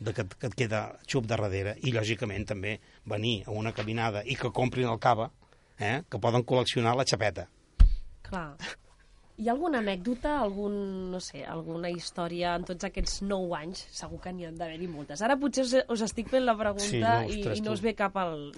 de 0.00 0.14
que, 0.16 0.24
que 0.40 0.50
et 0.50 0.56
queda 0.58 0.82
xup 1.06 1.26
de 1.28 1.36
darrere. 1.36 1.76
I, 1.84 1.92
lògicament, 1.94 2.46
també 2.48 2.78
venir 3.08 3.42
a 3.46 3.54
una 3.56 3.72
caminada 3.76 4.24
i 4.24 4.36
que 4.36 4.50
comprin 4.54 4.88
el 4.90 4.98
cava, 5.02 5.30
eh? 5.78 6.00
que 6.10 6.18
poden 6.20 6.44
col·leccionar 6.44 6.96
la 6.98 7.06
xapeta. 7.08 7.48
Clar. 8.26 8.54
Hi 9.40 9.48
ha 9.48 9.54
alguna 9.54 9.78
anècdota, 9.80 10.34
algun, 10.42 10.74
no 11.10 11.18
sé, 11.24 11.40
alguna 11.48 11.88
història 11.88 12.52
en 12.58 12.66
tots 12.68 12.84
aquests 12.84 13.22
nou 13.24 13.54
anys? 13.56 13.86
Segur 13.96 14.18
que 14.20 14.34
n'hi 14.36 14.44
han 14.44 14.58
d'haver-hi 14.60 14.88
moltes. 14.92 15.22
Ara 15.24 15.38
potser 15.40 15.64
us, 15.64 15.72
us 15.88 16.02
estic 16.04 16.28
fent 16.28 16.44
la 16.44 16.52
pregunta 16.58 16.90
Sí, 16.90 17.00
no, 17.00 17.14
i, 17.24 17.38
ostres, 17.38 17.56
i 17.56 17.64
no 17.64 17.70
tu. 17.72 17.78
us 17.78 17.84
ve 17.86 17.94
cap 17.96 18.18
al, 18.20 18.50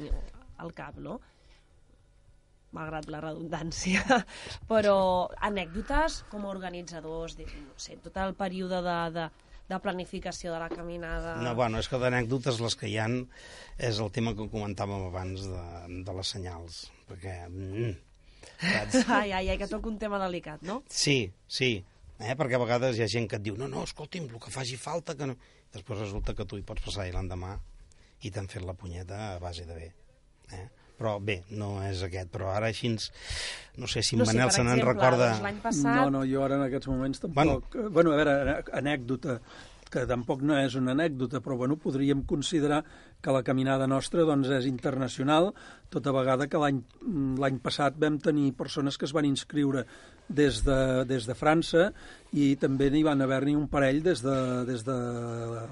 al 0.58 0.72
cap, 0.74 0.98
no? 0.98 1.20
Malgrat 2.72 3.08
la 3.12 3.20
redundància. 3.20 4.02
Però 4.70 4.96
anècdotes 5.44 6.22
com 6.32 6.46
a 6.46 6.52
organitzadors, 6.52 7.36
de, 7.38 7.46
no 7.66 7.76
sé, 7.80 7.98
tot 8.04 8.16
el 8.22 8.34
període 8.38 8.80
de, 8.84 8.98
de, 9.16 9.26
de 9.68 9.80
planificació 9.84 10.54
de 10.54 10.60
la 10.62 10.70
caminada... 10.72 11.36
No, 11.44 11.54
bueno, 11.58 11.80
és 11.82 11.90
que 11.90 12.00
d'anècdotes 12.00 12.60
les 12.64 12.76
que 12.78 12.88
hi 12.88 12.98
han 13.02 13.18
és 13.78 14.00
el 14.02 14.12
tema 14.14 14.34
que 14.38 14.48
comentàvem 14.52 15.08
abans 15.08 15.46
de, 15.48 15.66
de 16.08 16.16
les 16.18 16.34
senyals. 16.36 16.82
Perquè... 17.10 17.36
Mm, 17.48 17.94
saps? 18.58 19.02
Ai, 19.20 19.32
ai, 19.32 19.48
ai, 19.48 19.58
que 19.60 19.68
toca 19.70 19.90
un 19.90 19.98
tema 20.00 20.20
delicat, 20.22 20.64
no? 20.66 20.82
Sí, 20.90 21.26
sí. 21.48 21.74
Eh? 22.22 22.36
Perquè 22.38 22.56
a 22.56 22.62
vegades 22.62 22.98
hi 22.98 23.04
ha 23.04 23.10
gent 23.10 23.28
que 23.30 23.40
et 23.40 23.44
diu 23.44 23.56
no, 23.58 23.68
no, 23.70 23.82
escolti'm, 23.88 24.28
el 24.30 24.42
que 24.42 24.54
faci 24.54 24.78
falta 24.80 25.16
que 25.18 25.28
no... 25.28 25.36
Després 25.72 26.02
resulta 26.02 26.34
que 26.36 26.44
tu 26.44 26.58
hi 26.60 26.64
pots 26.68 26.84
passar 26.84 27.06
i 27.08 27.12
l'endemà 27.14 27.54
i 28.22 28.30
t'han 28.30 28.48
fet 28.50 28.64
la 28.66 28.76
punyeta 28.78 29.18
a 29.32 29.38
base 29.42 29.64
de 29.66 29.76
bé. 29.76 29.88
Eh? 30.52 30.66
Però 31.02 31.16
bé, 31.18 31.40
no 31.58 31.74
és 31.82 32.00
aquest. 32.06 32.30
Però 32.30 32.52
ara 32.54 32.70
així, 32.70 32.92
ens- 32.94 33.10
no 33.82 33.90
sé 33.90 34.04
si 34.06 34.14
en 34.14 34.22
no 34.22 34.28
Manel 34.30 34.48
per 34.52 34.54
se 34.54 34.62
n'en 34.68 34.80
recorda... 34.86 35.32
doncs 35.34 35.60
passat... 35.66 35.98
No, 35.98 36.08
no, 36.14 36.24
jo 36.30 36.46
ara 36.46 36.60
en 36.60 36.68
aquests 36.70 36.88
moments 36.92 37.24
tampoc... 37.26 37.42
Bueno, 37.74 37.90
bueno 37.90 38.14
a 38.14 38.18
veure, 38.22 38.38
anècdota, 38.78 39.40
que 39.92 40.06
tampoc 40.08 40.40
no 40.46 40.54
és 40.56 40.72
una 40.78 40.94
anècdota, 40.94 41.42
però 41.44 41.58
bueno, 41.60 41.74
podríem 41.76 42.22
considerar 42.24 42.78
que 43.20 43.34
la 43.34 43.42
caminada 43.44 43.84
nostra 43.90 44.24
doncs, 44.24 44.48
és 44.56 44.64
internacional, 44.70 45.50
tota 45.92 46.14
vegada 46.16 46.46
que 46.48 46.56
l'any 46.62 46.78
l'any 47.42 47.58
passat 47.60 47.98
vam 48.00 48.16
tenir 48.22 48.54
persones 48.56 48.96
que 48.96 49.04
es 49.04 49.12
van 49.12 49.28
inscriure 49.28 49.82
des 50.32 50.62
de, 50.64 50.78
des 51.04 51.26
de 51.28 51.36
França 51.36 51.90
i 52.32 52.54
també 52.56 52.88
n'hi 52.94 53.02
van 53.04 53.20
haver-n'hi 53.20 53.52
un 53.58 53.66
parell 53.68 54.00
des 54.06 54.22
de, 54.24 54.36
des 54.70 54.86
de 54.86 54.96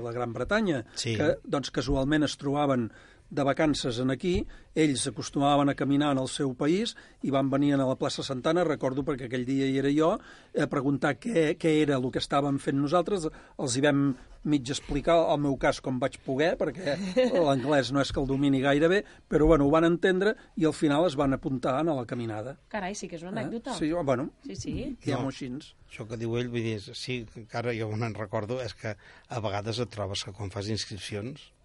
la 0.05 0.13
Gran 0.13 0.35
Bretanya, 0.37 0.83
Sí. 1.01 1.15
que 1.17 1.37
doncs, 1.45 1.71
casualment 1.73 2.27
es 2.29 2.37
trobaven 2.37 2.91
de 3.31 3.45
vacances 3.47 3.99
en 4.03 4.11
aquí, 4.11 4.47
ells 4.75 5.07
acostumaven 5.07 5.71
a 5.71 5.77
caminar 5.79 6.11
en 6.13 6.19
el 6.23 6.29
seu 6.29 6.53
país 6.59 6.97
i 7.23 7.31
van 7.31 7.51
venir 7.51 7.75
a 7.77 7.83
la 7.85 7.95
plaça 7.99 8.25
Santana, 8.27 8.65
recordo 8.67 9.05
perquè 9.07 9.29
aquell 9.29 9.47
dia 9.47 9.69
hi 9.71 9.79
era 9.79 9.93
jo, 9.95 10.17
a 10.59 10.67
preguntar 10.71 11.15
què, 11.23 11.55
què 11.61 11.77
era 11.83 11.97
el 12.01 12.11
que 12.11 12.19
estàvem 12.23 12.59
fent 12.59 12.81
nosaltres, 12.83 13.29
els 13.59 13.77
hi 13.77 13.85
vam 13.87 14.11
mig 14.43 14.65
explicar, 14.73 15.19
el 15.31 15.41
meu 15.45 15.57
cas 15.61 15.83
com 15.85 15.99
vaig 16.01 16.17
poder, 16.25 16.55
perquè 16.59 16.97
l'anglès 17.47 17.93
no 17.93 18.01
és 18.01 18.11
que 18.11 18.21
el 18.23 18.27
domini 18.27 18.63
gaire 18.65 18.89
bé, 18.89 19.03
però 19.29 19.47
bueno, 19.51 19.67
ho 19.69 19.71
van 19.75 19.85
entendre 19.85 20.35
i 20.57 20.65
al 20.67 20.75
final 20.75 21.07
es 21.07 21.17
van 21.21 21.37
apuntar 21.37 21.77
a 21.79 21.85
la 21.85 22.07
caminada. 22.09 22.57
Carai, 22.73 22.95
sí 22.97 23.07
que 23.09 23.19
és 23.21 23.23
una 23.27 23.35
anècdota. 23.37 23.77
Eh? 23.77 23.79
Sí, 23.79 23.93
bueno, 23.93 24.31
sí. 24.47 24.57
sí. 24.57 24.75
diguem-ho 25.05 25.29
No. 25.29 25.29
així. 25.29 25.51
Això 25.91 26.07
que 26.09 26.17
diu 26.17 26.37
ell, 26.39 26.49
vull 26.49 26.63
dir, 26.65 26.79
sí, 26.81 27.25
que 27.29 27.43
encara 27.45 27.75
jo 27.77 27.91
me'n 27.93 28.15
recordo, 28.15 28.61
és 28.65 28.75
que 28.75 28.95
a 28.97 29.41
vegades 29.45 29.79
et 29.83 29.91
trobes 29.93 30.25
que 30.25 30.33
quan 30.33 30.51
fas 30.55 30.71
inscripcions, 30.73 31.51
eh, 31.51 31.60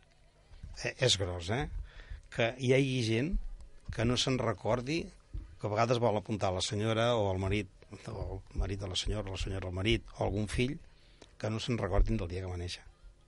és 0.84 1.18
gros, 1.22 1.50
eh? 1.56 1.68
que 2.36 2.52
hi 2.60 2.74
hagi 2.76 3.04
gent 3.08 3.36
que 3.96 4.06
no 4.08 4.18
se'n 4.20 4.40
recordi 4.42 5.04
que 5.60 5.68
a 5.68 5.72
vegades 5.72 6.02
vol 6.04 6.18
apuntar 6.20 6.52
la 6.54 6.64
senyora 6.66 7.14
o 7.16 7.30
el 7.32 7.40
marit, 7.40 7.70
o 8.12 8.42
el 8.42 8.60
marit 8.60 8.82
de 8.82 8.90
la 8.92 8.98
senyora, 9.00 9.32
la 9.32 9.40
senyora 9.40 9.70
al 9.70 9.78
marit, 9.78 10.04
o 10.18 10.26
algun 10.26 10.50
fill, 10.52 10.76
que 11.40 11.50
no 11.50 11.62
se'n 11.64 11.80
recordin 11.80 12.20
del 12.20 12.30
dia 12.32 12.44
que 12.44 12.52
va 12.52 12.60
néixer. 12.60 12.84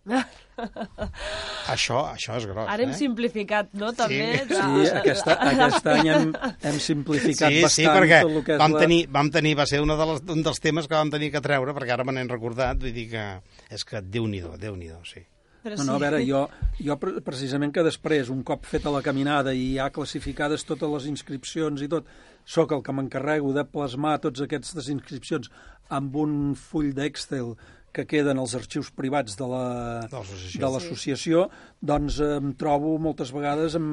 Això, 1.67 1.97
això 2.13 2.37
és 2.39 2.45
gros, 2.47 2.63
Ara 2.71 2.85
hem 2.85 2.93
eh? 2.93 2.95
simplificat, 2.95 3.73
no, 3.75 3.89
també? 3.95 4.37
Sí. 4.47 4.55
Sí, 4.55 4.85
aquest, 5.01 5.27
aquest 5.35 5.89
any 5.91 6.11
hem, 6.13 6.29
hem 6.69 6.77
simplificat 6.79 7.51
sí, 7.51 7.63
bastant 7.65 7.75
sí, 7.75 7.87
perquè 7.91 8.21
tot 8.23 8.31
el 8.31 8.45
que 8.47 8.55
és 8.55 8.61
vam, 8.61 8.75
la... 8.77 8.83
tenir, 8.85 8.99
vam 9.11 9.31
tenir, 9.35 9.51
va 9.59 9.65
ser 9.67 9.81
una 9.83 9.97
de 9.99 10.07
les, 10.13 10.21
un 10.31 10.45
dels 10.47 10.63
temes 10.63 10.87
que 10.87 10.95
vam 10.95 11.11
tenir 11.11 11.27
que 11.33 11.43
treure, 11.43 11.75
perquè 11.75 11.97
ara 11.97 12.07
me 12.07 12.15
n'he 12.15 12.23
recordat, 12.29 12.79
vull 12.79 12.95
dir 12.95 13.09
que 13.11 13.25
és 13.75 13.83
que 13.89 13.99
Déu-n'hi-do, 13.99 14.53
Déu-n'hi-do, 14.61 15.01
sí. 15.11 15.25
Però 15.63 15.75
No, 15.77 15.83
no, 15.83 15.95
a 15.95 15.99
veure, 15.99 16.19
jo, 16.25 16.43
jo 16.79 16.95
pre- 17.01 17.19
precisament 17.25 17.73
que 17.73 17.83
després, 17.83 18.29
un 18.29 18.43
cop 18.43 18.65
feta 18.65 18.91
la 18.93 19.01
caminada 19.01 19.53
i 19.57 19.73
ja 19.75 19.89
classificades 19.89 20.63
totes 20.63 20.89
les 20.89 21.07
inscripcions 21.11 21.81
i 21.81 21.87
tot, 21.91 22.05
sóc 22.45 22.71
el 22.71 22.83
que 22.85 22.93
m'encarrego 22.93 23.51
de 23.53 23.65
plasmar 23.65 24.19
tots 24.23 24.41
aquestes 24.45 24.87
inscripcions 24.93 25.49
amb 25.89 26.15
un 26.15 26.53
full 26.55 26.93
d'Excel 26.93 27.55
que 27.91 28.05
queden 28.05 28.37
als 28.37 28.53
arxius 28.53 28.91
privats 28.93 29.35
de 29.39 29.47
la- 29.47 30.05
De 30.07 30.15
l'associació. 30.15 30.59
de 30.61 30.69
l'associació, 30.73 31.49
doncs 31.81 32.19
em 32.21 32.53
trobo 32.53 32.97
moltes 32.99 33.31
vegades 33.33 33.75
amb 33.75 33.87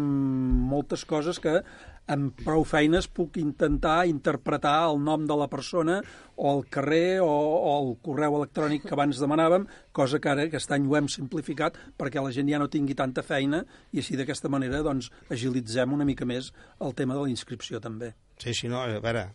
moltes 0.70 1.04
coses 1.06 1.40
que 1.40 1.62
amb 2.10 2.36
prou 2.44 2.64
feines 2.68 3.06
puc 3.08 3.38
intentar 3.40 4.04
interpretar 4.10 4.74
el 4.90 5.00
nom 5.00 5.24
de 5.28 5.36
la 5.40 5.48
persona 5.48 6.00
o 6.36 6.50
el 6.50 6.64
carrer 6.68 7.20
o, 7.24 7.28
o 7.30 7.72
el 7.78 7.90
correu 8.04 8.36
electrònic 8.40 8.84
que 8.84 8.94
abans 8.96 9.20
demanàvem, 9.22 9.66
cosa 9.92 10.20
que 10.20 10.30
ara 10.32 10.44
aquest 10.48 10.72
any 10.76 10.86
ho 10.88 10.98
hem 10.98 11.08
simplificat 11.08 11.78
perquè 11.98 12.20
la 12.20 12.32
gent 12.34 12.50
ja 12.52 12.60
no 12.60 12.68
tingui 12.68 12.96
tanta 12.98 13.24
feina 13.24 13.64
i 13.92 14.02
així 14.02 14.18
d'aquesta 14.20 14.52
manera 14.52 14.82
doncs, 14.84 15.10
agilitzem 15.32 15.96
una 15.96 16.04
mica 16.04 16.28
més 16.28 16.52
el 16.80 16.94
tema 16.94 17.16
de 17.16 17.24
la 17.24 17.32
inscripció 17.32 17.80
també. 17.80 18.12
Sí, 18.42 18.52
sí, 18.52 18.68
no, 18.68 18.82
a 18.82 19.00
veure, 19.00 19.28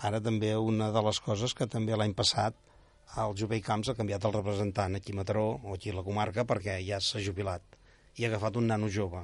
ara 0.00 0.22
també 0.22 0.54
una 0.56 0.90
de 0.94 1.02
les 1.04 1.20
coses 1.20 1.54
que 1.54 1.68
també 1.68 1.96
l'any 1.98 2.16
passat 2.16 2.56
el 3.20 3.36
Jovell 3.38 3.62
Camps 3.62 3.90
ha 3.90 3.94
canviat 3.98 4.24
el 4.26 4.32
representant 4.34 4.96
aquí 4.96 5.12
a 5.12 5.20
Mataró 5.20 5.46
o 5.62 5.74
aquí 5.74 5.92
a 5.92 5.98
la 5.98 6.02
comarca 6.06 6.46
perquè 6.48 6.80
ja 6.86 6.98
s'ha 7.00 7.22
jubilat 7.22 7.76
i 8.16 8.24
ha 8.24 8.30
agafat 8.30 8.56
un 8.56 8.70
nano 8.70 8.88
jove 8.88 9.22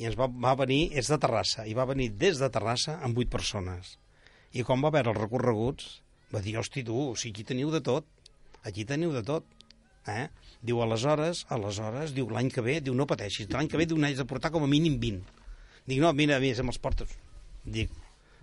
i 0.00 0.08
ens 0.08 0.16
va, 0.18 0.28
va 0.28 0.54
venir, 0.58 0.88
és 0.96 1.10
de 1.10 1.18
Terrassa 1.22 1.66
i 1.70 1.74
va 1.76 1.86
venir 1.90 2.10
des 2.20 2.40
de 2.42 2.50
Terrassa 2.52 2.98
amb 3.06 3.18
vuit 3.18 3.30
persones 3.30 3.96
i 4.54 4.64
quan 4.66 4.82
va 4.82 4.92
veure 4.94 5.12
els 5.12 5.20
recorreguts 5.20 5.90
va 6.34 6.42
dir, 6.42 6.56
hosti 6.58 6.82
tu, 6.86 6.96
o 7.12 7.18
sigui, 7.18 7.42
aquí 7.42 7.48
teniu 7.52 7.70
de 7.74 7.82
tot 7.84 8.08
aquí 8.66 8.86
teniu 8.88 9.12
de 9.14 9.22
tot 9.26 9.46
eh? 10.10 10.28
diu, 10.64 10.80
aleshores, 10.82 11.44
aleshores, 11.52 12.14
diu, 12.16 12.28
l'any 12.32 12.50
que 12.52 12.64
ve, 12.64 12.80
diu, 12.84 12.96
no 12.96 13.06
pateixis, 13.08 13.50
l'any 13.52 13.70
que 13.70 13.80
ve, 13.80 13.86
diu, 13.88 14.00
n'haig 14.00 14.18
de 14.20 14.28
portar 14.28 14.52
com 14.54 14.66
a 14.66 14.70
mínim 14.70 14.98
20 15.00 15.22
dic, 15.86 16.00
no, 16.00 16.12
mira, 16.16 16.40
mira, 16.42 16.58
si 16.58 16.66
me'ls 16.66 16.80
portes 16.80 17.14
dic, 17.64 17.92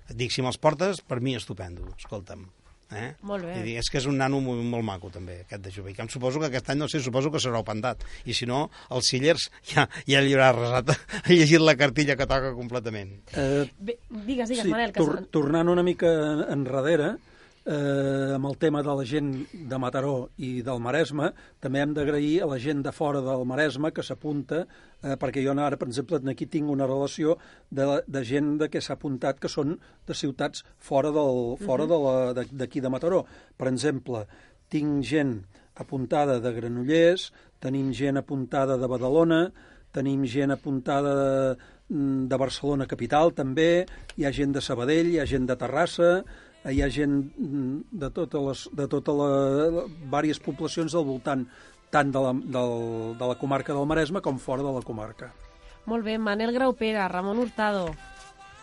dic, 0.09 0.33
si 0.33 0.43
me'ls 0.45 0.59
portes, 0.61 1.01
per 1.05 1.19
mi 1.21 1.35
estupendo, 1.37 1.85
escolta'm. 1.97 2.47
Eh? 2.91 3.11
Molt 3.27 3.45
bé. 3.47 3.55
I 3.71 3.77
és 3.79 3.89
que 3.91 3.99
és 4.01 4.07
un 4.09 4.17
nano 4.19 4.41
molt, 4.43 4.63
molt 4.67 4.85
maco, 4.85 5.11
també, 5.13 5.41
aquest 5.45 5.63
de 5.63 5.71
Jovell. 5.73 5.95
Camp. 5.95 6.11
Suposo 6.11 6.41
que 6.41 6.49
aquest 6.51 6.71
any, 6.73 6.81
no 6.81 6.89
sé, 6.91 7.01
suposo 7.03 7.31
que 7.31 7.41
serà 7.43 7.61
opendat. 7.63 8.03
I 8.27 8.35
si 8.37 8.47
no, 8.49 8.65
els 8.91 9.11
Sillers 9.11 9.47
ja, 9.71 9.87
ja 10.09 10.21
li 10.23 10.35
haurà 10.35 10.51
resat, 10.57 10.93
ha 11.23 11.31
llegit 11.31 11.63
la 11.63 11.77
cartilla 11.79 12.17
que 12.19 12.27
toca 12.29 12.53
completament. 12.57 13.17
Eh, 13.31 13.65
Bé, 13.79 13.97
digues, 14.09 14.51
digues, 14.51 14.67
Manel, 14.71 14.95
que... 14.95 15.03
tor 15.03 15.21
tornant 15.31 15.71
una 15.71 15.85
mica 15.87 16.11
enrere, 16.51 17.15
eh, 17.66 18.34
amb 18.36 18.45
el 18.45 18.57
tema 18.57 18.82
de 18.82 18.93
la 18.95 19.05
gent 19.05 19.32
de 19.53 19.78
Mataró 19.78 20.30
i 20.38 20.62
del 20.66 20.82
Maresme, 20.82 21.32
també 21.62 21.82
hem 21.82 21.93
d'agrair 21.93 22.41
a 22.41 22.49
la 22.49 22.59
gent 22.59 22.82
de 22.86 22.91
fora 22.91 23.22
del 23.22 23.45
Maresme 23.45 23.91
que 23.93 24.03
s'apunta, 24.03 24.64
eh, 25.01 25.16
perquè 25.22 25.43
jo 25.45 25.53
ara, 25.53 25.78
per 25.78 25.88
exemple, 25.88 26.22
aquí 26.32 26.47
tinc 26.47 26.70
una 26.70 26.88
relació 26.88 27.38
de, 27.70 28.01
de 28.07 28.24
gent 28.26 28.57
de 28.57 28.70
que 28.70 28.82
s'ha 28.82 28.97
apuntat 28.97 29.39
que 29.39 29.49
són 29.49 29.78
de 30.07 30.14
ciutats 30.14 30.66
fora 30.80 31.12
del, 31.12 31.57
fora 31.62 31.86
de 31.86 32.43
d'aquí 32.51 32.80
de, 32.80 32.88
de 32.88 32.89
Mataró. 32.89 33.26
Per 33.57 33.68
exemple, 33.68 34.26
tinc 34.70 35.03
gent 35.03 35.41
apuntada 35.76 36.39
de 36.39 36.51
Granollers, 36.53 37.32
tenim 37.62 37.91
gent 37.93 38.18
apuntada 38.18 38.78
de 38.78 38.88
Badalona, 38.88 39.51
tenim 39.93 40.24
gent 40.26 40.51
apuntada 40.51 41.14
de, 41.16 41.57
de 42.28 42.38
Barcelona 42.39 42.88
capital 42.88 43.34
també, 43.36 43.86
hi 44.18 44.26
ha 44.26 44.32
gent 44.32 44.55
de 44.55 44.64
Sabadell, 44.64 45.12
hi 45.12 45.20
ha 45.20 45.28
gent 45.28 45.45
de 45.49 45.57
Terrassa, 45.59 46.24
hi 46.70 46.82
ha 46.82 46.89
gent 46.93 47.18
mm, 47.38 47.97
de 48.03 48.09
totes 48.14 48.47
les, 48.47 48.64
de 48.78 48.88
totes 48.88 49.18
les 49.22 49.78
diverses 50.03 50.41
poblacions 50.45 50.93
del 50.93 51.07
voltant 51.07 51.45
tant 51.91 52.12
de 52.14 52.22
la, 52.24 52.32
del, 52.34 52.76
de 53.20 53.30
la 53.34 53.38
comarca 53.39 53.74
del 53.76 53.88
Maresme 53.89 54.22
com 54.24 54.38
fora 54.39 54.64
de 54.64 54.72
la 54.72 54.84
comarca. 54.86 55.34
Molt 55.89 56.05
bé, 56.05 56.18
Manel 56.22 56.53
Graupera, 56.55 57.07
Ramon 57.12 57.41
Hurtado. 57.41 57.89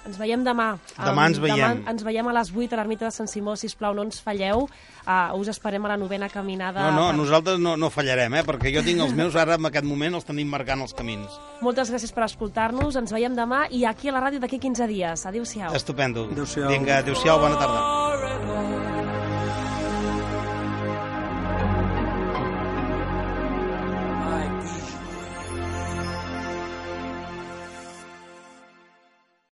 Ens 0.09 0.17
veiem 0.17 0.41
demà. 0.47 0.71
Demà 0.97 1.27
ens 1.29 1.39
veiem. 1.43 1.59
Demà 1.61 1.93
ens 1.93 2.05
veiem 2.07 2.29
a 2.31 2.33
les 2.39 2.51
8 2.55 2.73
a 2.73 2.79
l'ermita 2.81 3.05
de 3.09 3.13
Sant 3.13 3.29
Simó, 3.29 3.55
sisplau, 3.61 3.93
no 3.95 4.07
ens 4.09 4.23
falleu. 4.25 4.65
Uh, 5.09 5.37
us 5.41 5.49
esperem 5.53 5.85
a 5.85 5.93
la 5.93 5.97
novena 6.01 6.29
caminada. 6.33 6.91
No, 6.91 6.97
no, 6.97 7.07
per- 7.11 7.17
nosaltres 7.21 7.61
no, 7.61 7.77
no 7.81 7.89
fallarem, 7.93 8.35
eh? 8.41 8.43
perquè 8.45 8.73
jo 8.75 8.83
tinc 8.85 9.01
els 9.05 9.15
meus, 9.17 9.37
ara 9.41 9.57
en 9.61 9.69
aquest 9.69 9.87
moment 9.89 10.19
els 10.19 10.27
tenim 10.29 10.49
marcant 10.53 10.81
els 10.85 10.97
camins. 10.97 11.39
Moltes 11.65 11.93
gràcies 11.93 12.13
per 12.13 12.25
escoltar-nos. 12.29 12.97
Ens 13.01 13.13
veiem 13.13 13.37
demà 13.37 13.67
i 13.71 13.85
aquí 13.89 14.09
a 14.09 14.17
la 14.17 14.25
ràdio 14.27 14.41
d'aquí 14.41 14.59
15 14.59 14.89
dies. 14.91 15.27
Adéu-siau. 15.29 15.73
Estupendo. 15.77 16.29
Adéu-siau. 16.33 16.69
Vinga, 16.73 16.99
adéu-siau, 17.05 17.39
bona 17.41 17.57
tarda. 17.61 18.78